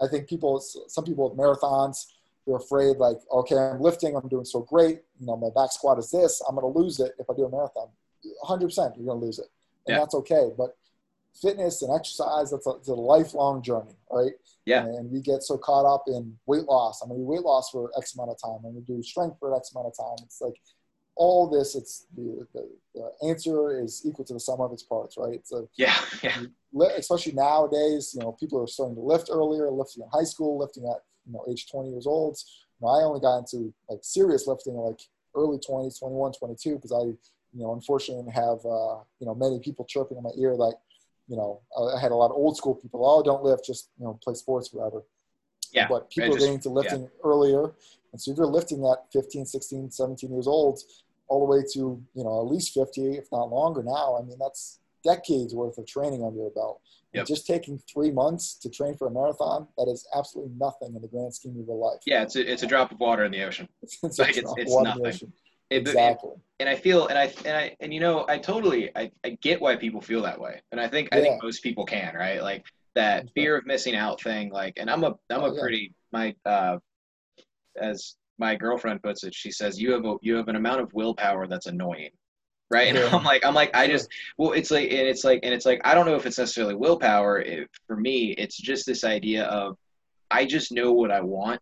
I 0.00 0.08
think 0.08 0.28
people, 0.28 0.60
some 0.60 1.04
people 1.04 1.28
with 1.28 1.38
marathons, 1.38 2.06
they're 2.46 2.56
afraid 2.56 2.96
like, 2.96 3.18
okay, 3.30 3.56
I'm 3.56 3.80
lifting, 3.80 4.16
I'm 4.16 4.28
doing 4.28 4.44
so 4.44 4.60
great. 4.60 5.02
You 5.20 5.26
know, 5.26 5.36
my 5.36 5.50
back 5.54 5.72
squat 5.72 5.98
is 5.98 6.10
this. 6.10 6.42
I'm 6.48 6.56
going 6.56 6.72
to 6.72 6.78
lose 6.78 6.98
it 6.98 7.12
if 7.18 7.30
I 7.30 7.34
do 7.34 7.44
a 7.44 7.50
marathon. 7.50 7.88
100% 8.44 8.96
you're 8.96 9.06
going 9.06 9.20
to 9.20 9.26
lose 9.26 9.38
it, 9.38 9.46
and 9.86 9.94
yeah. 9.94 9.98
that's 9.98 10.14
okay. 10.14 10.50
But 10.56 10.76
fitness 11.40 11.82
and 11.82 11.94
exercise, 11.94 12.50
that's 12.50 12.66
a, 12.66 12.70
it's 12.70 12.88
a 12.88 12.94
lifelong 12.94 13.62
journey, 13.62 13.96
right? 14.10 14.32
Yeah. 14.66 14.84
And 14.84 15.10
we 15.10 15.20
get 15.20 15.42
so 15.42 15.56
caught 15.56 15.86
up 15.86 16.04
in 16.06 16.36
weight 16.46 16.64
loss. 16.64 17.02
I'm 17.02 17.08
going 17.08 17.20
to 17.20 17.24
do 17.24 17.28
weight 17.28 17.42
loss 17.42 17.70
for 17.70 17.90
X 17.96 18.14
amount 18.14 18.30
of 18.30 18.40
time. 18.42 18.64
I'm 18.64 18.74
going 18.74 18.84
to 18.84 18.92
do 18.96 19.02
strength 19.02 19.36
for 19.38 19.56
X 19.56 19.72
amount 19.74 19.88
of 19.88 19.96
time. 19.96 20.24
It's 20.24 20.40
like 20.40 20.54
all 21.14 21.48
this, 21.48 21.74
it's 21.74 22.06
the, 22.16 22.46
the, 22.54 22.68
the 22.94 23.28
answer 23.28 23.82
is 23.82 24.02
equal 24.06 24.24
to 24.24 24.34
the 24.34 24.40
sum 24.40 24.60
of 24.60 24.72
its 24.72 24.82
parts, 24.82 25.16
right? 25.18 25.46
So 25.46 25.68
yeah, 25.76 25.96
yeah. 26.22 26.42
Especially 26.96 27.32
nowadays, 27.32 28.12
you 28.14 28.20
know, 28.20 28.32
people 28.32 28.62
are 28.62 28.66
starting 28.66 28.96
to 28.96 29.02
lift 29.02 29.28
earlier, 29.30 29.70
lifting 29.70 30.02
in 30.02 30.08
high 30.10 30.24
school, 30.24 30.58
lifting 30.58 30.84
at, 30.84 31.02
you 31.26 31.32
know, 31.32 31.44
age 31.50 31.70
20 31.70 31.90
years 31.90 32.06
old. 32.06 32.38
You 32.80 32.86
know, 32.86 32.92
I 32.92 33.02
only 33.04 33.20
got 33.20 33.38
into 33.38 33.72
like 33.88 34.00
serious 34.02 34.46
lifting 34.46 34.74
like 34.74 35.00
early 35.34 35.58
20s, 35.58 35.98
21, 35.98 36.32
22, 36.32 36.76
because 36.76 36.92
I, 36.92 37.04
you 37.54 37.62
know, 37.62 37.74
unfortunately 37.74 38.32
have, 38.32 38.64
uh, 38.64 39.00
you 39.20 39.26
know, 39.26 39.34
many 39.34 39.58
people 39.60 39.84
chirping 39.84 40.16
in 40.16 40.22
my 40.22 40.30
ear 40.38 40.54
like, 40.54 40.74
you 41.28 41.36
know, 41.36 41.60
I 41.96 42.00
had 42.00 42.12
a 42.12 42.14
lot 42.14 42.30
of 42.30 42.36
old 42.36 42.56
school 42.56 42.74
people. 42.74 43.04
Oh, 43.04 43.22
don't 43.22 43.42
lift, 43.42 43.64
just 43.64 43.90
you 43.98 44.04
know, 44.04 44.18
play 44.22 44.34
sports 44.34 44.68
forever. 44.68 45.04
Yeah. 45.72 45.86
But 45.88 46.10
people 46.10 46.32
just, 46.32 46.42
are 46.42 46.46
getting 46.46 46.60
to 46.60 46.68
lifting 46.68 47.02
yeah. 47.02 47.08
earlier, 47.24 47.72
and 48.12 48.20
so 48.20 48.32
if 48.32 48.36
you're 48.36 48.46
lifting 48.46 48.84
at 48.86 49.10
15, 49.12 49.46
16, 49.46 49.90
17 49.90 50.30
years 50.30 50.46
old, 50.46 50.80
all 51.28 51.46
the 51.46 51.56
way 51.56 51.64
to 51.72 52.02
you 52.14 52.24
know 52.24 52.40
at 52.40 52.52
least 52.52 52.74
50, 52.74 53.16
if 53.16 53.26
not 53.32 53.50
longer 53.50 53.82
now. 53.82 54.18
I 54.18 54.22
mean, 54.22 54.36
that's 54.38 54.80
decades 55.04 55.54
worth 55.54 55.78
of 55.78 55.86
training 55.86 56.24
under 56.24 56.38
your 56.38 56.50
belt. 56.50 56.80
Yep. 57.14 57.26
Just 57.26 57.46
taking 57.46 57.78
three 57.92 58.10
months 58.10 58.54
to 58.54 58.70
train 58.70 58.96
for 58.96 59.06
a 59.06 59.10
marathon, 59.10 59.68
that 59.76 59.86
is 59.88 60.06
absolutely 60.16 60.54
nothing 60.56 60.94
in 60.94 61.02
the 61.02 61.08
grand 61.08 61.34
scheme 61.34 61.58
of 61.60 61.66
your 61.66 61.76
life. 61.76 62.00
Yeah, 62.06 62.22
it's 62.22 62.36
a, 62.36 62.52
it's 62.52 62.62
a 62.62 62.66
drop 62.66 62.90
of 62.90 63.00
water 63.00 63.24
in 63.24 63.32
the 63.32 63.42
ocean. 63.42 63.68
it's, 63.82 64.18
like 64.18 64.36
it's, 64.36 64.52
it's 64.56 64.74
nothing. 64.74 65.32
Exactly. 65.70 66.30
And, 66.32 66.40
and, 66.60 66.68
I 66.68 66.76
feel, 66.76 67.06
and 67.06 67.18
I, 67.18 67.32
and 67.44 67.56
I, 67.56 67.76
and 67.80 67.92
you 67.94 68.00
know, 68.00 68.26
I 68.28 68.38
totally, 68.38 68.90
I, 68.96 69.10
I 69.24 69.38
get 69.40 69.60
why 69.60 69.76
people 69.76 70.00
feel 70.00 70.22
that 70.22 70.40
way, 70.40 70.60
and 70.70 70.80
I 70.80 70.88
think, 70.88 71.08
yeah. 71.12 71.18
I 71.18 71.20
think 71.22 71.42
most 71.42 71.62
people 71.62 71.84
can, 71.84 72.14
right? 72.14 72.42
Like 72.42 72.64
that 72.94 73.30
fear 73.34 73.56
of 73.56 73.66
missing 73.66 73.96
out 73.96 74.20
thing. 74.20 74.50
Like, 74.52 74.74
and 74.76 74.90
I'm 74.90 75.02
a, 75.04 75.14
I'm 75.30 75.44
a 75.44 75.58
pretty, 75.58 75.94
my, 76.12 76.34
uh, 76.44 76.78
as 77.80 78.16
my 78.38 78.54
girlfriend 78.54 79.02
puts 79.02 79.24
it, 79.24 79.34
she 79.34 79.50
says 79.50 79.80
you 79.80 79.92
have 79.92 80.04
a 80.04 80.16
you 80.20 80.34
have 80.36 80.48
an 80.48 80.56
amount 80.56 80.80
of 80.80 80.92
willpower 80.92 81.46
that's 81.46 81.66
annoying. 81.66 82.10
Right. 82.70 82.88
And 82.88 82.96
Yeah. 82.96 83.10
I'm 83.12 83.22
like, 83.22 83.44
I'm 83.44 83.54
like, 83.54 83.76
I 83.76 83.86
just, 83.86 84.08
well, 84.38 84.52
it's 84.52 84.70
like, 84.70 84.84
and 84.90 85.06
it's 85.06 85.24
like, 85.24 85.40
and 85.42 85.52
it's 85.52 85.66
like, 85.66 85.82
I 85.84 85.94
don't 85.94 86.06
know 86.06 86.16
if 86.16 86.24
it's 86.24 86.38
necessarily 86.38 86.74
willpower. 86.74 87.40
It, 87.40 87.68
for 87.86 87.96
me, 87.96 88.30
it's 88.38 88.56
just 88.56 88.86
this 88.86 89.04
idea 89.04 89.44
of, 89.44 89.76
I 90.30 90.46
just 90.46 90.72
know 90.72 90.92
what 90.92 91.10
I 91.10 91.20
want, 91.20 91.60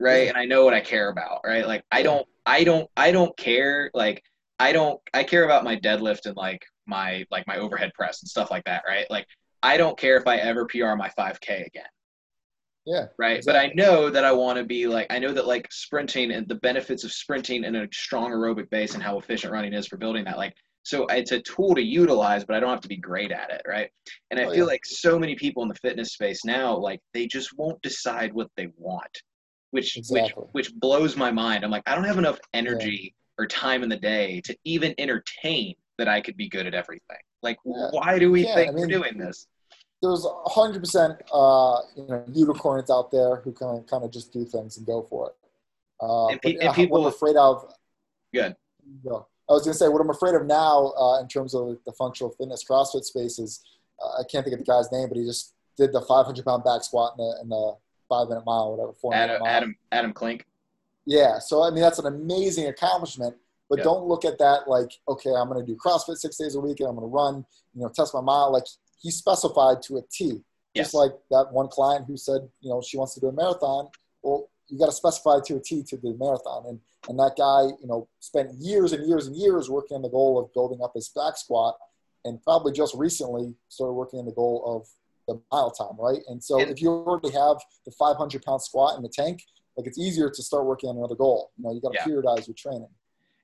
right? 0.00 0.28
And 0.28 0.36
I 0.36 0.44
know 0.44 0.64
what 0.64 0.74
I 0.74 0.80
care 0.80 1.10
about, 1.10 1.40
right? 1.44 1.66
Like, 1.66 1.84
I 1.92 2.02
don't, 2.02 2.26
I 2.46 2.64
don't, 2.64 2.88
I 2.96 3.12
don't 3.12 3.36
care. 3.36 3.90
Like, 3.94 4.22
I 4.58 4.72
don't, 4.72 5.00
I 5.14 5.24
care 5.24 5.44
about 5.44 5.64
my 5.64 5.76
deadlift 5.76 6.26
and 6.26 6.36
like 6.36 6.62
my, 6.86 7.24
like 7.30 7.46
my 7.46 7.56
overhead 7.58 7.92
press 7.94 8.22
and 8.22 8.28
stuff 8.28 8.50
like 8.50 8.64
that, 8.64 8.82
right? 8.86 9.06
Like, 9.10 9.26
I 9.62 9.76
don't 9.76 9.98
care 9.98 10.16
if 10.16 10.26
I 10.26 10.36
ever 10.38 10.66
PR 10.66 10.96
my 10.96 11.10
5K 11.10 11.64
again 11.66 11.84
Yeah. 12.84 13.08
right? 13.18 13.42
But 13.44 13.56
I 13.56 13.70
know 13.74 14.10
that 14.10 14.24
I 14.24 14.32
want 14.32 14.58
to 14.58 14.64
be 14.64 14.86
like 14.86 15.06
I 15.10 15.18
know 15.18 15.32
that 15.32 15.46
like 15.46 15.70
sprinting 15.70 16.30
and 16.32 16.48
the 16.48 16.54
benefits 16.56 17.04
of 17.04 17.12
sprinting 17.12 17.64
in 17.64 17.76
a 17.76 17.86
strong 17.92 18.30
aerobic 18.30 18.70
base 18.70 18.94
and 18.94 19.02
how 19.02 19.18
efficient 19.18 19.52
running 19.52 19.74
is 19.74 19.86
for 19.86 19.96
building 19.96 20.24
that. 20.24 20.38
Like, 20.38 20.54
so 20.82 21.06
it's 21.06 21.32
a 21.32 21.40
tool 21.42 21.74
to 21.74 21.82
utilize, 21.82 22.44
but 22.44 22.56
I 22.56 22.60
don't 22.60 22.70
have 22.70 22.80
to 22.80 22.88
be 22.88 22.96
great 22.96 23.30
at 23.32 23.50
it, 23.50 23.62
right? 23.68 23.90
And 24.30 24.40
I 24.40 24.46
Oh, 24.46 24.50
feel 24.50 24.66
yeah. 24.66 24.66
like 24.66 24.80
so 24.86 25.18
many 25.18 25.34
people 25.34 25.62
in 25.62 25.68
the 25.68 25.74
fitness 25.74 26.12
space 26.14 26.44
now, 26.44 26.76
like 26.76 27.00
they 27.12 27.26
just 27.26 27.56
won't 27.58 27.80
decide 27.82 28.32
what 28.32 28.48
they 28.56 28.68
want, 28.76 29.20
which 29.70 29.96
Exactly. 29.96 30.44
which 30.52 30.68
which 30.68 30.74
blows 30.80 31.16
my 31.16 31.30
mind. 31.30 31.64
I'm 31.64 31.70
like, 31.70 31.82
I 31.86 31.94
don't 31.94 32.04
have 32.04 32.18
enough 32.18 32.38
energy 32.54 33.14
or 33.38 33.46
time 33.46 33.82
in 33.82 33.88
the 33.88 33.96
day 33.96 34.40
to 34.42 34.56
even 34.64 34.94
entertain 34.98 35.74
that 35.98 36.08
I 36.08 36.20
could 36.20 36.36
be 36.36 36.48
good 36.48 36.66
at 36.66 36.74
everything. 36.74 37.18
Like, 37.42 37.58
Yeah. 37.64 37.88
why 37.92 38.18
do 38.18 38.30
we 38.30 38.44
Yeah, 38.44 38.54
think 38.54 38.70
I 38.70 38.74
we're 38.74 38.86
doing 38.86 39.16
this? 39.18 39.46
There's 40.02 40.24
100% 40.24 41.20
uh, 41.32 41.80
you 41.96 42.06
know 42.08 42.24
unicorns 42.32 42.90
out 42.90 43.10
there 43.10 43.36
who 43.36 43.52
can 43.52 43.82
kind 43.84 44.04
of 44.04 44.10
just 44.10 44.32
do 44.32 44.44
things 44.44 44.78
and 44.78 44.86
go 44.86 45.02
for 45.02 45.28
it. 45.30 45.36
Uh, 46.02 46.28
And 46.28 46.40
pe- 46.42 46.54
but, 46.54 46.62
and 46.64 46.74
people- 46.74 47.00
what 47.00 47.06
I'm 47.08 47.12
afraid 47.14 47.36
of 47.36 47.72
Good. 48.32 48.56
Yeah. 49.04 49.20
I 49.48 49.52
was 49.52 49.64
going 49.64 49.72
to 49.72 49.78
say 49.78 49.88
what 49.88 50.00
I'm 50.00 50.10
afraid 50.10 50.34
of 50.34 50.46
now 50.46 50.92
uh, 50.96 51.20
in 51.20 51.26
terms 51.28 51.54
of 51.54 51.76
the 51.84 51.92
functional 51.92 52.30
fitness 52.32 52.64
CrossFit 52.64 53.02
space 53.04 53.38
is 53.40 53.60
uh, 54.00 54.20
I 54.20 54.24
can't 54.30 54.44
think 54.44 54.54
of 54.58 54.64
the 54.64 54.70
guy's 54.72 54.90
name, 54.92 55.08
but 55.08 55.18
he 55.18 55.24
just 55.24 55.52
did 55.76 55.92
the 55.92 56.00
500 56.02 56.44
pound 56.44 56.62
back 56.64 56.82
squat 56.84 57.14
in 57.18 57.24
the, 57.24 57.38
in 57.42 57.48
the 57.48 57.76
five 58.10 58.28
minute 58.28 58.44
mile, 58.44 58.72
whatever, 58.72 58.92
four 58.92 59.14
Adam 59.14 59.40
mile. 59.40 59.48
Adam 59.48 59.76
Adam 59.90 60.12
Klink. 60.12 60.44
Yeah. 61.06 61.38
So, 61.38 61.62
I 61.62 61.70
mean, 61.70 61.80
that's 61.80 61.98
an 61.98 62.06
amazing 62.06 62.66
accomplishment, 62.66 63.34
but 63.70 63.82
don't 63.82 64.04
look 64.04 64.24
at 64.26 64.38
that 64.38 64.68
like, 64.68 64.90
okay, 65.08 65.30
I'm 65.30 65.48
going 65.48 65.64
to 65.64 65.66
do 65.66 65.78
CrossFit 65.82 66.16
six 66.16 66.36
days 66.36 66.56
a 66.56 66.60
week 66.60 66.80
and 66.80 66.88
I'm 66.88 66.96
going 66.96 67.08
to 67.08 67.12
run, 67.12 67.46
you 67.74 67.82
know, 67.82 67.88
test 67.88 68.12
my 68.12 68.20
mile. 68.20 68.52
Like 68.52 68.64
he 69.00 69.10
specified 69.10 69.80
to 69.84 69.96
a 69.96 70.02
T. 70.12 70.42
Yes. 70.74 70.86
Just 70.86 70.94
like 70.94 71.12
that 71.30 71.48
one 71.52 71.68
client 71.68 72.04
who 72.06 72.16
said, 72.16 72.42
you 72.60 72.70
know, 72.70 72.82
she 72.86 72.98
wants 72.98 73.14
to 73.14 73.20
do 73.20 73.28
a 73.28 73.32
marathon. 73.32 73.88
Well, 74.22 74.50
you 74.68 74.78
got 74.78 74.86
to 74.86 74.92
specify 74.92 75.40
to 75.46 75.56
a 75.56 75.60
T 75.60 75.82
to 75.84 75.96
the 75.96 76.14
marathon. 76.18 76.66
And 76.68 76.80
and 77.08 77.18
that 77.18 77.34
guy, 77.36 77.74
you 77.80 77.88
know, 77.88 78.08
spent 78.20 78.52
years 78.58 78.92
and 78.92 79.06
years 79.08 79.26
and 79.26 79.34
years 79.34 79.70
working 79.70 79.96
on 79.96 80.02
the 80.02 80.08
goal 80.10 80.38
of 80.38 80.52
building 80.52 80.80
up 80.82 80.92
his 80.94 81.08
back 81.08 81.36
squat, 81.36 81.76
and 82.24 82.42
probably 82.42 82.72
just 82.72 82.94
recently 82.94 83.54
started 83.68 83.94
working 83.94 84.20
on 84.20 84.26
the 84.26 84.32
goal 84.32 84.62
of 84.66 84.86
the 85.28 85.40
mile 85.52 85.70
time, 85.70 85.96
right? 85.98 86.20
And 86.28 86.42
so 86.42 86.60
And- 86.60 86.70
if 86.70 86.80
you 86.82 86.90
already 86.90 87.30
have 87.30 87.56
the 87.84 87.90
500 87.92 88.42
pound 88.42 88.62
squat 88.62 88.96
in 88.96 89.02
the 89.02 89.08
tank, 89.08 89.42
like 89.76 89.86
it's 89.86 89.98
easier 89.98 90.28
to 90.30 90.42
start 90.42 90.66
working 90.66 90.88
on 90.90 90.96
another 90.96 91.14
goal. 91.14 91.50
You 91.56 91.64
know, 91.64 91.72
you 91.72 91.80
got 91.80 91.92
to 91.92 91.98
Yeah. 92.00 92.06
periodize 92.06 92.46
your 92.46 92.54
training. 92.54 92.88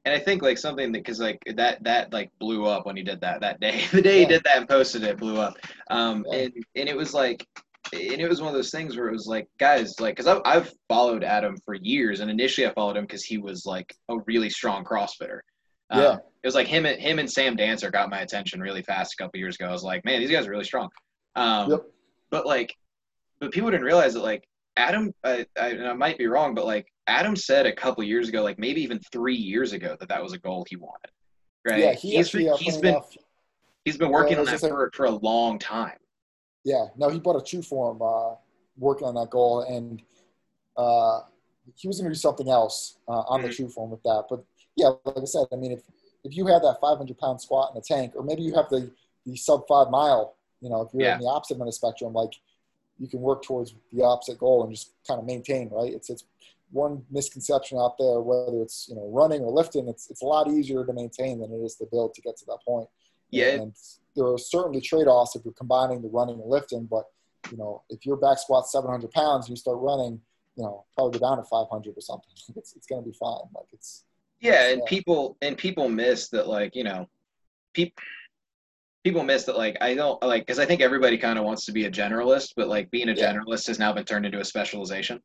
And 0.05 0.15
I 0.15 0.19
think 0.21 0.43
like 0.43 0.57
something 0.59 0.93
that 0.93 0.99
because 0.99 1.19
like 1.19 1.43
that 1.57 1.83
that 1.83 2.13
like 2.13 2.31
blew 2.39 2.65
up 2.67 2.87
when 2.87 2.97
he 2.97 3.03
did 3.03 3.21
that 3.23 3.41
that 3.41 3.59
day. 3.61 3.81
The 3.93 4.03
day 4.03 4.21
he 4.21 4.27
did 4.27 4.45
that 4.45 4.59
and 4.59 4.69
posted 4.69 5.03
it 5.03 5.17
blew 5.19 5.39
up. 5.39 5.57
Um, 5.91 6.25
Yeah. 6.29 6.39
and 6.39 6.65
and 6.77 6.89
it 6.89 6.97
was 6.97 7.13
like, 7.15 7.47
and 7.93 8.21
it 8.21 8.29
was 8.29 8.41
one 8.41 8.49
of 8.49 8.55
those 8.55 8.71
things 8.71 8.97
where 8.97 9.09
it 9.09 9.13
was 9.13 9.27
like, 9.27 9.49
guys, 9.59 9.99
like, 10.01 10.15
because 10.17 10.27
I've 10.29 10.43
I've 10.45 10.73
followed 10.89 11.25
Adam 11.25 11.57
for 11.65 11.75
years, 11.75 12.21
and 12.21 12.31
initially 12.31 12.67
I 12.67 12.73
followed 12.75 12.97
him 12.97 13.05
because 13.05 13.25
he 13.25 13.39
was 13.39 13.67
like 13.67 13.95
a 14.09 14.19
really 14.27 14.51
strong 14.51 14.85
CrossFitter. 14.85 15.41
Um, 15.91 16.01
Yeah. 16.03 16.15
It 16.43 16.47
was 16.47 16.55
like 16.55 16.69
him 16.69 16.87
and 16.87 17.01
him 17.01 17.19
and 17.19 17.29
Sam 17.31 17.57
Dancer 17.57 17.91
got 17.91 18.09
my 18.11 18.21
attention 18.21 18.61
really 18.61 18.83
fast 18.83 19.15
a 19.15 19.17
couple 19.23 19.41
years 19.41 19.57
ago. 19.57 19.67
I 19.67 19.73
was 19.73 19.83
like, 19.83 20.05
man, 20.05 20.21
these 20.21 20.31
guys 20.31 20.47
are 20.47 20.51
really 20.51 20.65
strong. 20.65 20.89
Um, 21.37 21.71
Yep. 21.71 21.85
But 22.31 22.47
like, 22.47 22.75
but 23.41 23.53
people 23.53 23.71
didn't 23.71 23.87
realize 23.87 24.15
that 24.15 24.23
like 24.23 24.49
Adam, 24.77 25.15
I, 25.23 25.47
I, 25.59 25.69
and 25.69 25.87
I 25.87 25.93
might 25.93 26.19
be 26.19 26.27
wrong, 26.27 26.55
but 26.55 26.67
like 26.67 26.87
Adam 27.07 27.37
said 27.37 27.67
a 27.67 27.73
couple 27.73 28.03
years 28.03 28.29
ago, 28.29 28.43
like 28.43 28.59
maybe 28.59 28.83
even 28.83 28.99
three 29.13 29.37
years 29.37 29.73
ago, 29.73 29.97
that 30.01 30.09
that 30.09 30.23
was 30.23 30.33
a 30.33 30.39
goal 30.39 30.67
he 30.69 30.77
wanted. 30.77 31.11
Right? 31.65 31.79
Yeah, 31.81 31.93
he 31.93 32.17
he's 32.17 32.27
actually, 32.27 32.45
been, 32.45 32.53
uh, 32.53 32.57
he's 32.57 32.77
been 32.79 32.91
enough, 32.95 33.17
he's 33.85 33.97
been 33.97 34.11
working 34.11 34.39
on 34.39 34.45
that 34.47 34.61
saying- 34.61 34.73
for, 34.73 34.91
for 34.93 35.07
a 35.07 35.11
long 35.11 35.59
time. 35.59 35.99
Yeah, 36.65 36.87
no, 36.97 37.09
he 37.11 37.21
bought 37.21 37.37
a 37.37 37.41
Trueform, 37.41 38.01
uh, 38.03 38.37
working 38.77 39.07
on 39.07 39.15
that 39.15 39.31
goal, 39.31 39.61
and 39.63 40.03
uh, 40.77 41.21
he 41.77 41.87
was 41.87 41.99
going 42.01 42.11
to 42.11 42.15
do 42.15 42.19
something 42.19 42.51
else 42.51 42.99
uh, 43.09 43.13
on 43.29 43.43
the 43.43 43.49
Mhm. 43.49 43.57
Trueform 43.73 43.91
with 43.91 44.03
that. 44.03 44.25
But 44.29 44.45
yeah, 44.77 44.91
like 45.05 45.19
I 45.19 45.25
said, 45.25 45.47
I 45.53 45.57
mean, 45.57 45.73
if 45.73 45.83
if 46.25 46.37
you 46.37 46.47
have 46.49 46.63
that 46.63 46.79
500 46.81 47.17
pound 47.19 47.41
squat 47.41 47.71
in 47.71 47.77
the 47.77 47.83
tank, 47.83 48.13
or 48.17 48.25
maybe 48.25 48.43
you 48.43 48.55
have 48.55 48.69
the 48.69 48.91
the 49.25 49.37
sub 49.37 49.63
five 49.69 49.91
mile, 49.91 50.36
you 50.61 50.69
know, 50.71 50.83
if 50.83 50.93
you're 50.93 51.03
Yeah. 51.03 51.15
in 51.17 51.21
the 51.21 51.27
opposite 51.29 51.55
end 51.55 51.63
of 51.63 51.67
the 51.67 51.73
spectrum, 51.73 52.13
like 52.13 52.33
you 52.99 53.09
can 53.09 53.21
work 53.21 53.43
towards 53.43 53.75
the 53.93 54.03
opposite 54.03 54.39
goal 54.39 54.63
and 54.65 54.73
just 54.75 54.93
kind 55.07 55.21
of 55.21 55.27
maintain, 55.27 55.69
right? 55.71 55.93
It's 55.93 56.09
it's 56.11 56.25
one 56.73 57.05
misconception 57.11 57.79
out 57.79 57.97
there, 57.99 58.21
whether 58.21 58.61
it's 58.63 58.89
you 58.89 58.95
know 58.97 59.07
running 59.09 59.43
or 59.43 59.53
lifting, 59.53 59.89
it's 59.89 60.11
it's 60.11 60.23
a 60.23 60.27
lot 60.27 60.49
easier 60.49 60.85
to 60.85 60.93
maintain 60.93 61.41
than 61.41 61.53
it 61.53 61.59
is 61.65 61.77
to 61.77 61.87
build 61.87 62.15
to 62.15 62.21
get 62.23 62.37
to 62.39 62.47
that 62.47 62.59
point. 62.67 62.89
Yeah. 63.31 63.51
And 63.61 63.73
there 64.15 64.27
are 64.27 64.39
certainly 64.39 64.81
trade-offs 64.81 65.37
if 65.37 65.45
you're 65.45 65.53
combining 65.55 66.01
the 66.01 66.09
running 66.09 66.41
and 66.41 66.49
lifting, 66.49 66.85
but 66.87 67.05
you 67.51 67.57
know, 67.59 67.83
if 67.91 68.05
your 68.07 68.17
back 68.17 68.39
squat's 68.39 68.73
700 68.73 69.11
pounds, 69.13 69.47
and 69.47 69.51
you 69.51 69.57
start 69.57 69.77
running, 69.79 70.21
you 70.57 70.65
know, 70.65 70.85
probably 70.95 71.19
go 71.19 71.29
down 71.29 71.37
to 71.37 71.45
500 71.45 71.97
or 71.97 72.01
something. 72.01 72.31
It's, 72.57 72.75
it's 72.75 72.87
going 72.87 73.03
to 73.05 73.09
be 73.11 73.15
fine. 73.17 73.43
Like 73.55 73.67
it's, 73.73 74.05
Yeah, 74.41 74.71
and 74.71 74.81
Yeah. 74.81 74.89
people 74.89 75.37
and 75.43 75.57
people 75.59 75.89
miss 75.89 76.29
that 76.31 76.49
like 76.49 76.75
you 76.75 76.85
know, 76.85 77.07
people 77.75 78.03
people 79.07 79.23
miss 79.23 79.45
that 79.45 79.57
like 79.57 79.77
I 79.81 79.95
don't 79.95 80.21
like 80.21 80.43
because 80.43 80.59
I 80.59 80.67
think 80.67 80.81
everybody 80.81 81.17
kind 81.17 81.39
of 81.39 81.45
wants 81.45 81.65
to 81.67 81.73
be 81.73 81.85
a 81.85 81.91
generalist, 81.91 82.55
but 82.57 82.67
like 82.67 82.91
being 82.91 83.09
a 83.09 83.13
Yeah. 83.15 83.33
generalist 83.35 83.69
has 83.69 83.79
now 83.79 83.93
been 83.93 84.05
turned 84.05 84.27
into 84.27 84.41
a 84.41 84.45
specialization. 84.45 85.21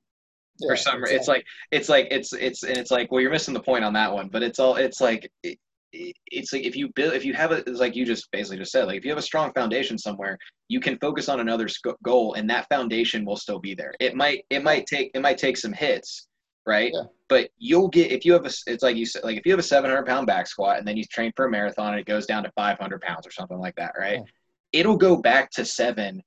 yeah, 0.60 0.68
for 0.70 0.76
some 0.76 1.04
it's 1.06 1.28
like 1.28 1.44
it's 1.72 1.90
like 1.90 2.08
it's 2.12 2.32
it's 2.34 2.62
and 2.62 2.78
it's 2.78 2.92
like 2.92 3.12
well 3.12 3.22
you're 3.22 3.32
missing 3.32 3.56
the 3.56 3.60
point 3.72 3.84
on 3.84 3.94
that 3.94 4.14
one 4.14 4.28
but 4.28 4.44
it's 4.44 4.60
all 4.60 4.76
it's 4.76 5.02
like 5.02 5.24
it, 5.42 5.58
it- 5.94 6.16
it's 6.28 6.54
like 6.54 6.64
if 6.64 6.76
you 6.76 6.90
build 6.96 7.14
if 7.16 7.26
you 7.26 7.34
have 7.34 7.52
a 7.52 7.58
it's 7.70 7.80
like 7.80 7.96
you 7.96 8.06
just 8.06 8.30
basically 8.32 8.58
just 8.58 8.72
said 8.72 8.86
like 8.86 8.98
if 8.98 9.04
you 9.04 9.10
have 9.10 9.18
a 9.18 9.30
strong 9.32 9.52
foundation 9.54 9.98
somewhere 9.98 10.38
you 10.70 10.80
can 10.80 10.96
focus 11.00 11.28
on 11.28 11.40
another 11.40 11.68
sc- 11.68 12.00
goal 12.04 12.36
and 12.36 12.48
that 12.50 12.68
foundation 12.70 13.26
will 13.26 13.36
still 13.46 13.60
be 13.60 13.74
there 13.74 13.94
it 14.00 14.14
might 14.16 14.46
it 14.52 14.64
might 14.64 14.86
take 14.86 15.10
it 15.16 15.22
might 15.22 15.38
take 15.40 15.58
some 15.58 15.74
hits 15.74 16.28
right 16.66 16.92
Yeah. 16.94 17.04
but 17.28 17.50
you'll 17.58 17.88
get 17.88 18.12
if 18.12 18.24
you 18.26 18.34
have 18.34 18.46
a 18.46 18.52
it's 18.68 18.84
like 18.84 18.96
you 18.96 19.06
said 19.06 19.24
like 19.24 19.38
if 19.38 19.46
you 19.46 19.52
have 19.52 19.60
a 19.60 19.64
700 19.64 20.06
pound 20.06 20.28
back 20.28 20.48
squat 20.48 20.78
and 20.78 20.88
then 20.88 20.96
you 20.98 21.04
train 21.06 21.32
for 21.36 21.46
a 21.46 21.50
marathon 21.50 21.92
and 21.94 22.00
it 22.00 22.06
goes 22.06 22.26
down 22.26 22.44
to 22.44 22.52
500 22.56 23.02
pounds 23.02 23.26
or 23.26 23.32
something 23.32 23.58
like 23.58 23.76
that 23.76 23.94
right 24.00 24.18
Yeah. 24.20 24.80
it'll 24.80 24.98
go 24.98 25.18
back 25.18 25.50
to 25.52 25.66
seven 25.66 26.22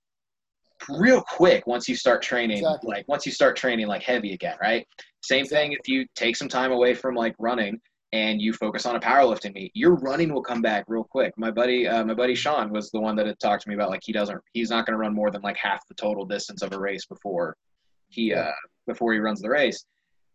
real 0.88 1.22
quick 1.22 1.66
once 1.66 1.88
you 1.88 1.94
start 1.96 2.20
training 2.20 2.58
Exactly. 2.58 2.88
like 2.96 3.08
once 3.08 3.24
you 3.26 3.32
start 3.32 3.56
training 3.56 3.86
like 3.86 4.02
heavy 4.02 4.32
again 4.34 4.56
right 4.60 4.86
same 5.22 5.46
thing 5.46 5.72
if 5.72 5.88
you 5.88 6.04
take 6.14 6.36
some 6.36 6.48
time 6.48 6.72
away 6.72 6.94
from 6.94 7.14
like 7.14 7.34
running 7.38 7.80
and 8.12 8.40
you 8.42 8.52
focus 8.52 8.84
on 8.84 8.96
a 8.96 9.00
powerlifting 9.00 9.54
meet 9.54 9.70
your 9.74 9.94
running 9.96 10.32
will 10.32 10.42
come 10.42 10.60
back 10.60 10.84
real 10.88 11.04
quick 11.04 11.32
my 11.38 11.50
buddy 11.50 11.86
uh, 11.86 12.04
my 12.04 12.12
buddy 12.12 12.34
sean 12.34 12.70
was 12.70 12.90
the 12.90 13.00
one 13.00 13.14
that 13.16 13.26
had 13.26 13.38
talked 13.38 13.62
to 13.62 13.68
me 13.68 13.74
about 13.76 13.88
like 13.88 14.02
he 14.04 14.12
doesn't 14.12 14.38
he's 14.52 14.68
not 14.68 14.84
going 14.84 14.92
to 14.94 14.98
run 14.98 15.14
more 15.14 15.30
than 15.30 15.40
like 15.42 15.56
half 15.56 15.86
the 15.88 15.94
total 15.94 16.24
distance 16.26 16.60
of 16.60 16.72
a 16.72 16.78
race 16.78 17.06
before 17.06 17.56
he 18.08 18.34
uh 18.34 18.50
before 18.86 19.12
he 19.14 19.18
runs 19.20 19.40
the 19.40 19.48
race 19.48 19.84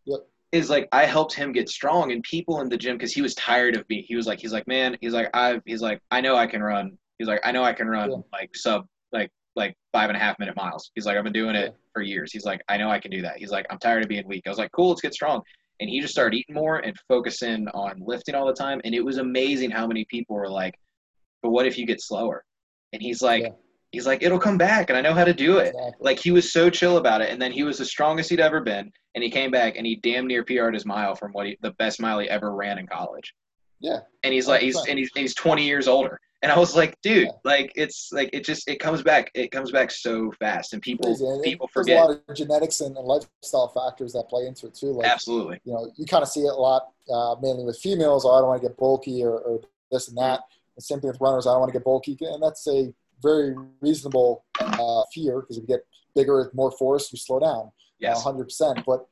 Yep. 0.05 0.19
is 0.51 0.69
like 0.69 0.87
i 0.91 1.05
helped 1.05 1.33
him 1.33 1.51
get 1.51 1.69
strong 1.69 2.11
and 2.11 2.23
people 2.23 2.61
in 2.61 2.69
the 2.69 2.77
gym 2.77 2.97
because 2.97 3.13
he 3.13 3.21
was 3.21 3.35
tired 3.35 3.75
of 3.77 3.87
me. 3.89 4.01
He 4.07 4.15
was 4.15 4.25
like 4.27 4.39
he's 4.39 4.53
like 4.53 4.67
man 4.67 4.97
he's 5.01 5.13
like 5.13 5.29
i've 5.33 5.61
he's 5.65 5.81
like 5.81 6.01
i 6.11 6.19
know 6.21 6.35
i 6.35 6.47
can 6.47 6.61
run. 6.63 6.97
He's 7.17 7.27
like 7.27 7.41
i 7.43 7.51
know 7.51 7.63
i 7.63 7.73
can 7.73 7.87
run 7.87 8.09
Yeah. 8.11 8.17
like 8.31 8.55
sub 8.55 8.85
like 9.11 9.29
like 9.55 9.75
five 9.91 10.09
and 10.09 10.17
a 10.17 10.19
half 10.19 10.39
minute 10.39 10.55
miles. 10.55 10.91
He's 10.95 11.05
like 11.05 11.17
i've 11.17 11.23
been 11.23 11.33
doing 11.33 11.55
it 11.55 11.65
Yeah. 11.71 11.77
for 11.93 12.01
years. 12.01 12.31
He's 12.31 12.45
like 12.45 12.61
i 12.69 12.77
know 12.77 12.89
i 12.89 12.99
can 12.99 13.11
do 13.11 13.21
that. 13.21 13.37
He's 13.37 13.51
like 13.51 13.65
i'm 13.69 13.79
tired 13.79 14.03
of 14.03 14.09
being 14.09 14.27
weak. 14.27 14.43
I 14.45 14.49
was 14.49 14.57
like 14.59 14.71
cool 14.71 14.89
let's 14.89 15.01
get 15.01 15.13
strong. 15.13 15.41
And 15.81 15.89
he 15.89 16.01
just 16.01 16.13
started 16.13 16.35
eating 16.37 16.55
more 16.55 16.77
and 16.79 16.93
focusing 17.07 17.67
on 17.69 18.01
lifting 18.05 18.35
all 18.35 18.45
the 18.45 18.53
time. 18.53 18.81
And 18.83 18.93
it 18.93 19.03
was 19.03 19.17
amazing 19.17 19.71
how 19.71 19.87
many 19.87 20.05
people 20.05 20.35
were 20.35 20.49
like 20.49 20.75
but 21.41 21.51
what 21.51 21.65
if 21.65 21.77
you 21.77 21.85
get 21.85 22.01
slower? 22.01 22.43
And 22.93 23.01
he's 23.01 23.21
like 23.21 23.43
Yeah. 23.43 23.49
He's 23.91 24.05
like 24.05 24.21
it'll 24.23 24.39
come 24.39 24.57
back 24.57 24.89
and 24.89 24.97
i 24.97 25.01
know 25.01 25.13
how 25.13 25.23
to 25.23 25.33
do 25.33 25.57
it 25.57 25.67
Exactly. 25.69 25.91
like 25.99 26.19
he 26.19 26.31
was 26.31 26.51
so 26.51 26.69
chill 26.69 26.97
about 26.97 27.21
it 27.21 27.29
and 27.31 27.41
then 27.41 27.51
he 27.51 27.63
was 27.63 27.77
the 27.77 27.85
strongest 27.85 28.29
he'd 28.29 28.39
ever 28.39 28.61
been 28.61 28.91
and 29.15 29.23
he 29.23 29.29
came 29.29 29.51
back 29.51 29.77
and 29.77 29.85
he 29.85 29.95
damn 29.97 30.27
near 30.27 30.43
PR'd 30.43 30.73
his 30.73 30.85
mile 30.85 31.15
from 31.15 31.31
what 31.31 31.45
he 31.47 31.57
the 31.61 31.71
best 31.71 31.99
mile 31.99 32.19
he 32.19 32.29
ever 32.29 32.53
ran 32.53 32.77
in 32.77 32.85
college 32.87 33.33
Yeah. 33.79 33.99
and 34.23 34.33
he's 34.33 34.47
like 34.47 34.61
he's 34.61 34.77
100%. 34.77 34.89
and 34.89 34.99
he's, 34.99 35.09
and 35.15 35.21
he's 35.21 35.33
20 35.35 35.63
years 35.65 35.87
older 35.87 36.19
and 36.43 36.51
i 36.51 36.57
was 36.57 36.75
like 36.75 36.95
dude 37.01 37.25
Yeah. 37.25 37.31
like 37.43 37.71
it's 37.75 38.09
like 38.13 38.29
it 38.31 38.45
just 38.45 38.67
it 38.69 38.79
comes 38.79 39.01
back 39.01 39.31
it 39.33 39.49
comes 39.51 39.71
back 39.71 39.89
so 39.91 40.31
fast 40.39 40.73
and 40.73 40.81
people. 40.81 41.07
And 41.13 41.39
it- 41.39 41.43
people 41.43 41.67
there's 41.73 41.85
forget 41.87 41.97
a 42.03 42.05
lot 42.05 42.21
of 42.29 42.35
genetics 42.35 42.81
and, 42.81 42.95
and 42.95 43.05
lifestyle 43.05 43.67
factors 43.69 44.13
that 44.13 44.29
play 44.29 44.45
into 44.45 44.67
it 44.67 44.75
too. 44.75 44.91
Like, 44.93 45.07
absolutely 45.07 45.59
you 45.65 45.73
know, 45.73 45.91
you 45.97 46.05
kind 46.05 46.21
of 46.23 46.29
see 46.29 46.41
it 46.41 46.53
a 46.53 46.61
lot, 46.69 46.89
uh, 47.11 47.35
mainly 47.41 47.65
with 47.65 47.77
females. 47.79 48.23
Oh, 48.25 48.31
I 48.31 48.39
don't 48.39 48.47
want 48.49 48.61
to 48.61 48.67
get 48.67 48.77
bulky 48.77 49.23
or, 49.23 49.39
or 49.39 49.61
this 49.91 50.07
and 50.09 50.17
that. 50.17 50.41
The 50.75 50.81
same 50.83 51.01
thing 51.01 51.09
with 51.09 51.19
runners. 51.19 51.45
I 51.45 51.51
don't 51.51 51.59
want 51.59 51.73
to 51.73 51.77
get 51.77 51.83
bulky, 51.83 52.17
and 52.21 52.41
that's 52.41 52.65
a 52.67 52.93
very 53.21 53.55
reasonable 53.81 54.45
uh, 54.59 55.03
fear 55.13 55.41
because 55.41 55.57
if 55.57 55.63
you 55.63 55.67
get 55.67 55.85
bigger, 56.15 56.37
with 56.37 56.53
more 56.53 56.71
force, 56.71 57.11
you 57.11 57.17
slow 57.17 57.39
down. 57.39 57.71
yes 57.99 58.23
hundred 58.23 58.45
percent. 58.45 58.83
But 58.85 59.05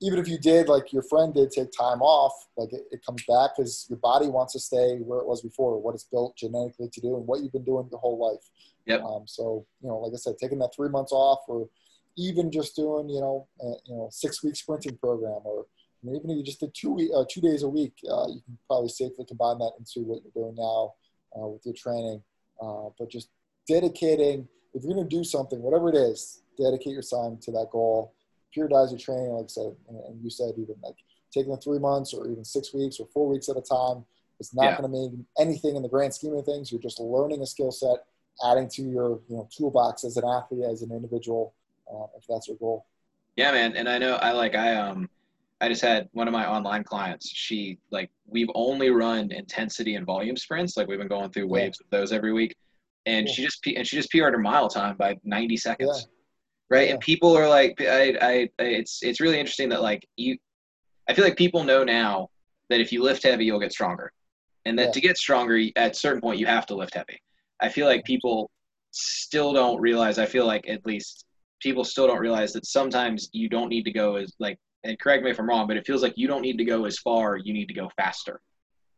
even 0.00 0.18
if 0.18 0.28
you 0.28 0.38
did, 0.38 0.68
like 0.68 0.92
your 0.92 1.02
friend 1.02 1.32
did, 1.32 1.50
take 1.50 1.70
time 1.72 2.02
off, 2.02 2.32
like 2.56 2.72
it, 2.72 2.82
it 2.90 3.04
comes 3.04 3.22
back 3.26 3.52
because 3.56 3.86
your 3.88 3.98
body 3.98 4.26
wants 4.26 4.52
to 4.52 4.60
stay 4.60 4.98
where 4.98 5.20
it 5.20 5.26
was 5.26 5.40
before, 5.40 5.80
what 5.80 5.94
it's 5.94 6.04
built 6.04 6.36
genetically 6.36 6.88
to 6.92 7.00
do, 7.00 7.16
and 7.16 7.26
what 7.26 7.42
you've 7.42 7.52
been 7.52 7.64
doing 7.64 7.88
your 7.90 8.00
whole 8.00 8.18
life. 8.18 8.44
Yep. 8.86 9.02
Um, 9.02 9.24
so 9.26 9.66
you 9.80 9.88
know, 9.88 9.98
like 9.98 10.12
I 10.12 10.16
said, 10.16 10.34
taking 10.38 10.58
that 10.58 10.74
three 10.74 10.88
months 10.88 11.12
off, 11.12 11.40
or 11.48 11.68
even 12.16 12.50
just 12.50 12.76
doing 12.76 13.08
you 13.08 13.20
know, 13.20 13.48
a, 13.60 13.66
you 13.86 13.96
know, 13.96 14.08
six 14.10 14.42
week 14.42 14.56
sprinting 14.56 14.98
program, 14.98 15.40
or 15.44 15.66
even 16.02 16.30
if 16.30 16.36
you 16.36 16.42
just 16.42 16.60
did 16.60 16.74
two 16.74 16.92
week, 16.92 17.10
uh, 17.16 17.24
two 17.30 17.40
days 17.40 17.62
a 17.62 17.68
week, 17.68 17.94
uh, 18.10 18.26
you 18.28 18.42
can 18.44 18.58
probably 18.66 18.88
safely 18.88 19.24
combine 19.24 19.58
that 19.58 19.72
into 19.78 20.06
what 20.06 20.20
you're 20.22 20.44
doing 20.44 20.56
now 20.56 20.92
uh, 21.36 21.46
with 21.46 21.64
your 21.64 21.74
training. 21.74 22.22
Uh, 22.60 22.88
but 22.98 23.10
just 23.10 23.30
dedicating, 23.68 24.48
if 24.72 24.82
you're 24.82 24.94
going 24.94 25.08
to 25.08 25.16
do 25.16 25.24
something, 25.24 25.60
whatever 25.62 25.88
it 25.88 25.96
is, 25.96 26.42
dedicate 26.58 26.92
your 26.92 27.02
time 27.02 27.38
to 27.42 27.50
that 27.52 27.68
goal 27.70 28.14
periodize 28.56 28.90
your 28.90 28.98
training, 28.98 29.30
like 29.30 29.44
I 29.44 29.48
said, 29.48 29.72
and 29.88 30.22
you 30.22 30.30
said 30.30 30.52
even 30.56 30.76
like 30.82 30.96
taking 31.32 31.50
the 31.50 31.58
three 31.58 31.78
months 31.78 32.14
or 32.14 32.28
even 32.28 32.44
six 32.44 32.72
weeks 32.72 33.00
or 33.00 33.06
four 33.12 33.28
weeks 33.28 33.48
at 33.48 33.56
a 33.56 33.60
time. 33.60 34.04
It's 34.40 34.54
not 34.54 34.64
yeah. 34.64 34.76
going 34.78 34.82
to 34.82 34.88
mean 34.88 35.26
anything 35.38 35.76
in 35.76 35.82
the 35.82 35.88
grand 35.88 36.14
scheme 36.14 36.34
of 36.34 36.44
things. 36.44 36.70
You're 36.70 36.80
just 36.80 37.00
learning 37.00 37.40
a 37.42 37.46
skill 37.46 37.70
set, 37.70 37.98
adding 38.44 38.68
to 38.70 38.82
your 38.82 39.20
you 39.28 39.36
know 39.36 39.48
toolbox 39.56 40.04
as 40.04 40.16
an 40.16 40.24
athlete, 40.24 40.64
as 40.64 40.82
an 40.82 40.90
individual, 40.90 41.54
uh, 41.92 42.06
if 42.16 42.24
that's 42.28 42.48
your 42.48 42.56
goal. 42.56 42.86
Yeah, 43.36 43.52
man. 43.52 43.76
And 43.76 43.88
I 43.88 43.98
know 43.98 44.16
I 44.16 44.32
like 44.32 44.54
I 44.54 44.74
um 44.74 45.08
I 45.60 45.68
just 45.68 45.82
had 45.82 46.08
one 46.12 46.26
of 46.26 46.32
my 46.32 46.46
online 46.48 46.84
clients. 46.84 47.28
She 47.28 47.78
like 47.90 48.10
we've 48.26 48.50
only 48.54 48.90
run 48.90 49.30
intensity 49.30 49.94
and 49.94 50.04
volume 50.04 50.36
sprints. 50.36 50.76
Like 50.76 50.88
we've 50.88 50.98
been 50.98 51.08
going 51.08 51.30
through 51.30 51.46
waves 51.46 51.78
yeah. 51.80 51.86
of 51.86 51.90
those 52.00 52.12
every 52.12 52.32
week, 52.32 52.56
and 53.06 53.28
she 53.28 53.42
just 53.42 53.64
and 53.66 53.86
she 53.86 53.96
just 53.96 54.10
PR'd 54.10 54.32
her 54.32 54.38
mile 54.38 54.68
time 54.68 54.96
by 54.96 55.16
90 55.24 55.56
seconds 55.56 56.08
right? 56.70 56.88
Yeah. 56.88 56.94
And 56.94 57.00
people 57.00 57.36
are 57.36 57.48
like, 57.48 57.80
I, 57.80 58.16
I, 58.20 58.48
it's 58.58 59.02
it's 59.02 59.20
really 59.20 59.38
interesting 59.38 59.68
that 59.70 59.82
like 59.82 60.06
you, 60.16 60.36
I 61.08 61.14
feel 61.14 61.24
like 61.24 61.36
people 61.36 61.64
know 61.64 61.84
now 61.84 62.28
that 62.70 62.80
if 62.80 62.92
you 62.92 63.02
lift 63.02 63.22
heavy, 63.22 63.44
you'll 63.44 63.60
get 63.60 63.72
stronger, 63.72 64.12
and 64.64 64.78
that 64.78 64.86
yeah. 64.86 64.92
to 64.92 65.00
get 65.00 65.18
stronger, 65.18 65.60
at 65.76 65.92
a 65.92 65.94
certain 65.94 66.20
point, 66.20 66.38
you 66.38 66.46
have 66.46 66.66
to 66.66 66.74
lift 66.74 66.94
heavy. 66.94 67.20
I 67.60 67.68
feel 67.68 67.86
like 67.86 68.04
people 68.04 68.50
still 68.90 69.52
don't 69.52 69.80
realize. 69.80 70.18
I 70.18 70.26
feel 70.26 70.46
like 70.46 70.68
at 70.68 70.84
least 70.86 71.24
people 71.60 71.84
still 71.84 72.06
don't 72.06 72.20
realize 72.20 72.52
that 72.52 72.66
sometimes 72.66 73.28
you 73.32 73.48
don't 73.48 73.68
need 73.68 73.84
to 73.84 73.92
go 73.92 74.16
as 74.16 74.32
like. 74.38 74.58
And 74.86 74.98
correct 74.98 75.24
me 75.24 75.30
if 75.30 75.38
I'm 75.38 75.48
wrong, 75.48 75.66
but 75.66 75.78
it 75.78 75.86
feels 75.86 76.02
like 76.02 76.12
you 76.16 76.28
don't 76.28 76.42
need 76.42 76.58
to 76.58 76.64
go 76.64 76.84
as 76.84 76.98
far. 76.98 77.38
You 77.38 77.54
need 77.54 77.68
to 77.68 77.74
go 77.74 77.90
faster. 77.96 78.40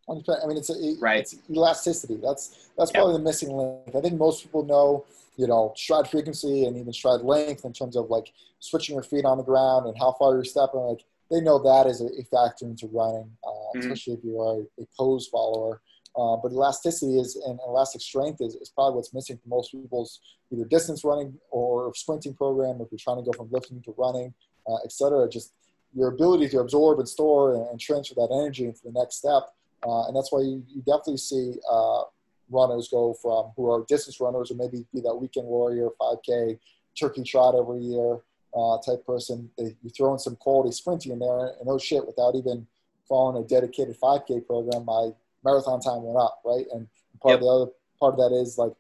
I 0.08 0.46
mean, 0.46 0.56
it's 0.56 0.70
a, 0.70 0.96
right. 1.00 1.20
It's 1.20 1.36
elasticity. 1.50 2.18
That's 2.22 2.70
that's 2.78 2.92
probably 2.92 3.14
the 3.14 3.24
missing 3.24 3.50
link. 3.50 3.94
I 3.96 4.00
think 4.00 4.18
most 4.18 4.42
people 4.42 4.64
know 4.64 5.04
you 5.36 5.46
know, 5.46 5.72
stride 5.76 6.08
frequency 6.08 6.64
and 6.64 6.76
even 6.76 6.92
stride 6.92 7.20
length 7.20 7.64
in 7.64 7.72
terms 7.72 7.96
of 7.96 8.08
like 8.08 8.32
switching 8.58 8.94
your 8.94 9.04
feet 9.04 9.24
on 9.24 9.38
the 9.38 9.44
ground 9.44 9.86
and 9.86 9.96
how 9.98 10.12
far 10.18 10.34
you're 10.34 10.44
stepping. 10.44 10.80
Like 10.80 11.04
they 11.30 11.40
know 11.40 11.58
that 11.58 11.88
is 11.88 12.00
a, 12.00 12.24
factor 12.24 12.64
into 12.64 12.86
running, 12.88 13.30
uh, 13.46 13.50
mm-hmm. 13.50 13.80
especially 13.80 14.14
if 14.14 14.24
you 14.24 14.40
are 14.40 14.62
a, 14.82 14.86
pose 14.98 15.28
follower. 15.28 15.80
Uh, 16.16 16.36
but 16.36 16.50
elasticity 16.50 17.18
is 17.18 17.36
and 17.46 17.60
elastic 17.66 18.00
strength 18.00 18.40
is, 18.40 18.54
is 18.54 18.70
probably 18.70 18.96
what's 18.96 19.12
missing 19.12 19.36
for 19.36 19.48
most 19.50 19.70
people's 19.70 20.20
either 20.50 20.64
distance 20.64 21.04
running 21.04 21.34
or 21.50 21.92
sprinting 21.94 22.32
program. 22.32 22.80
If 22.80 22.88
you're 22.90 22.98
trying 22.98 23.22
to 23.22 23.30
go 23.30 23.36
from 23.36 23.48
lifting 23.50 23.82
to 23.82 23.94
running, 23.98 24.32
uh, 24.66 24.78
etc. 24.84 25.28
Just 25.28 25.52
your 25.94 26.08
ability 26.08 26.48
to 26.48 26.60
absorb 26.60 26.98
and 26.98 27.08
store 27.08 27.54
and, 27.54 27.66
and 27.68 27.78
transfer 27.78 28.14
that 28.14 28.30
energy 28.32 28.64
into 28.64 28.80
the 28.82 28.92
next 28.92 29.16
step. 29.16 29.50
Uh, 29.86 30.08
and 30.08 30.16
that's 30.16 30.32
why 30.32 30.40
you, 30.40 30.64
you 30.68 30.82
definitely 30.82 31.16
see 31.16 31.54
uh, 31.70 32.02
runners 32.50 32.88
go 32.88 33.14
from 33.22 33.52
who 33.56 33.70
are 33.70 33.84
distance 33.88 34.20
runners 34.20 34.50
or 34.50 34.54
maybe 34.54 34.84
be 34.92 35.00
that 35.00 35.14
weekend 35.14 35.46
warrior, 35.46 35.90
5K, 36.00 36.58
turkey 36.98 37.22
trot 37.22 37.54
every 37.54 37.80
year 37.80 38.18
uh, 38.56 38.78
type 38.78 39.06
person. 39.06 39.50
They, 39.56 39.76
you 39.82 39.90
throw 39.90 40.12
in 40.12 40.18
some 40.18 40.36
quality 40.36 40.72
sprinting 40.72 41.12
in 41.12 41.18
there, 41.20 41.52
and 41.60 41.68
oh 41.68 41.78
shit, 41.78 42.06
without 42.06 42.34
even 42.34 42.66
following 43.08 43.42
a 43.42 43.46
dedicated 43.46 43.96
5K 44.00 44.46
program, 44.46 44.84
my 44.84 45.10
marathon 45.44 45.80
time 45.80 46.02
went 46.02 46.18
up, 46.18 46.40
right? 46.44 46.66
And 46.72 46.88
part 47.20 47.32
yep. 47.32 47.40
of 47.40 47.40
the 47.40 47.46
other 47.46 47.70
part 48.00 48.14
of 48.14 48.18
that 48.18 48.36
is 48.36 48.58
like, 48.58 48.72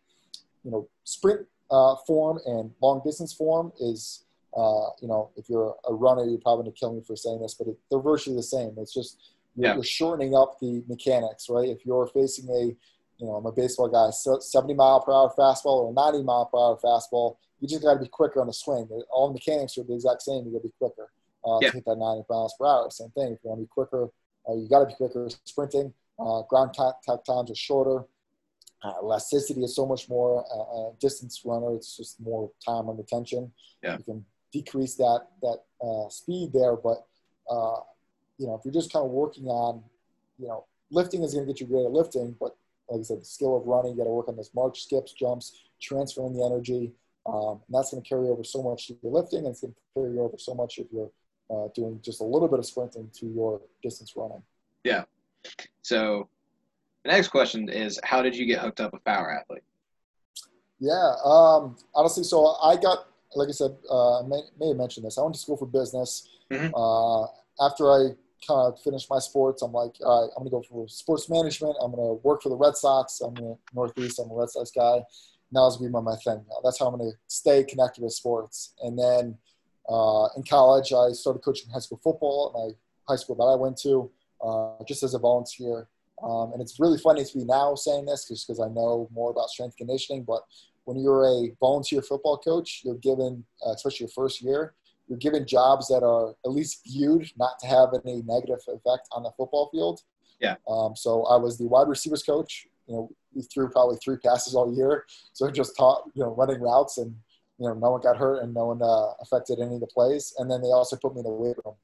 you 0.64 0.70
know, 0.70 0.88
sprint 1.04 1.46
uh, 1.70 1.94
form 2.06 2.40
and 2.46 2.72
long 2.82 3.00
distance 3.04 3.32
form 3.32 3.72
is, 3.80 4.24
uh, 4.56 4.90
you 5.00 5.08
know, 5.08 5.30
if 5.36 5.48
you're 5.48 5.76
a 5.88 5.94
runner, 5.94 6.24
you're 6.24 6.38
probably 6.38 6.64
going 6.64 6.74
to 6.74 6.78
kill 6.78 6.94
me 6.94 7.02
for 7.06 7.14
saying 7.14 7.40
this, 7.40 7.54
but 7.54 7.68
it, 7.68 7.76
they're 7.90 8.00
virtually 8.00 8.36
the 8.36 8.42
same. 8.42 8.74
It's 8.78 8.94
just 8.94 9.18
you're, 9.56 9.66
yeah. 9.66 9.74
you're 9.74 9.84
shortening 9.84 10.34
up 10.34 10.58
the 10.60 10.84
mechanics, 10.88 11.46
right? 11.48 11.68
If 11.68 11.84
you're 11.84 12.06
facing 12.06 12.48
a 12.50 12.76
you 13.18 13.26
know, 13.26 13.34
I'm 13.36 13.46
a 13.46 13.52
baseball 13.52 13.88
guy, 13.88 14.10
so 14.10 14.38
70 14.38 14.74
mile 14.74 15.00
per 15.00 15.12
hour 15.12 15.32
fastball 15.38 15.84
or 15.86 15.92
90 15.92 16.22
mile 16.22 16.46
per 16.46 16.58
hour 16.58 16.78
fastball. 16.82 17.36
You 17.60 17.68
just 17.68 17.82
got 17.82 17.94
to 17.94 18.00
be 18.00 18.08
quicker 18.08 18.40
on 18.40 18.46
the 18.46 18.52
swing. 18.52 18.88
All 19.10 19.28
the 19.28 19.34
mechanics 19.34 19.78
are 19.78 19.84
the 19.84 19.94
exact 19.94 20.22
same. 20.22 20.44
You 20.44 20.52
got 20.52 20.58
to 20.58 20.68
be 20.68 20.74
quicker 20.78 21.10
uh, 21.44 21.58
yeah. 21.62 21.70
to 21.70 21.76
hit 21.76 21.84
that 21.86 21.96
90 21.96 22.24
miles 22.28 22.54
per 22.58 22.66
hour. 22.66 22.90
Same 22.90 23.10
thing. 23.10 23.32
If 23.32 23.38
you 23.42 23.50
want 23.50 23.60
to 23.60 23.64
be 23.64 23.68
quicker, 23.68 24.08
uh, 24.48 24.54
you 24.54 24.68
got 24.68 24.80
to 24.80 24.86
be 24.86 24.94
quicker 24.94 25.28
sprinting. 25.44 25.94
Uh, 26.18 26.42
ground 26.42 26.74
contact 26.76 27.26
times 27.26 27.50
are 27.50 27.54
shorter. 27.54 28.04
Uh, 28.82 28.92
elasticity 29.02 29.64
is 29.64 29.74
so 29.74 29.86
much 29.86 30.08
more. 30.08 30.44
Uh, 30.54 30.88
uh, 30.88 30.92
distance 31.00 31.40
runner, 31.44 31.74
it's 31.74 31.96
just 31.96 32.20
more 32.20 32.50
time 32.64 32.90
under 32.90 33.02
tension. 33.02 33.50
Yeah. 33.82 33.96
You 33.98 34.04
can 34.04 34.24
decrease 34.52 34.96
that 34.96 35.26
that 35.42 35.60
speed 36.10 36.52
there, 36.52 36.76
but 36.76 37.06
you 38.38 38.46
know, 38.46 38.54
if 38.54 38.64
you're 38.64 38.74
just 38.74 38.92
kind 38.92 39.04
of 39.04 39.10
working 39.10 39.46
on, 39.46 39.82
you 40.38 40.48
know, 40.48 40.64
lifting 40.90 41.22
is 41.22 41.34
going 41.34 41.46
to 41.46 41.52
get 41.52 41.60
you 41.60 41.66
great 41.66 41.84
at 41.84 41.92
lifting, 41.92 42.36
but 42.38 42.56
like 42.88 43.00
I 43.00 43.02
said, 43.02 43.20
the 43.20 43.24
skill 43.24 43.56
of 43.56 43.66
running. 43.66 43.92
You 43.92 43.98
got 43.98 44.04
to 44.04 44.10
work 44.10 44.28
on 44.28 44.36
those 44.36 44.50
march, 44.54 44.82
skips, 44.82 45.12
jumps, 45.12 45.60
transferring 45.80 46.34
the 46.36 46.44
energy. 46.44 46.92
Um, 47.26 47.60
and 47.66 47.74
that's 47.74 47.90
going 47.90 48.02
to 48.02 48.08
carry 48.08 48.28
over 48.28 48.44
so 48.44 48.62
much 48.62 48.86
to 48.86 48.96
you're 49.02 49.12
lifting, 49.12 49.40
and 49.40 49.48
it's 49.48 49.60
going 49.60 49.72
to 49.72 50.00
carry 50.00 50.18
over 50.18 50.38
so 50.38 50.54
much 50.54 50.78
if 50.78 50.86
you're 50.92 51.10
uh, 51.50 51.68
doing 51.74 51.98
just 52.02 52.20
a 52.20 52.24
little 52.24 52.48
bit 52.48 52.58
of 52.58 52.66
sprinting 52.66 53.10
to 53.14 53.26
your 53.26 53.60
distance 53.82 54.12
running. 54.16 54.42
Yeah. 54.84 55.04
So 55.82 56.28
the 57.04 57.10
next 57.10 57.28
question 57.28 57.68
is, 57.68 57.98
how 58.04 58.22
did 58.22 58.36
you 58.36 58.46
get 58.46 58.60
hooked 58.60 58.80
up 58.80 58.92
with 58.92 59.04
Power 59.04 59.32
Athlete? 59.32 59.64
Yeah. 60.78 61.14
Um, 61.24 61.76
honestly, 61.94 62.22
so 62.22 62.56
I 62.62 62.76
got, 62.76 63.08
like 63.34 63.48
I 63.48 63.52
said, 63.52 63.76
uh, 63.90 64.20
I 64.20 64.26
may, 64.28 64.42
may 64.60 64.68
have 64.68 64.76
mentioned 64.76 65.06
this. 65.06 65.18
I 65.18 65.22
went 65.22 65.34
to 65.34 65.40
school 65.40 65.56
for 65.56 65.66
business. 65.66 66.28
Mm-hmm. 66.52 66.74
Uh, 66.74 67.26
after 67.64 67.90
I 67.90 68.10
of 68.50 68.80
finish 68.82 69.08
my 69.10 69.18
sports, 69.18 69.62
I'm 69.62 69.72
like, 69.72 69.94
all 70.04 70.22
right, 70.22 70.32
I'm 70.36 70.44
gonna 70.44 70.50
go 70.50 70.62
for 70.68 70.88
sports 70.88 71.28
management. 71.28 71.76
I'm 71.80 71.90
gonna 71.90 72.14
work 72.14 72.42
for 72.42 72.48
the 72.48 72.56
Red 72.56 72.76
Sox. 72.76 73.20
I'm 73.20 73.34
gonna 73.34 73.54
Northeast. 73.74 74.18
I'm 74.18 74.30
a 74.30 74.34
Red 74.34 74.50
Sox 74.50 74.70
guy. 74.70 75.00
Now 75.52 75.66
it's 75.66 75.76
gonna 75.76 75.90
be 75.90 75.92
my 75.92 76.16
thing. 76.16 76.44
Now. 76.48 76.56
That's 76.64 76.78
how 76.78 76.86
I'm 76.86 76.98
gonna 76.98 77.12
stay 77.28 77.64
connected 77.64 78.02
with 78.02 78.12
sports. 78.12 78.74
And 78.82 78.98
then 78.98 79.36
uh, 79.88 80.28
in 80.36 80.42
college, 80.42 80.92
I 80.92 81.12
started 81.12 81.40
coaching 81.40 81.70
high 81.70 81.80
school 81.80 82.00
football 82.02 82.52
at 82.54 82.58
my 82.58 83.14
high 83.14 83.18
school 83.18 83.36
that 83.36 83.44
I 83.44 83.54
went 83.54 83.76
to, 83.82 84.10
uh, 84.44 84.84
just 84.86 85.02
as 85.02 85.14
a 85.14 85.18
volunteer. 85.18 85.88
Um, 86.22 86.52
and 86.52 86.62
it's 86.62 86.80
really 86.80 86.98
funny 86.98 87.24
to 87.24 87.38
be 87.38 87.44
now 87.44 87.74
saying 87.74 88.06
this 88.06 88.28
just 88.28 88.46
because 88.46 88.60
I 88.60 88.68
know 88.68 89.08
more 89.12 89.30
about 89.30 89.50
strength 89.50 89.76
conditioning. 89.76 90.24
But 90.24 90.42
when 90.84 90.98
you're 90.98 91.26
a 91.26 91.52
volunteer 91.60 92.02
football 92.02 92.38
coach, 92.38 92.82
you're 92.84 92.96
given, 92.96 93.44
uh, 93.66 93.72
especially 93.72 94.04
your 94.04 94.10
first 94.10 94.42
year, 94.42 94.74
you're 95.08 95.18
given 95.18 95.46
jobs 95.46 95.88
that 95.88 96.02
are 96.02 96.34
at 96.44 96.50
least 96.50 96.82
viewed 96.86 97.30
not 97.38 97.58
to 97.60 97.66
have 97.66 97.90
any 98.04 98.22
negative 98.22 98.58
effect 98.68 99.08
on 99.12 99.22
the 99.22 99.30
football 99.36 99.68
field. 99.72 100.02
Yeah. 100.40 100.56
Um, 100.68 100.94
so 100.96 101.24
I 101.24 101.36
was 101.36 101.58
the 101.58 101.66
wide 101.66 101.88
receivers 101.88 102.22
coach. 102.22 102.66
You 102.86 102.94
know, 102.94 103.10
we 103.34 103.42
threw 103.42 103.68
probably 103.68 103.96
three 104.02 104.16
passes 104.16 104.54
all 104.54 104.74
year, 104.74 105.04
so 105.32 105.46
I 105.46 105.50
just 105.50 105.76
taught 105.76 106.10
you 106.14 106.22
know 106.22 106.34
running 106.34 106.60
routes, 106.60 106.98
and 106.98 107.14
you 107.58 107.68
know 107.68 107.74
no 107.74 107.92
one 107.92 108.00
got 108.00 108.16
hurt 108.16 108.42
and 108.42 108.52
no 108.54 108.66
one 108.66 108.82
uh, 108.82 109.12
affected 109.20 109.60
any 109.60 109.74
of 109.74 109.80
the 109.80 109.86
plays. 109.86 110.34
And 110.38 110.50
then 110.50 110.60
they 110.62 110.68
also 110.68 110.96
put 110.96 111.14
me 111.14 111.20
in 111.20 111.24
the 111.24 111.30
weight 111.30 111.56
room, 111.64 111.74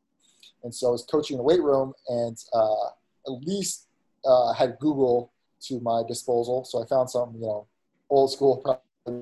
and 0.63 0.75
so 0.75 0.89
I 0.89 0.91
was 0.91 1.05
coaching 1.05 1.37
the 1.37 1.43
weight 1.43 1.63
room, 1.63 1.93
and 2.09 2.39
uh, 2.53 2.87
at 3.27 3.33
least 3.47 3.89
uh, 4.25 4.53
had 4.53 4.79
Google 4.81 5.33
to 5.63 5.81
my 5.81 6.03
disposal. 6.07 6.65
So 6.65 6.83
I 6.83 6.87
found 6.87 7.11
some 7.11 7.35
you 7.35 7.47
know 7.47 7.67
old 8.11 8.33
school 8.33 8.63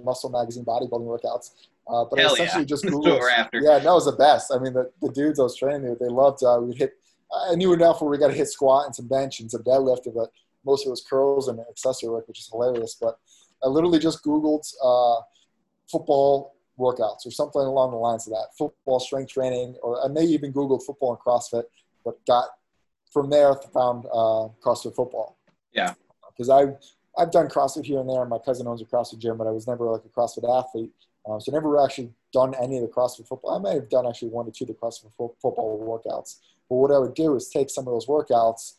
muscle 0.04 0.30
magazine 0.30 0.64
bodybuilding 0.64 1.06
workouts 1.06 1.52
uh, 1.90 2.04
but 2.04 2.18
Hell 2.18 2.30
I 2.30 2.34
essentially 2.34 2.62
yeah. 2.62 2.66
just 2.66 2.84
Googled. 2.86 3.48
Yeah, 3.52 3.78
that 3.78 3.92
was 3.92 4.04
the 4.04 4.12
best. 4.12 4.52
I 4.52 4.58
mean, 4.58 4.72
the, 4.72 4.90
the 5.00 5.12
dudes 5.12 5.40
I 5.40 5.44
was 5.44 5.56
training 5.56 5.88
with, 5.88 5.98
they 5.98 6.08
loved. 6.08 6.42
Uh, 6.42 6.60
we'd 6.60 6.78
hit. 6.78 6.92
I 7.50 7.54
knew 7.54 7.72
enough 7.72 8.00
where 8.00 8.10
we 8.10 8.18
got 8.18 8.28
to 8.28 8.34
hit 8.34 8.48
squat 8.48 8.86
and 8.86 8.94
some 8.94 9.06
bench 9.06 9.40
and 9.40 9.50
some 9.50 9.62
deadlift, 9.62 10.12
but 10.14 10.30
most 10.64 10.84
of 10.84 10.88
it 10.88 10.90
was 10.90 11.04
curls 11.08 11.48
and 11.48 11.60
accessory 11.60 12.10
work, 12.10 12.26
which 12.26 12.40
is 12.40 12.48
hilarious. 12.50 12.96
But 13.00 13.18
I 13.62 13.68
literally 13.68 13.98
just 13.98 14.24
Googled 14.24 14.66
uh, 14.82 15.22
football 15.90 16.54
workouts 16.78 17.26
or 17.26 17.30
something 17.30 17.60
along 17.60 17.90
the 17.90 17.96
lines 17.96 18.26
of 18.26 18.32
that. 18.32 18.48
Football 18.56 19.00
strength 19.00 19.32
training, 19.32 19.76
or 19.82 20.04
I 20.04 20.08
may 20.08 20.24
even 20.24 20.52
Googled 20.52 20.84
football 20.84 21.12
and 21.12 21.20
CrossFit, 21.20 21.64
but 22.04 22.24
got 22.26 22.46
from 23.12 23.30
there 23.30 23.54
found 23.74 24.06
uh, 24.06 24.48
CrossFit 24.64 24.94
football. 24.94 25.38
Yeah, 25.72 25.94
because 26.30 26.48
I 26.48 26.72
I've 27.20 27.30
done 27.30 27.48
CrossFit 27.48 27.84
here 27.84 28.00
and 28.00 28.08
there. 28.08 28.24
My 28.24 28.38
cousin 28.38 28.66
owns 28.66 28.82
a 28.82 28.84
CrossFit 28.84 29.18
gym, 29.18 29.36
but 29.36 29.46
I 29.46 29.50
was 29.50 29.66
never 29.66 29.86
like 29.86 30.02
a 30.04 30.08
CrossFit 30.08 30.58
athlete. 30.58 30.90
Um, 31.28 31.40
so 31.40 31.52
never 31.52 31.82
actually 31.82 32.12
done 32.32 32.54
any 32.60 32.76
of 32.76 32.82
the 32.82 32.88
CrossFit 32.88 33.26
football. 33.26 33.56
I 33.56 33.58
may 33.58 33.74
have 33.74 33.88
done 33.88 34.06
actually 34.06 34.28
one 34.28 34.46
or 34.46 34.50
two 34.50 34.64
of 34.64 34.68
the 34.68 34.74
CrossFit 34.74 35.12
fo- 35.16 35.34
football 35.40 35.78
workouts. 35.80 36.36
But 36.68 36.76
what 36.76 36.92
I 36.92 36.98
would 36.98 37.14
do 37.14 37.34
is 37.36 37.48
take 37.48 37.68
some 37.70 37.86
of 37.86 37.92
those 37.92 38.06
workouts, 38.06 38.74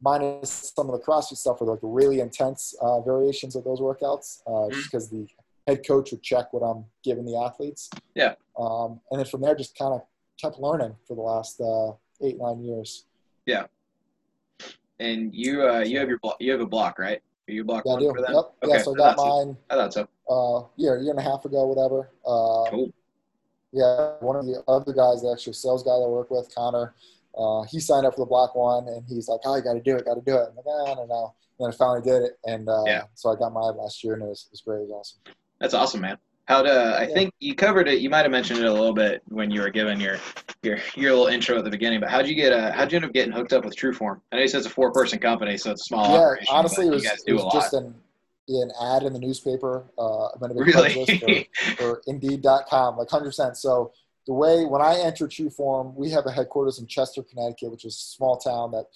minus 0.00 0.72
some 0.74 0.88
of 0.90 0.98
the 0.98 1.04
CrossFit 1.04 1.36
stuff, 1.36 1.60
or 1.60 1.66
like 1.66 1.78
really 1.82 2.20
intense 2.20 2.74
uh, 2.80 3.00
variations 3.00 3.56
of 3.56 3.64
those 3.64 3.80
workouts, 3.80 4.42
uh, 4.46 4.50
mm-hmm. 4.50 4.74
just 4.74 4.90
because 4.90 5.10
the 5.10 5.26
head 5.66 5.86
coach 5.86 6.10
would 6.10 6.22
check 6.22 6.52
what 6.52 6.60
I'm 6.60 6.84
giving 7.02 7.24
the 7.24 7.36
athletes. 7.36 7.90
Yeah. 8.14 8.34
Um, 8.58 9.00
and 9.10 9.20
then 9.20 9.26
from 9.26 9.42
there, 9.42 9.54
just 9.54 9.76
kind 9.78 9.94
of 9.94 10.02
kept 10.40 10.58
learning 10.58 10.96
for 11.06 11.14
the 11.14 11.22
last 11.22 11.60
uh, 11.60 11.92
eight 12.24 12.38
nine 12.38 12.62
years. 12.62 13.04
Yeah. 13.46 13.66
And 14.98 15.34
you 15.34 15.68
uh, 15.68 15.80
you 15.80 15.98
have 15.98 16.08
your 16.08 16.18
block, 16.18 16.36
you 16.40 16.52
have 16.52 16.60
a 16.60 16.66
block, 16.66 16.98
right? 16.98 17.20
Are 17.48 17.52
you 17.52 17.64
block 17.64 17.84
yeah, 17.84 17.94
I 17.94 17.98
do. 17.98 18.06
Yep. 18.06 18.52
Okay. 18.62 18.72
Yeah, 18.72 18.78
so 18.82 18.94
I 18.94 18.96
got 18.96 19.18
I 19.18 19.44
mine. 19.44 19.56
I 19.68 19.74
thought 19.74 19.94
so. 19.94 20.08
Uh, 20.28 20.62
year 20.76 20.98
year 20.98 21.10
and 21.10 21.18
a 21.18 21.22
half 21.22 21.44
ago, 21.44 21.66
whatever. 21.66 22.10
Uh, 22.26 22.70
Cool. 22.70 22.92
Yeah, 23.72 24.12
one 24.20 24.36
of 24.36 24.46
the 24.46 24.62
other 24.68 24.92
guys, 24.92 25.22
the 25.22 25.32
actual 25.32 25.52
sales 25.52 25.82
guy 25.82 25.90
that 25.90 26.04
I 26.04 26.08
work 26.08 26.30
with, 26.30 26.48
Connor, 26.54 26.94
uh, 27.36 27.62
he 27.64 27.80
signed 27.80 28.06
up 28.06 28.14
for 28.14 28.20
the 28.20 28.26
black 28.26 28.54
one, 28.54 28.86
and 28.86 29.04
he's 29.08 29.28
like, 29.28 29.40
"Oh, 29.44 29.56
you 29.56 29.62
got 29.62 29.74
to 29.74 29.80
do 29.80 29.96
it, 29.96 30.04
got 30.04 30.14
to 30.14 30.20
do 30.20 30.36
it." 30.36 30.46
I'm 30.50 30.54
like, 30.56 30.64
"Ah, 30.68 30.92
I 30.92 30.94
don't 30.94 31.08
know. 31.08 31.34
And 31.58 31.66
then 31.66 31.72
I 31.72 31.76
finally 31.76 32.00
did 32.02 32.22
it, 32.22 32.38
and 32.46 32.68
uh, 32.68 32.84
Yeah. 32.86 33.02
so 33.14 33.32
I 33.32 33.36
got 33.36 33.52
mine 33.52 33.76
last 33.76 34.04
year, 34.04 34.14
and 34.14 34.22
it 34.22 34.26
was, 34.26 34.44
it 34.46 34.52
was 34.52 34.60
great. 34.60 34.82
It 34.82 34.88
was 34.88 34.92
awesome. 34.92 35.34
That's 35.60 35.74
awesome, 35.74 36.00
man. 36.02 36.18
How 36.46 36.62
to? 36.62 36.96
I 36.98 37.06
think 37.06 37.32
you 37.40 37.54
covered 37.54 37.88
it. 37.88 38.00
You 38.00 38.10
might 38.10 38.22
have 38.22 38.30
mentioned 38.30 38.60
it 38.60 38.66
a 38.66 38.72
little 38.72 38.92
bit 38.92 39.22
when 39.28 39.50
you 39.50 39.60
were 39.62 39.70
giving 39.70 39.98
your 39.98 40.18
your 40.62 40.78
your 40.94 41.12
little 41.12 41.26
intro 41.26 41.56
at 41.58 41.64
the 41.64 41.70
beginning. 41.70 42.00
But 42.00 42.10
how'd 42.10 42.28
you 42.28 42.34
get? 42.34 42.52
Uh, 42.52 42.70
how'd 42.70 42.92
you 42.92 42.96
end 42.96 43.06
up 43.06 43.12
getting 43.14 43.32
hooked 43.32 43.54
up 43.54 43.64
with 43.64 43.74
Trueform? 43.74 44.20
I 44.30 44.36
know 44.36 44.42
you 44.42 44.48
said 44.48 44.58
it's 44.58 44.66
a 44.66 44.70
four 44.70 44.92
person 44.92 45.18
company, 45.18 45.56
so 45.56 45.70
it's 45.70 45.80
a 45.80 45.84
small 45.84 46.10
yeah, 46.12 46.18
operation. 46.18 46.46
honestly, 46.50 46.86
it 46.86 46.90
was, 46.90 47.04
you 47.04 47.10
it 47.28 47.32
was 47.32 47.44
a 47.44 47.50
just 47.50 47.72
an 47.72 47.94
an 48.48 48.70
ad 48.80 49.02
in 49.02 49.12
the 49.12 49.18
newspaper. 49.18 49.86
Uh, 49.98 50.26
I'm 50.28 50.54
be 50.54 50.62
really? 50.62 51.48
or, 51.80 51.86
or 51.86 52.02
Indeed.com, 52.06 52.96
like 52.96 53.10
100. 53.10 53.24
percent 53.24 53.56
So 53.56 53.92
the 54.26 54.32
way 54.32 54.64
when 54.64 54.82
I 54.82 54.98
entered 54.98 55.30
Trueform, 55.30 55.94
we 55.94 56.10
have 56.10 56.26
a 56.26 56.32
headquarters 56.32 56.78
in 56.78 56.86
Chester, 56.86 57.22
Connecticut, 57.22 57.70
which 57.70 57.84
is 57.84 57.94
a 57.94 58.14
small 58.16 58.36
town 58.36 58.70
that 58.72 58.86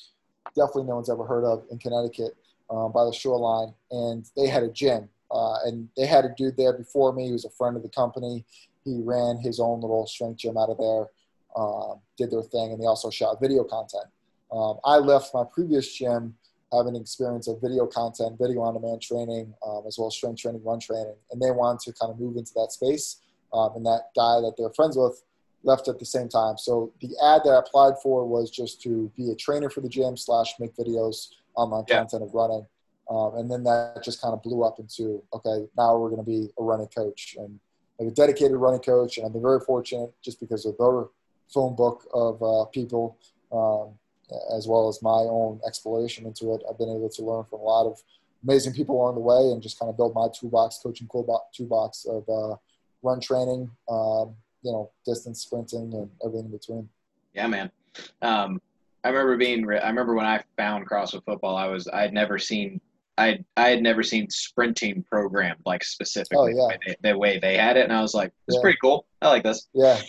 definitely 0.55 0.84
no 0.84 0.96
one's 0.96 1.11
ever 1.11 1.24
heard 1.24 1.44
of 1.44 1.64
in 1.70 1.78
Connecticut 1.78 2.36
um, 2.70 2.92
by 2.92 3.05
the 3.05 3.12
shoreline, 3.12 3.74
and 3.90 4.28
they 4.36 4.46
had 4.46 4.62
a 4.62 4.68
gym. 4.68 5.09
Uh, 5.30 5.57
and 5.66 5.88
they 5.96 6.07
had 6.07 6.24
a 6.24 6.34
dude 6.36 6.57
there 6.57 6.72
before 6.72 7.12
me 7.12 7.26
who 7.26 7.34
was 7.34 7.44
a 7.44 7.51
friend 7.51 7.76
of 7.76 7.82
the 7.82 7.88
company. 7.90 8.44
He 8.84 9.03
ran 9.03 9.36
his 9.36 9.61
own 9.61 9.82
little 9.82 10.07
strength 10.07 10.38
gym 10.38 10.57
out 10.57 10.70
of 10.70 10.78
there, 10.78 11.07
um, 11.55 12.01
did 12.16 12.30
their 12.30 12.42
thing, 12.42 12.72
and 12.72 12.80
they 12.80 12.86
also 12.86 13.11
shot 13.11 13.40
video 13.40 13.64
content. 13.64 14.07
Um, 14.51 14.78
I 14.84 14.96
left 14.96 15.34
my 15.34 15.44
previous 15.44 15.92
gym 15.92 16.34
having 16.72 16.96
experience 16.96 17.48
of 17.48 17.60
video 17.60 17.86
content, 17.86 18.38
video 18.38 18.60
on 18.62 18.74
demand 18.74 19.00
training, 19.00 19.54
um, 19.66 19.84
as 19.86 19.98
well 19.98 20.08
as 20.08 20.14
strength 20.14 20.40
training, 20.40 20.62
run 20.64 20.78
training, 20.78 21.14
and 21.30 21.40
they 21.40 21.50
wanted 21.50 21.80
to 21.80 21.92
kind 21.98 22.12
of 22.12 22.18
move 22.20 22.36
into 22.36 22.52
that 22.54 22.72
space. 22.72 23.20
Um, 23.52 23.70
and 23.76 23.86
that 23.86 24.10
guy 24.14 24.40
that 24.42 24.54
they're 24.58 24.70
friends 24.70 24.96
with 24.96 25.22
left 25.62 25.88
at 25.88 25.98
the 25.98 26.04
same 26.04 26.28
time. 26.28 26.58
So 26.58 26.92
the 27.00 27.08
ad 27.24 27.42
that 27.44 27.50
I 27.50 27.58
applied 27.58 27.94
for 28.02 28.26
was 28.26 28.50
just 28.50 28.82
to 28.82 29.10
be 29.16 29.30
a 29.30 29.34
trainer 29.34 29.70
for 29.70 29.80
the 29.80 29.88
gym 29.88 30.16
slash 30.16 30.54
make 30.60 30.76
videos, 30.76 31.28
online 31.56 31.84
Yeah. 31.88 31.98
content 31.98 32.22
of 32.24 32.34
running. 32.34 32.66
Um, 33.10 33.36
and 33.36 33.50
then 33.50 33.64
that 33.64 34.02
just 34.04 34.20
kind 34.20 34.34
of 34.34 34.42
blew 34.42 34.62
up 34.64 34.78
into 34.78 35.22
okay, 35.32 35.66
now 35.78 35.96
we're 35.96 36.10
going 36.10 36.22
to 36.22 36.30
be 36.30 36.50
a 36.58 36.62
running 36.62 36.88
coach 36.88 37.36
and 37.38 37.58
like 37.98 38.08
a 38.08 38.14
dedicated 38.14 38.58
running 38.58 38.80
coach. 38.80 39.16
And 39.16 39.26
I've 39.26 39.32
been 39.32 39.42
very 39.42 39.60
fortunate 39.60 40.12
just 40.22 40.38
because 40.40 40.66
of 40.66 40.76
their 40.76 41.06
phone 41.48 41.74
book 41.74 42.06
of 42.12 42.42
uh, 42.42 42.66
people, 42.66 43.16
um, 43.50 43.97
as 44.54 44.66
well 44.66 44.88
as 44.88 45.00
my 45.02 45.10
own 45.10 45.60
exploration 45.66 46.26
into 46.26 46.54
it. 46.54 46.62
I've 46.68 46.78
been 46.78 46.88
able 46.90 47.08
to 47.08 47.22
learn 47.22 47.44
from 47.44 47.60
a 47.60 47.64
lot 47.64 47.86
of 47.86 48.02
amazing 48.44 48.72
people 48.72 48.94
along 49.00 49.14
the 49.14 49.20
way 49.20 49.52
and 49.52 49.62
just 49.62 49.78
kind 49.78 49.90
of 49.90 49.96
build 49.96 50.14
my 50.14 50.28
toolbox, 50.38 50.78
coaching 50.82 51.08
toolbox 51.54 52.04
of 52.06 52.28
uh, 52.28 52.56
run 53.02 53.20
training, 53.20 53.70
um, 53.88 54.34
you 54.62 54.72
know, 54.72 54.90
distance 55.04 55.40
sprinting 55.40 55.92
and 55.94 56.10
everything 56.24 56.46
in 56.46 56.52
between. 56.52 56.88
Yeah, 57.34 57.46
man. 57.46 57.70
Um, 58.22 58.60
I 59.04 59.08
remember 59.08 59.36
being. 59.36 59.64
I 59.70 59.88
remember 59.88 60.14
when 60.14 60.26
I 60.26 60.42
found 60.56 60.88
CrossFit 60.88 61.24
football. 61.24 61.56
I 61.56 61.66
was. 61.66 61.86
I 61.88 62.02
had 62.02 62.12
never 62.12 62.38
seen. 62.38 62.80
I 63.16 63.38
I 63.56 63.68
had 63.70 63.82
never 63.82 64.02
seen 64.02 64.28
sprinting 64.30 65.04
programmed 65.08 65.60
like 65.66 65.82
specifically 65.84 66.54
Oh, 66.56 66.68
yeah. 66.68 66.76
the, 66.76 66.88
way 66.90 66.96
they, 67.02 67.10
the 67.12 67.18
way 67.18 67.38
they 67.38 67.56
had 67.56 67.76
it, 67.76 67.84
and 67.84 67.92
I 67.92 68.00
was 68.02 68.14
like, 68.14 68.32
it's 68.46 68.56
Yeah. 68.56 68.62
pretty 68.62 68.78
cool. 68.82 69.06
I 69.22 69.28
like 69.28 69.44
this." 69.44 69.68
Yeah. 69.72 70.00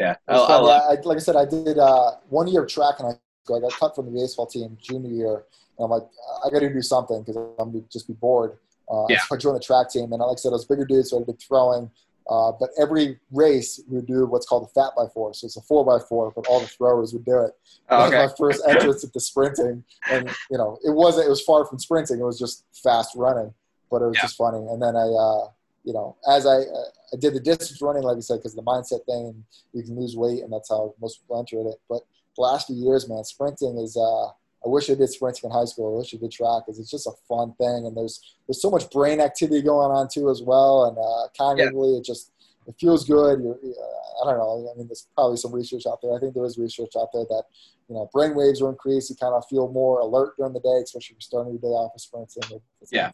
Yeah, 0.00 0.14
I, 0.28 0.34
I 0.34 0.46
fun. 0.46 0.62
love. 0.62 0.82
Yeah, 0.92 0.96
I, 0.98 1.00
like 1.08 1.16
I 1.16 1.20
said, 1.20 1.34
I 1.36 1.44
did 1.44 1.76
uh, 1.76 2.12
one 2.28 2.46
year 2.46 2.62
of 2.62 2.68
track 2.68 3.00
and 3.00 3.08
I, 3.08 3.12
I 3.56 3.60
got 3.60 3.72
cut 3.72 3.94
from 3.96 4.06
the 4.06 4.12
baseball 4.12 4.46
team 4.46 4.76
junior 4.80 5.10
year. 5.10 5.44
And 5.78 5.84
I'm 5.84 5.90
like, 5.90 6.02
I 6.44 6.50
got 6.50 6.60
to 6.60 6.72
do 6.72 6.82
something 6.82 7.22
because 7.22 7.36
I'm 7.58 7.72
to 7.72 7.84
just 7.92 8.06
be 8.08 8.14
bored. 8.14 8.58
Uh, 8.90 9.06
Yeah. 9.08 9.18
So 9.28 9.34
I 9.34 9.38
joined 9.38 9.56
the 9.56 9.60
track 9.60 9.90
team. 9.90 10.12
And 10.12 10.20
like 10.20 10.32
I 10.32 10.40
said, 10.40 10.50
I 10.50 10.52
was 10.52 10.64
a 10.64 10.68
bigger 10.68 10.84
dude, 10.84 11.06
so 11.06 11.20
I'd 11.20 11.26
be 11.26 11.32
throwing. 11.34 11.90
Uh, 12.28 12.52
but 12.60 12.68
every 12.78 13.18
race, 13.32 13.80
we 13.88 13.96
would 13.96 14.06
do 14.06 14.26
what's 14.26 14.46
called 14.46 14.62
a 14.68 14.72
fat 14.78 14.90
by 14.94 15.06
four. 15.14 15.32
So 15.32 15.46
it's 15.46 15.56
a 15.56 15.62
four 15.62 15.82
by 15.84 15.98
four, 16.08 16.30
but 16.36 16.46
all 16.46 16.60
the 16.60 16.66
throwers 16.66 17.12
would 17.14 17.24
do 17.24 17.38
it. 17.38 17.52
Oh, 17.88 18.10
That 18.10 18.18
was 18.20 18.30
my 18.30 18.36
first 18.36 18.62
entrance 18.68 19.02
into 19.02 19.18
sprinting. 19.20 19.82
And, 20.10 20.28
you 20.50 20.58
know, 20.58 20.78
it 20.84 20.90
wasn't, 20.90 21.26
it 21.26 21.30
was 21.30 21.40
far 21.42 21.64
from 21.64 21.78
sprinting. 21.78 22.20
It 22.20 22.24
was 22.24 22.38
just 22.38 22.64
fast 22.82 23.14
running, 23.16 23.54
but 23.90 24.02
it 24.02 24.06
was 24.06 24.16
Yeah. 24.16 24.22
just 24.22 24.36
funny. 24.36 24.58
And 24.58 24.82
then 24.82 24.94
I, 24.94 25.06
uh, 25.08 25.48
you 25.84 25.94
know, 25.94 26.16
as 26.28 26.44
I, 26.44 26.56
uh, 26.56 26.90
I 27.14 27.16
did 27.18 27.32
the 27.32 27.40
distance 27.40 27.80
running, 27.80 28.02
like 28.02 28.18
I 28.18 28.20
said, 28.20 28.40
because 28.40 28.54
the 28.54 28.62
mindset 28.62 29.06
thing, 29.06 29.42
you 29.72 29.82
can 29.82 29.98
lose 29.98 30.14
weight, 30.14 30.42
and 30.42 30.52
that's 30.52 30.68
how 30.68 30.94
most 31.00 31.22
people 31.22 31.38
enter 31.38 31.60
it. 31.66 31.80
But 31.88 32.02
the 32.38 32.42
last 32.42 32.68
few 32.68 32.76
years, 32.76 33.08
man, 33.08 33.24
sprinting 33.24 33.78
is, 33.78 33.96
uh, 33.96 34.26
I 34.28 34.66
wish 34.66 34.88
I 34.90 34.94
did 34.94 35.08
sprinting 35.08 35.50
in 35.50 35.56
high 35.56 35.64
school. 35.64 35.94
I 35.94 35.98
wish 35.98 36.14
I 36.14 36.18
did 36.18 36.30
track 36.30 36.62
because 36.66 36.78
it's 36.78 36.90
just 36.90 37.06
a 37.06 37.12
fun 37.28 37.52
thing. 37.58 37.86
And 37.86 37.96
there's, 37.96 38.36
there's 38.46 38.62
so 38.62 38.70
much 38.70 38.90
brain 38.90 39.20
activity 39.20 39.60
going 39.62 39.90
on 39.90 40.08
too, 40.08 40.30
as 40.30 40.42
well. 40.42 40.86
And 40.86 40.96
uh, 40.98 41.28
cognitively, 41.38 41.98
it 41.98 42.04
just, 42.04 42.32
it 42.66 42.74
feels 42.78 43.04
good. 43.04 43.40
You're, 43.40 43.54
uh, 43.54 44.22
I 44.22 44.30
don't 44.30 44.38
know. 44.38 44.70
I 44.72 44.78
mean, 44.78 44.86
there's 44.86 45.06
probably 45.14 45.36
some 45.36 45.52
research 45.52 45.84
out 45.86 46.00
there. 46.02 46.14
I 46.14 46.20
think 46.20 46.34
there 46.34 46.44
is 46.44 46.58
research 46.58 46.92
out 46.98 47.08
there 47.12 47.24
that, 47.28 47.44
you 47.88 47.94
know, 47.94 48.08
brain 48.12 48.34
waves 48.34 48.62
are 48.62 48.68
increased. 48.68 49.10
You 49.10 49.16
kind 49.16 49.34
of 49.34 49.44
feel 49.48 49.70
more 49.72 50.00
alert 50.00 50.36
during 50.36 50.52
the 50.52 50.60
day, 50.60 50.80
especially 50.82 51.14
if 51.14 51.18
you're 51.18 51.20
starting 51.20 51.52
your 51.52 51.60
day 51.60 51.68
off 51.68 51.92
with 51.94 52.02
sprinting. 52.02 52.60
It's 52.80 52.92
Yeah. 52.92 53.10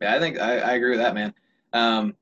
Yeah, 0.00 0.14
I 0.14 0.18
think 0.20 0.38
I, 0.38 0.58
I 0.58 0.72
agree 0.74 0.90
with 0.90 1.00
that, 1.00 1.14
man. 1.14 1.34
Um, 1.72 2.14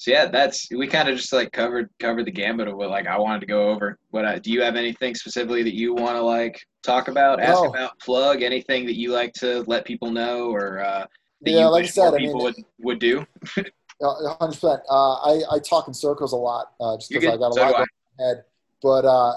so 0.00 0.10
yeah, 0.10 0.24
that's 0.24 0.66
we 0.70 0.86
kind 0.86 1.10
of 1.10 1.16
just 1.18 1.30
like 1.30 1.52
covered 1.52 1.90
covered 1.98 2.24
the 2.24 2.30
gambit 2.30 2.68
of 2.68 2.76
what 2.78 2.88
like 2.88 3.06
I 3.06 3.18
wanted 3.18 3.40
to 3.40 3.46
go 3.46 3.68
over. 3.68 3.98
What 4.08 4.24
I, 4.24 4.38
do 4.38 4.50
you 4.50 4.62
have 4.62 4.74
anything 4.74 5.14
specifically 5.14 5.62
that 5.62 5.74
you 5.74 5.92
want 5.92 6.16
to 6.16 6.22
like 6.22 6.58
talk 6.82 7.08
about, 7.08 7.38
ask 7.38 7.62
about, 7.62 8.00
plug 8.00 8.40
anything 8.40 8.86
that 8.86 8.96
you 8.96 9.12
like 9.12 9.34
to 9.34 9.62
let 9.66 9.84
people 9.84 10.10
know 10.10 10.50
or 10.50 10.82
uh, 10.82 11.04
that 11.42 11.50
Yeah, 11.50 11.64
you 11.66 11.70
like 11.70 11.84
I 11.84 11.88
said, 11.88 12.04
more 12.04 12.14
I 12.14 12.16
mean, 12.16 12.26
people 12.28 12.42
would 12.44 12.54
would 12.78 12.98
do? 12.98 13.26
Uh, 14.02 14.34
100%. 14.40 14.80
Uh, 14.88 15.12
I, 15.16 15.56
I 15.56 15.58
talk 15.58 15.86
in 15.86 15.92
circles 15.92 16.32
a 16.32 16.36
lot 16.36 16.72
uh, 16.80 16.96
just 16.96 17.10
because 17.10 17.28
I 17.28 17.36
got 17.36 17.50
a 17.50 17.52
So 17.52 17.60
lot 17.60 17.66
do 17.66 17.72
going 17.72 17.74
on 17.74 17.82
in 17.82 18.16
my 18.16 18.24
head. 18.24 18.44
But 18.82 19.04
uh, 19.04 19.34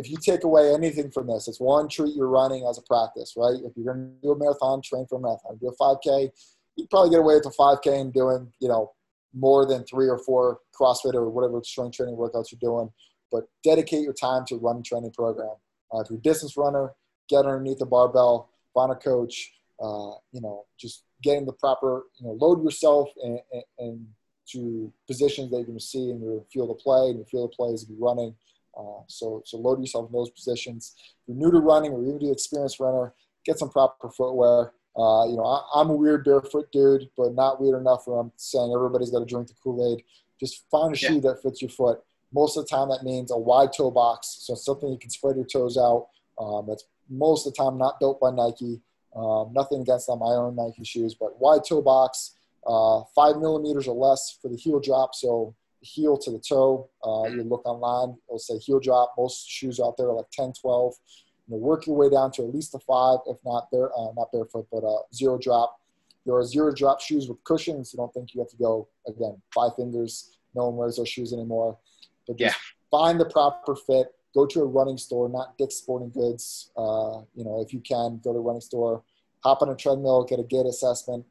if 0.00 0.10
you 0.10 0.16
take 0.16 0.42
away 0.42 0.74
anything 0.74 1.12
from 1.12 1.28
this, 1.28 1.46
it's 1.46 1.60
one, 1.60 1.88
treat 1.88 2.16
your 2.16 2.26
running 2.26 2.66
as 2.68 2.76
a 2.76 2.82
practice, 2.82 3.34
right? 3.36 3.54
If 3.54 3.76
you're 3.76 3.94
going 3.94 4.16
to 4.16 4.20
do 4.20 4.32
a 4.32 4.36
marathon, 4.36 4.82
train 4.82 5.06
for 5.08 5.20
a 5.20 5.22
marathon. 5.22 5.58
Do 5.60 5.68
a 5.68 5.76
5K, 5.76 6.28
you'd 6.74 6.90
probably 6.90 7.10
get 7.10 7.20
away 7.20 7.36
with 7.36 7.46
a 7.46 7.50
5K 7.50 8.00
and 8.00 8.12
doing, 8.12 8.52
you 8.58 8.66
know, 8.66 8.90
more 9.34 9.66
than 9.66 9.84
three 9.84 10.08
or 10.08 10.18
four 10.18 10.60
CrossFit 10.78 11.14
or 11.14 11.28
whatever 11.30 11.60
strength 11.62 11.96
training 11.96 12.16
workouts 12.16 12.52
you're 12.52 12.58
doing. 12.60 12.90
But 13.30 13.44
dedicate 13.62 14.02
your 14.02 14.12
time 14.12 14.44
to 14.48 14.56
running 14.56 14.82
training 14.82 15.12
program. 15.12 15.54
Uh, 15.92 16.00
if 16.00 16.10
you're 16.10 16.18
a 16.18 16.22
distance 16.22 16.56
runner, 16.56 16.92
get 17.28 17.46
underneath 17.46 17.78
the 17.78 17.86
barbell, 17.86 18.50
find 18.74 18.90
a 18.90 18.96
coach, 18.96 19.52
uh, 19.80 20.12
you 20.32 20.40
know, 20.40 20.66
just 20.78 21.04
getting 21.22 21.46
the 21.46 21.52
proper, 21.52 22.04
you 22.18 22.26
know, 22.26 22.32
load 22.32 22.62
yourself 22.62 23.08
and, 23.22 23.38
and, 23.52 23.62
and 23.78 24.06
to 24.50 24.92
positions 25.06 25.50
that 25.50 25.58
you're 25.58 25.66
going 25.66 25.78
to 25.78 25.84
see 25.84 26.10
in 26.10 26.20
your 26.20 26.44
field 26.52 26.70
of 26.70 26.78
play, 26.78 27.10
and 27.10 27.16
your 27.16 27.26
field 27.26 27.50
of 27.50 27.56
play 27.56 27.70
is 27.70 27.84
to 27.84 27.92
be 27.92 27.96
running. 27.98 28.34
Uh, 28.76 29.02
so, 29.06 29.42
so 29.44 29.56
load 29.58 29.80
yourself 29.80 30.06
in 30.06 30.12
those 30.12 30.30
positions. 30.30 30.94
If 30.96 31.28
you're 31.28 31.36
new 31.36 31.52
to 31.52 31.60
running 31.60 31.92
or 31.92 32.02
even 32.02 32.18
an 32.22 32.32
experienced 32.32 32.80
runner, 32.80 33.14
get 33.44 33.58
some 33.58 33.70
proper 33.70 34.10
footwear. 34.10 34.72
Uh, 34.96 35.24
you 35.28 35.36
know, 35.36 35.44
I, 35.44 35.80
I'm 35.80 35.90
a 35.90 35.94
weird 35.94 36.24
barefoot 36.24 36.70
dude, 36.72 37.08
but 37.16 37.34
not 37.34 37.60
weird 37.60 37.80
enough 37.80 38.06
where 38.06 38.18
I'm 38.18 38.32
saying 38.36 38.72
everybody's 38.74 39.10
got 39.10 39.20
to 39.20 39.24
drink 39.24 39.48
the 39.48 39.54
Kool-Aid. 39.62 40.02
Just 40.38 40.64
find 40.70 40.94
a 40.94 40.98
Yeah. 40.98 41.08
shoe 41.10 41.20
that 41.22 41.42
fits 41.42 41.62
your 41.62 41.68
foot. 41.70 42.02
Most 42.32 42.56
of 42.56 42.64
the 42.64 42.68
time, 42.68 42.88
that 42.90 43.02
means 43.02 43.30
a 43.30 43.38
wide 43.38 43.72
toe 43.72 43.90
box, 43.90 44.38
so 44.40 44.54
something 44.54 44.88
you 44.90 44.98
can 44.98 45.10
spread 45.10 45.36
your 45.36 45.44
toes 45.46 45.76
out. 45.76 46.08
Um, 46.38 46.66
that's 46.68 46.84
most 47.08 47.46
of 47.46 47.52
the 47.52 47.56
time 47.56 47.76
not 47.78 47.98
built 48.00 48.20
by 48.20 48.30
Nike. 48.30 48.80
Um, 49.14 49.52
nothing 49.52 49.80
against 49.82 50.06
them. 50.06 50.22
I 50.22 50.26
own 50.34 50.54
Nike 50.56 50.84
shoes, 50.84 51.14
but 51.14 51.40
wide 51.40 51.64
toe 51.64 51.82
box, 51.82 52.36
uh, 52.66 53.02
five 53.14 53.36
millimeters 53.38 53.88
or 53.88 53.96
less 53.96 54.38
for 54.40 54.48
the 54.48 54.56
heel 54.56 54.78
drop. 54.80 55.14
So 55.14 55.54
heel 55.82 56.16
to 56.18 56.30
the 56.30 56.38
toe. 56.38 56.88
Uh, 57.04 57.24
you 57.28 57.42
look 57.42 57.66
online, 57.66 58.16
it'll 58.28 58.38
say 58.38 58.58
heel 58.58 58.78
drop. 58.80 59.14
Most 59.18 59.48
shoes 59.48 59.80
out 59.80 59.96
there 59.96 60.08
are 60.08 60.14
like 60.14 60.30
10, 60.30 60.52
12. 60.52 60.94
Know, 61.50 61.56
work 61.56 61.86
your 61.86 61.96
way 61.96 62.08
down 62.08 62.30
to 62.32 62.42
at 62.42 62.54
least 62.54 62.74
a 62.74 62.78
five, 62.78 63.18
if 63.26 63.36
not 63.44 63.70
bare, 63.70 63.90
uh, 63.96 64.12
not 64.16 64.30
barefoot, 64.32 64.66
but 64.70 64.84
uh, 64.84 65.02
zero 65.12 65.36
drop. 65.36 65.80
There 66.24 66.34
are 66.34 66.44
zero 66.44 66.72
drop 66.72 67.00
shoes 67.00 67.28
with 67.28 67.42
cushions. 67.44 67.92
You 67.92 67.98
don't 67.98 68.12
think 68.14 68.34
you 68.34 68.40
have 68.40 68.50
to 68.50 68.56
go 68.56 68.88
again 69.06 69.40
five 69.54 69.72
fingers. 69.76 70.36
No 70.54 70.68
one 70.68 70.76
wears 70.76 70.96
those 70.96 71.08
shoes 71.08 71.32
anymore. 71.32 71.78
But 72.26 72.36
just 72.36 72.56
find 72.90 73.18
the 73.18 73.24
proper 73.24 73.74
fit. 73.74 74.08
Go 74.32 74.46
to 74.46 74.60
a 74.60 74.64
running 74.64 74.98
store, 74.98 75.28
not 75.28 75.58
Dick's 75.58 75.76
Sporting 75.76 76.10
Goods. 76.10 76.70
Uh, 76.76 77.22
you 77.34 77.44
know, 77.44 77.60
if 77.66 77.72
you 77.72 77.80
can, 77.80 78.20
go 78.22 78.32
to 78.32 78.38
a 78.38 78.42
running 78.42 78.60
store. 78.60 79.02
Hop 79.42 79.62
on 79.62 79.70
a 79.70 79.74
treadmill, 79.74 80.22
get 80.24 80.38
a 80.38 80.44
gait 80.44 80.66
assessment, 80.66 81.24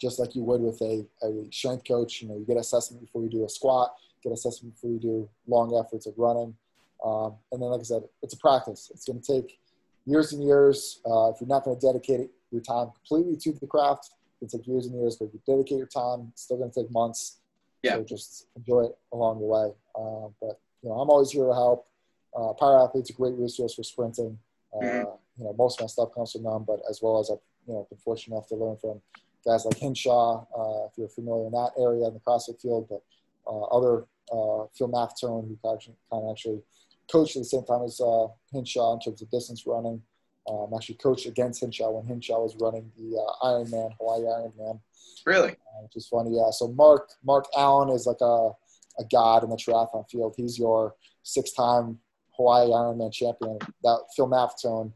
just 0.00 0.18
like 0.18 0.34
you 0.34 0.42
would 0.42 0.60
with 0.60 0.80
a, 0.80 1.06
a 1.22 1.46
strength 1.52 1.86
coach. 1.86 2.22
You 2.22 2.28
know, 2.28 2.36
you 2.38 2.44
get 2.44 2.56
assessment 2.56 3.02
before 3.02 3.22
you 3.22 3.30
do 3.30 3.44
a 3.44 3.48
squat, 3.48 3.94
get 4.22 4.32
assessment 4.32 4.74
before 4.74 4.90
you 4.90 4.98
do 4.98 5.28
long 5.46 5.78
efforts 5.78 6.06
of 6.06 6.14
running. 6.16 6.56
Um, 7.04 7.36
and 7.52 7.62
then, 7.62 7.68
like 7.70 7.80
I 7.80 7.84
said, 7.84 8.02
it's 8.22 8.34
a 8.34 8.38
practice. 8.38 8.90
It's 8.92 9.04
going 9.04 9.20
to 9.20 9.32
take 9.40 9.58
years 10.04 10.32
and 10.32 10.42
years. 10.42 11.00
Uh, 11.06 11.30
if 11.30 11.40
you're 11.40 11.48
not 11.48 11.64
going 11.64 11.78
to 11.78 11.86
dedicate 11.86 12.20
it, 12.20 12.30
your 12.50 12.62
time 12.62 12.90
completely 12.90 13.36
to 13.36 13.58
the 13.58 13.66
craft, 13.66 14.10
it's 14.40 14.40
going 14.40 14.48
to 14.50 14.58
take 14.58 14.66
years 14.66 14.86
and 14.86 14.94
years. 14.94 15.16
But 15.16 15.26
if 15.26 15.34
you 15.34 15.40
dedicate 15.46 15.78
your 15.78 15.86
time, 15.86 16.28
it's 16.32 16.42
still 16.42 16.56
going 16.58 16.70
to 16.70 16.82
take 16.82 16.90
months. 16.90 17.38
Yeah. 17.82 17.96
So 17.96 18.04
just 18.04 18.46
enjoy 18.56 18.86
it 18.86 18.98
along 19.12 19.40
the 19.40 19.46
way. 19.46 19.72
Uh, 19.94 20.28
but 20.40 20.58
you 20.82 20.88
know, 20.88 20.96
I'm 21.00 21.10
always 21.10 21.30
here 21.30 21.46
to 21.46 21.54
help. 21.54 21.86
Uh, 22.36 22.52
Power 22.54 22.82
Athlete's 22.82 23.10
a 23.10 23.12
great 23.12 23.34
resource 23.34 23.74
for 23.74 23.82
sprinting. 23.82 24.38
Uh, 24.74 24.84
Mhm. 24.84 25.18
You 25.38 25.44
know, 25.44 25.54
most 25.56 25.78
of 25.78 25.84
my 25.84 25.86
stuff 25.86 26.12
comes 26.12 26.32
from 26.32 26.42
them, 26.42 26.64
but 26.64 26.80
as 26.90 27.00
well 27.00 27.20
as 27.20 27.30
I've 27.30 27.38
you 27.66 27.74
know 27.74 27.86
been 27.88 27.98
fortunate 27.98 28.34
enough 28.34 28.48
to 28.48 28.56
learn 28.56 28.76
from 28.76 29.00
guys 29.44 29.64
like 29.64 29.78
Hinshaw, 29.78 30.44
uh, 30.56 30.86
if 30.86 30.98
you're 30.98 31.08
familiar 31.08 31.46
in 31.46 31.52
that 31.52 31.72
area 31.78 32.06
in 32.08 32.14
the 32.14 32.20
CrossFit 32.20 32.60
field, 32.60 32.88
but 32.88 33.02
uh, 33.46 33.62
other 33.66 34.04
uh, 34.32 34.66
Phil 34.74 34.88
Maffetone, 34.88 35.46
who 35.48 35.56
kind 35.62 35.78
of 36.24 36.30
actually 36.30 36.60
coached 37.10 37.36
at 37.36 37.40
the 37.40 37.44
same 37.44 37.64
time 37.64 37.82
as 37.84 38.00
uh, 38.00 38.26
Hinshaw 38.52 38.94
in 38.94 39.00
terms 39.00 39.22
of 39.22 39.30
distance 39.30 39.64
running. 39.66 40.02
Um, 40.48 40.70
actually 40.74 40.94
coached 40.94 41.26
against 41.26 41.60
Hinshaw 41.60 41.90
when 41.90 42.06
Hinshaw 42.06 42.40
was 42.42 42.56
running 42.58 42.90
the 42.96 43.18
uh, 43.18 43.46
Ironman, 43.46 43.90
Hawaii 44.00 44.22
Ironman, 44.22 44.80
Really? 45.26 45.50
uh, 45.50 45.82
which 45.82 45.96
is 45.96 46.08
funny. 46.08 46.36
Yeah. 46.36 46.50
So 46.50 46.68
Mark 46.68 47.10
Mark 47.22 47.44
Allen 47.56 47.90
is 47.90 48.06
like 48.06 48.22
a, 48.22 48.50
a 48.98 49.04
god 49.12 49.44
in 49.44 49.50
the 49.50 49.56
triathlon 49.56 50.08
field. 50.10 50.34
He's 50.38 50.58
your 50.58 50.94
six-time 51.22 51.98
Hawaii 52.30 52.68
Ironman 52.68 53.12
champion. 53.12 53.58
That 53.82 53.98
Phil 54.16 54.26
Maffetone, 54.26 54.92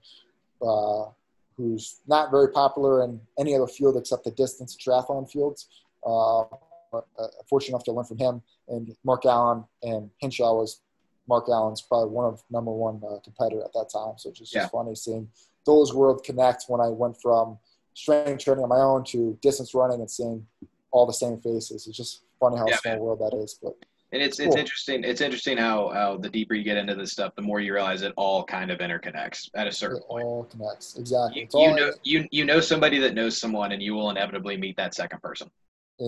uh, 0.66 1.10
who's 1.58 2.00
not 2.06 2.30
very 2.30 2.48
popular 2.50 3.04
in 3.04 3.20
any 3.38 3.54
other 3.54 3.66
field 3.66 3.98
except 3.98 4.24
the 4.24 4.30
distance 4.30 4.74
triathlon 4.74 5.30
fields. 5.30 5.68
Uh, 6.06 6.44
but, 6.90 7.06
uh, 7.18 7.26
fortunate 7.48 7.74
enough 7.74 7.84
to 7.84 7.92
learn 7.92 8.04
from 8.04 8.18
him 8.18 8.42
and 8.68 8.94
Mark 9.04 9.24
Allen 9.24 9.64
and 9.82 10.10
Hinshaw 10.18 10.54
was 10.54 10.80
Mark 11.28 11.48
Allen's 11.48 11.82
probably 11.82 12.10
one 12.10 12.24
of 12.26 12.42
number 12.50 12.70
one 12.72 13.00
uh, 13.08 13.18
competitor 13.22 13.62
at 13.62 13.72
that 13.72 13.90
time. 13.92 14.14
So 14.18 14.30
it's 14.30 14.38
just, 14.38 14.54
Yeah. 14.54 14.62
just 14.62 14.72
funny 14.72 14.94
seeing 14.94 15.28
those 15.64 15.94
worlds 15.94 16.22
connect 16.24 16.64
when 16.68 16.80
I 16.80 16.88
went 16.88 17.20
from 17.20 17.58
strength 17.94 18.42
training 18.44 18.64
on 18.64 18.68
my 18.68 18.80
own 18.80 19.04
to 19.04 19.38
distance 19.42 19.74
running 19.74 20.00
and 20.00 20.10
seeing 20.10 20.46
all 20.90 21.06
the 21.06 21.12
same 21.12 21.40
faces. 21.40 21.86
It's 21.86 21.96
just 21.96 22.22
funny 22.40 22.56
how 22.56 22.66
Yeah, 22.68 22.76
small 22.76 22.94
man. 22.94 23.02
world 23.02 23.18
that 23.20 23.36
is. 23.36 23.58
But 23.62 23.76
And 24.12 24.20
it's 24.20 24.40
it's 24.40 24.56
interesting. 24.56 25.04
It's 25.04 25.20
interesting 25.20 25.56
how, 25.56 25.88
how 25.90 26.16
the 26.18 26.28
deeper 26.28 26.54
you 26.54 26.64
get 26.64 26.76
into 26.76 26.94
this 26.94 27.12
stuff, 27.12 27.34
the 27.36 27.42
more 27.42 27.60
you 27.60 27.72
realize 27.72 28.02
it 28.02 28.12
all 28.16 28.44
kind 28.44 28.70
of 28.70 28.78
interconnects 28.80 29.48
at 29.54 29.66
a 29.66 29.72
certain 29.72 29.98
it 29.98 30.04
point. 30.08 30.24
all 30.24 30.44
connects. 30.44 30.98
Exactly. 30.98 31.48
You, 31.54 31.60
you 31.68 31.74
know 31.76 31.92
you 32.02 32.28
you 32.30 32.44
know 32.44 32.60
somebody 32.60 32.98
that 32.98 33.14
knows 33.14 33.38
someone, 33.38 33.72
and 33.72 33.80
you 33.82 33.94
will 33.94 34.10
inevitably 34.10 34.56
meet 34.58 34.76
that 34.76 34.94
second 34.94 35.22
person. 35.22 35.50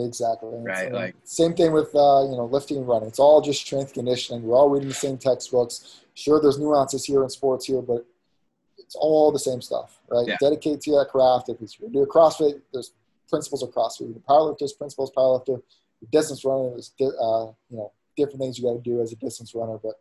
Exactly. 0.02 0.48
It's- 0.50 0.64
Right, 0.66 0.92
like- 0.92 1.16
same 1.24 1.54
thing 1.54 1.72
with 1.72 1.94
uh, 1.94 2.22
you 2.30 2.36
know 2.36 2.48
lifting 2.50 2.78
and 2.78 2.88
running. 2.88 3.08
It's 3.08 3.18
all 3.18 3.40
just 3.40 3.60
strength 3.60 3.92
conditioning. 3.92 4.42
We're 4.42 4.56
all 4.56 4.68
reading 4.68 4.88
the 4.88 4.94
same 4.94 5.18
textbooks. 5.18 6.00
Sure, 6.14 6.40
there's 6.40 6.58
nuances 6.58 7.04
here 7.04 7.22
in 7.22 7.28
sports 7.28 7.66
here, 7.66 7.82
but 7.82 8.04
it's 8.78 8.94
all 8.96 9.30
the 9.32 9.38
same 9.38 9.60
stuff, 9.60 9.98
right? 10.08 10.26
Yeah. 10.26 10.36
Dedicate 10.40 10.80
to 10.82 10.90
that 10.92 11.08
craft. 11.10 11.48
If 11.48 11.60
you 11.60 11.88
do 11.90 12.02
a 12.02 12.06
CrossFit, 12.06 12.60
there's 12.72 12.92
principles 13.28 13.62
of 13.62 13.70
CrossFit. 13.70 14.08
You're 14.08 14.16
a 14.18 14.20
powerlifter, 14.20 14.76
principles 14.78 15.10
of 15.10 15.14
powerlifter. 15.16 15.62
Your 16.00 16.08
distance 16.10 16.44
runner, 16.44 16.70
there's 16.70 16.90
di- 16.98 17.06
uh, 17.06 17.46
you 17.70 17.76
know 17.78 17.92
different 18.16 18.40
things 18.40 18.58
you 18.58 18.64
got 18.64 18.74
to 18.74 18.80
do 18.90 19.00
as 19.00 19.12
a 19.12 19.16
distance 19.16 19.54
runner, 19.54 19.78
but 19.82 19.94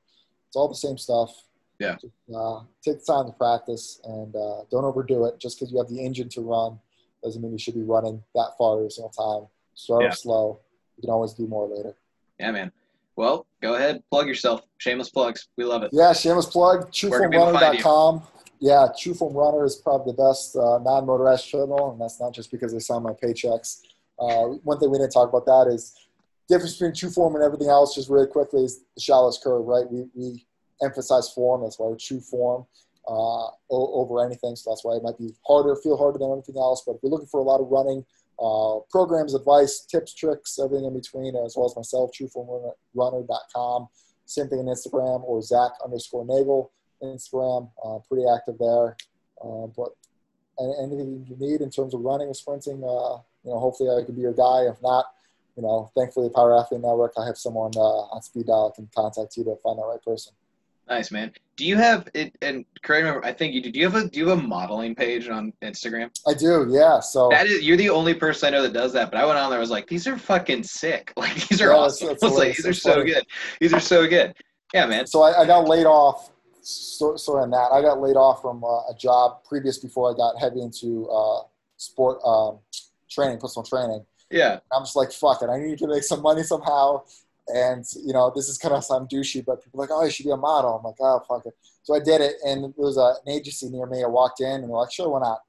it's 0.48 0.56
all 0.56 0.68
the 0.68 0.76
same 0.76 0.98
stuff. 0.98 1.46
Yeah. 1.80 1.96
Just, 1.96 2.14
uh, 2.36 2.62
take 2.84 3.00
the 3.00 3.06
time 3.06 3.26
to 3.26 3.32
practice 3.32 4.00
and 4.04 4.36
uh, 4.36 4.64
don't 4.70 4.86
overdo 4.86 5.26
it. 5.26 5.40
Just 5.40 5.58
because 5.60 5.72
you 5.72 5.80
have 5.80 5.90
the 5.90 6.04
engine 6.04 6.30
to 6.30 6.42
run 6.42 6.80
doesn't 7.24 7.42
mean 7.42 7.52
you 7.54 7.58
should 7.58 7.74
be 7.74 7.82
running 7.82 8.22
that 8.36 8.52
far 8.58 8.78
every 8.78 8.92
single 8.92 9.10
time. 9.10 9.48
Start 9.76 10.04
Yeah. 10.04 10.10
off 10.10 10.18
slow. 10.18 10.60
You 10.98 11.02
can 11.02 11.10
always 11.10 11.34
do 11.34 11.48
more 11.48 11.68
later. 11.68 11.96
Yeah, 12.40 12.52
man. 12.52 12.72
Well, 13.16 13.46
go 13.62 13.76
ahead, 13.76 14.04
plug 14.10 14.28
yourself. 14.28 14.62
Shameless 14.78 15.10
plugs. 15.10 15.48
We 15.56 15.66
love 15.66 15.84
it. 15.84 15.92
Yeah, 15.94 16.14
shameless 16.14 16.48
plug, 16.48 16.90
Where 17.10 17.22
can 17.22 17.32
people 17.32 17.52
find 17.54 17.78
you? 17.78 17.84
trueformrunner.com. 17.84 18.24
Yeah, 18.60 18.88
Trueform 18.98 19.36
Runner 19.36 19.66
is 19.66 19.76
probably 19.76 20.14
the 20.14 20.18
best 20.24 20.56
uh, 20.56 20.80
non-motorized 20.80 21.50
treadmill, 21.50 21.92
and 21.92 22.00
that's 22.02 22.20
not 22.22 22.34
just 22.34 22.50
because 22.50 22.72
they 22.72 22.80
sign 22.80 23.04
my 23.04 23.12
paychecks. 23.12 23.82
Uh, 24.18 24.56
one 24.64 24.80
thing 24.80 24.90
we 24.90 24.98
didn't 24.98 25.12
talk 25.12 25.28
about 25.28 25.46
that 25.46 25.70
is 25.74 25.94
difference 26.48 26.74
between 26.74 26.94
true 26.94 27.10
form 27.10 27.36
and 27.36 27.44
everything 27.44 27.68
else, 27.68 27.94
just 27.94 28.10
really 28.10 28.28
quickly, 28.28 28.64
is 28.64 28.80
the 28.96 29.02
shallowest 29.02 29.44
curve, 29.44 29.66
right? 29.66 29.84
We, 29.92 30.06
we 30.16 30.46
emphasize 30.82 31.30
form. 31.30 31.64
That's 31.64 31.78
why 31.78 31.88
we're 31.88 31.98
true 31.98 32.22
form 32.22 32.66
uh, 33.08 33.48
over 33.70 34.26
anything. 34.26 34.56
So 34.56 34.72
that's 34.72 34.84
why 34.84 34.96
it 34.96 35.04
might 35.04 35.18
be 35.18 35.34
harder, 35.46 35.76
feel 35.76 35.98
harder 35.98 36.20
than 36.20 36.32
anything 36.32 36.58
else. 36.58 36.84
But 36.86 36.96
if 36.96 37.04
you're 37.04 37.12
looking 37.12 37.28
for 37.28 37.40
a 37.40 37.44
lot 37.44 37.60
of 37.60 37.68
running 37.70 38.06
uh, 38.40 38.80
programs, 38.90 39.34
advice, 39.34 39.86
tips, 39.86 40.14
tricks, 40.14 40.60
everything 40.60 40.86
in 40.86 40.94
between, 40.94 41.36
as 41.36 41.56
well 41.56 41.66
as 41.66 41.76
myself, 41.76 42.12
trueformrunner.com. 42.12 43.88
Same 44.26 44.48
thing 44.48 44.60
on 44.60 44.66
Instagram 44.66 45.24
or 45.24 45.42
Zach 45.42 45.72
underscore 45.84 46.26
Nagel 46.26 46.72
Instagram. 47.02 47.70
Uh, 47.84 48.00
pretty 48.08 48.26
active 48.34 48.58
there. 48.58 48.96
Uh, 49.44 49.68
but 49.76 49.90
anything 50.80 51.26
you 51.28 51.36
need 51.40 51.62
in 51.62 51.70
terms 51.70 51.94
of 51.94 52.02
running 52.02 52.28
or 52.28 52.34
sprinting, 52.34 52.84
uh, 52.84 53.20
you 53.44 53.52
know, 53.52 53.60
hopefully 53.60 53.90
I 53.90 54.06
can 54.06 54.16
be 54.16 54.22
your 54.22 54.34
guy. 54.34 54.64
If 54.70 54.82
not, 54.82 55.06
you 55.56 55.64
know, 55.64 55.92
thankfully 55.96 56.28
the 56.28 56.34
Power 56.34 56.58
Athlete 56.58 56.82
Network, 56.82 57.14
I 57.18 57.26
have 57.26 57.38
someone 57.38 57.72
uh, 57.76 58.14
on 58.14 58.22
speed 58.22 58.48
dial 58.48 58.72
can 58.72 58.90
contact 58.96 59.38
you 59.38 59.44
to 59.44 59.56
find 59.64 59.78
the 59.78 59.86
right 59.86 60.02
person. 60.02 60.34
Nice, 60.94 61.12
man. 61.12 61.32
Do 61.56 61.66
you 61.66 61.76
have 61.78 62.08
it? 62.14 62.36
And 62.42 62.66
correct 62.84 63.06
me. 63.06 63.30
I 63.30 63.34
think 63.34 63.54
you 63.54 63.62
do. 63.62 63.72
Do 63.72 63.80
you 63.80 63.90
have 63.90 63.96
a 63.96 64.08
do 64.08 64.20
you 64.20 64.28
have 64.30 64.40
a 64.40 64.42
modeling 64.42 64.94
page 64.96 65.28
on 65.28 65.54
Instagram? 65.62 66.10
I 66.28 66.34
do, 66.34 66.68
yeah. 66.70 67.00
So 67.00 67.30
That 67.30 67.48
is, 67.48 67.64
you're 67.64 67.78
the 67.78 67.90
only 67.90 68.14
person 68.14 68.48
I 68.48 68.52
know 68.58 68.64
that 68.64 68.74
does 68.74 68.94
that. 68.94 69.10
But 69.12 69.20
I 69.20 69.26
went 69.26 69.38
on 69.40 69.50
there. 69.50 69.60
I 69.60 69.62
was 69.62 69.70
like, 69.72 69.88
these 69.88 70.08
are 70.08 70.18
fucking 70.18 70.64
sick. 70.64 71.14
Like 71.18 71.36
these 71.48 71.62
are 71.62 71.70
Yeah, 71.70 71.76
awesome. 71.78 72.08
that's 72.10 72.24
was 72.24 72.38
like, 72.38 72.56
these 72.56 72.66
are 72.68 72.74
so 72.74 72.94
funny. 72.96 73.06
good. 73.14 73.24
These 73.60 73.74
are 73.74 73.80
so 73.80 74.08
good. 74.08 74.36
Yeah, 74.74 74.86
man. 74.88 75.08
So 75.08 75.22
I, 75.24 75.42
I 75.42 75.46
got 75.46 75.68
laid 75.68 75.86
off. 75.86 76.32
So, 76.62 77.16
sorry 77.18 77.44
on 77.44 77.52
that. 77.52 77.70
I 77.74 77.82
got 77.82 78.00
laid 78.00 78.16
off 78.16 78.42
from 78.42 78.64
uh, 78.64 78.92
a 78.92 78.96
job 78.98 79.44
previous 79.44 79.78
before 79.80 80.12
I 80.12 80.16
got 80.16 80.40
heavy 80.40 80.62
into 80.62 81.08
uh, 81.10 81.42
sport 81.78 82.20
um, 82.26 82.60
training, 83.10 83.38
personal 83.40 83.64
training. 83.66 84.06
Yeah. 84.32 84.60
I'm 84.72 84.84
just 84.84 84.96
like, 84.96 85.12
fuck 85.12 85.42
it. 85.44 85.50
I 85.50 85.60
need 85.60 85.78
to 85.80 85.88
make 85.88 86.04
some 86.04 86.22
money 86.22 86.42
somehow. 86.44 87.04
And, 87.48 87.84
you 88.06 88.14
know, 88.14 88.32
this 88.36 88.48
is 88.48 88.58
kind 88.58 88.74
of 88.74 88.84
some 88.84 89.08
douchey, 89.08 89.44
but 89.46 89.64
people 89.64 89.80
are 89.82 89.84
like, 89.84 89.92
oh, 89.92 90.04
you 90.06 90.12
should 90.12 90.26
be 90.26 90.32
a 90.32 90.38
model. 90.38 90.78
I'm 90.78 90.84
like, 90.84 90.96
oh, 91.02 91.22
fuck 91.28 91.46
it. 91.46 91.54
So 91.84 91.94
I 91.96 92.00
did 92.00 92.22
it. 92.22 92.36
And 92.46 92.64
there 92.64 92.72
was 92.78 92.98
a, 92.98 93.16
an 93.26 93.34
agency 93.34 93.70
near 93.70 93.86
me. 93.86 94.04
I 94.04 94.08
walked 94.08 94.40
in 94.40 94.48
and 94.48 94.64
they're 94.64 94.70
like, 94.70 94.92
sure, 94.94 95.10
why 95.10 95.20
not? 95.20 95.40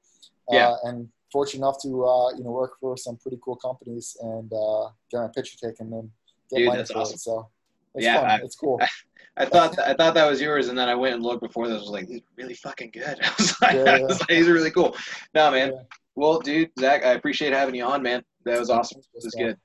Yeah. 0.51 0.69
Uh, 0.71 0.77
and 0.83 1.09
fortunate 1.31 1.59
enough 1.65 1.81
to, 1.83 2.05
uh, 2.05 2.31
you 2.37 2.43
know, 2.43 2.51
work 2.51 2.73
for 2.81 2.97
some 2.97 3.15
pretty 3.17 3.39
cool 3.43 3.55
companies 3.55 4.17
and 4.21 4.51
uh, 4.51 4.89
get 5.09 5.19
my 5.21 5.27
picture 5.33 5.57
taken 5.57 5.93
and 5.93 6.09
get 6.51 6.57
Dude, 6.57 6.65
money 6.67 6.77
that's 6.79 6.91
for 6.91 6.99
awesome. 6.99 7.15
it. 7.15 7.19
So 7.21 7.49
it's 7.95 8.03
Yeah, 8.05 8.19
fun. 8.21 8.29
I- 8.29 8.43
it's 8.43 8.55
cool. 8.55 8.79
I 9.37 9.43
thought 9.43 9.77
I 9.79 9.93
thought 9.93 10.13
that 10.13 10.29
was 10.29 10.39
yours, 10.39 10.69
and 10.69 10.77
then 10.77 10.87
I 10.87 10.95
went 10.95 11.15
and 11.15 11.21
looked 11.21 11.41
before 11.43 11.67
this. 11.67 11.81
Was 11.81 11.89
like, 11.89 12.07
these 12.07 12.21
really 12.37 12.53
fucking 12.53 12.91
good. 12.91 13.19
I 13.21 13.33
was 13.37 13.61
like, 13.61 13.73
Yeah, 13.75 13.81
I 13.95 14.01
was 14.01 14.17
like 14.21 14.29
these 14.29 14.47
are 14.47 14.53
really 14.53 14.71
cool. 14.71 14.95
No, 15.33 15.51
man. 15.51 15.73
Yeah. 15.73 15.81
Well, 16.15 16.39
dude, 16.39 16.71
Zach, 16.79 17.03
I 17.05 17.11
appreciate 17.15 17.51
having 17.51 17.75
you 17.75 17.83
on, 17.83 18.01
man. 18.01 18.23
That 18.45 18.57
was 18.57 18.69
awesome. 18.69 19.01
This 19.13 19.25
was 19.25 19.35
good. 19.35 19.49
It 19.49 19.57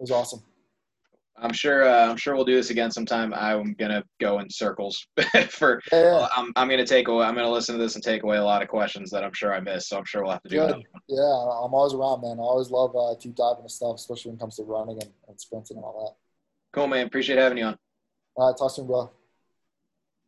was 0.00 0.10
awesome. 0.10 0.42
I'm 1.36 1.52
sure. 1.52 1.88
Uh, 1.88 2.08
I'm 2.08 2.16
sure 2.16 2.34
we'll 2.34 2.44
do 2.44 2.54
this 2.54 2.70
again 2.70 2.90
sometime. 2.90 3.34
I'm 3.34 3.74
gonna 3.74 4.04
go 4.20 4.38
in 4.38 4.48
circles 4.48 5.06
for. 5.50 5.82
Yeah, 5.92 6.20
yeah. 6.20 6.28
I'm, 6.36 6.52
I'm 6.56 6.68
gonna 6.68 6.86
take 6.86 7.08
away. 7.08 7.24
I'm 7.26 7.34
gonna 7.34 7.50
listen 7.50 7.76
to 7.76 7.82
this 7.82 7.96
and 7.96 8.04
take 8.04 8.22
away 8.22 8.36
a 8.36 8.44
lot 8.44 8.62
of 8.62 8.68
questions 8.68 9.10
that 9.10 9.24
I'm 9.24 9.32
sure 9.32 9.52
I 9.52 9.60
missed. 9.60 9.88
So 9.88 9.98
I'm 9.98 10.04
sure 10.04 10.22
we'll 10.22 10.32
have 10.32 10.42
to 10.42 10.48
do 10.48 10.58
Good. 10.58 10.84
Yeah, 11.08 11.22
I'm 11.22 11.74
always 11.74 11.94
around, 11.94 12.22
man. 12.22 12.38
I 12.38 12.42
always 12.42 12.70
love 12.70 12.94
uh, 12.96 13.14
deep 13.20 13.34
diving 13.34 13.64
into 13.64 13.74
stuff, 13.74 13.96
especially 13.96 14.30
when 14.30 14.36
it 14.36 14.40
comes 14.40 14.56
to 14.56 14.62
running 14.62 15.00
and, 15.02 15.10
and 15.28 15.40
sprinting 15.40 15.76
and 15.76 15.84
all 15.84 16.04
that. 16.04 16.78
Cool, 16.78 16.86
man. 16.86 17.06
Appreciate 17.06 17.38
having 17.38 17.58
you 17.58 17.64
on. 17.64 17.72
that. 17.72 17.78
All 18.36 18.50
right, 18.50 18.58
talk 18.58 18.70
soon, 18.70 18.86
bro. 18.86 19.10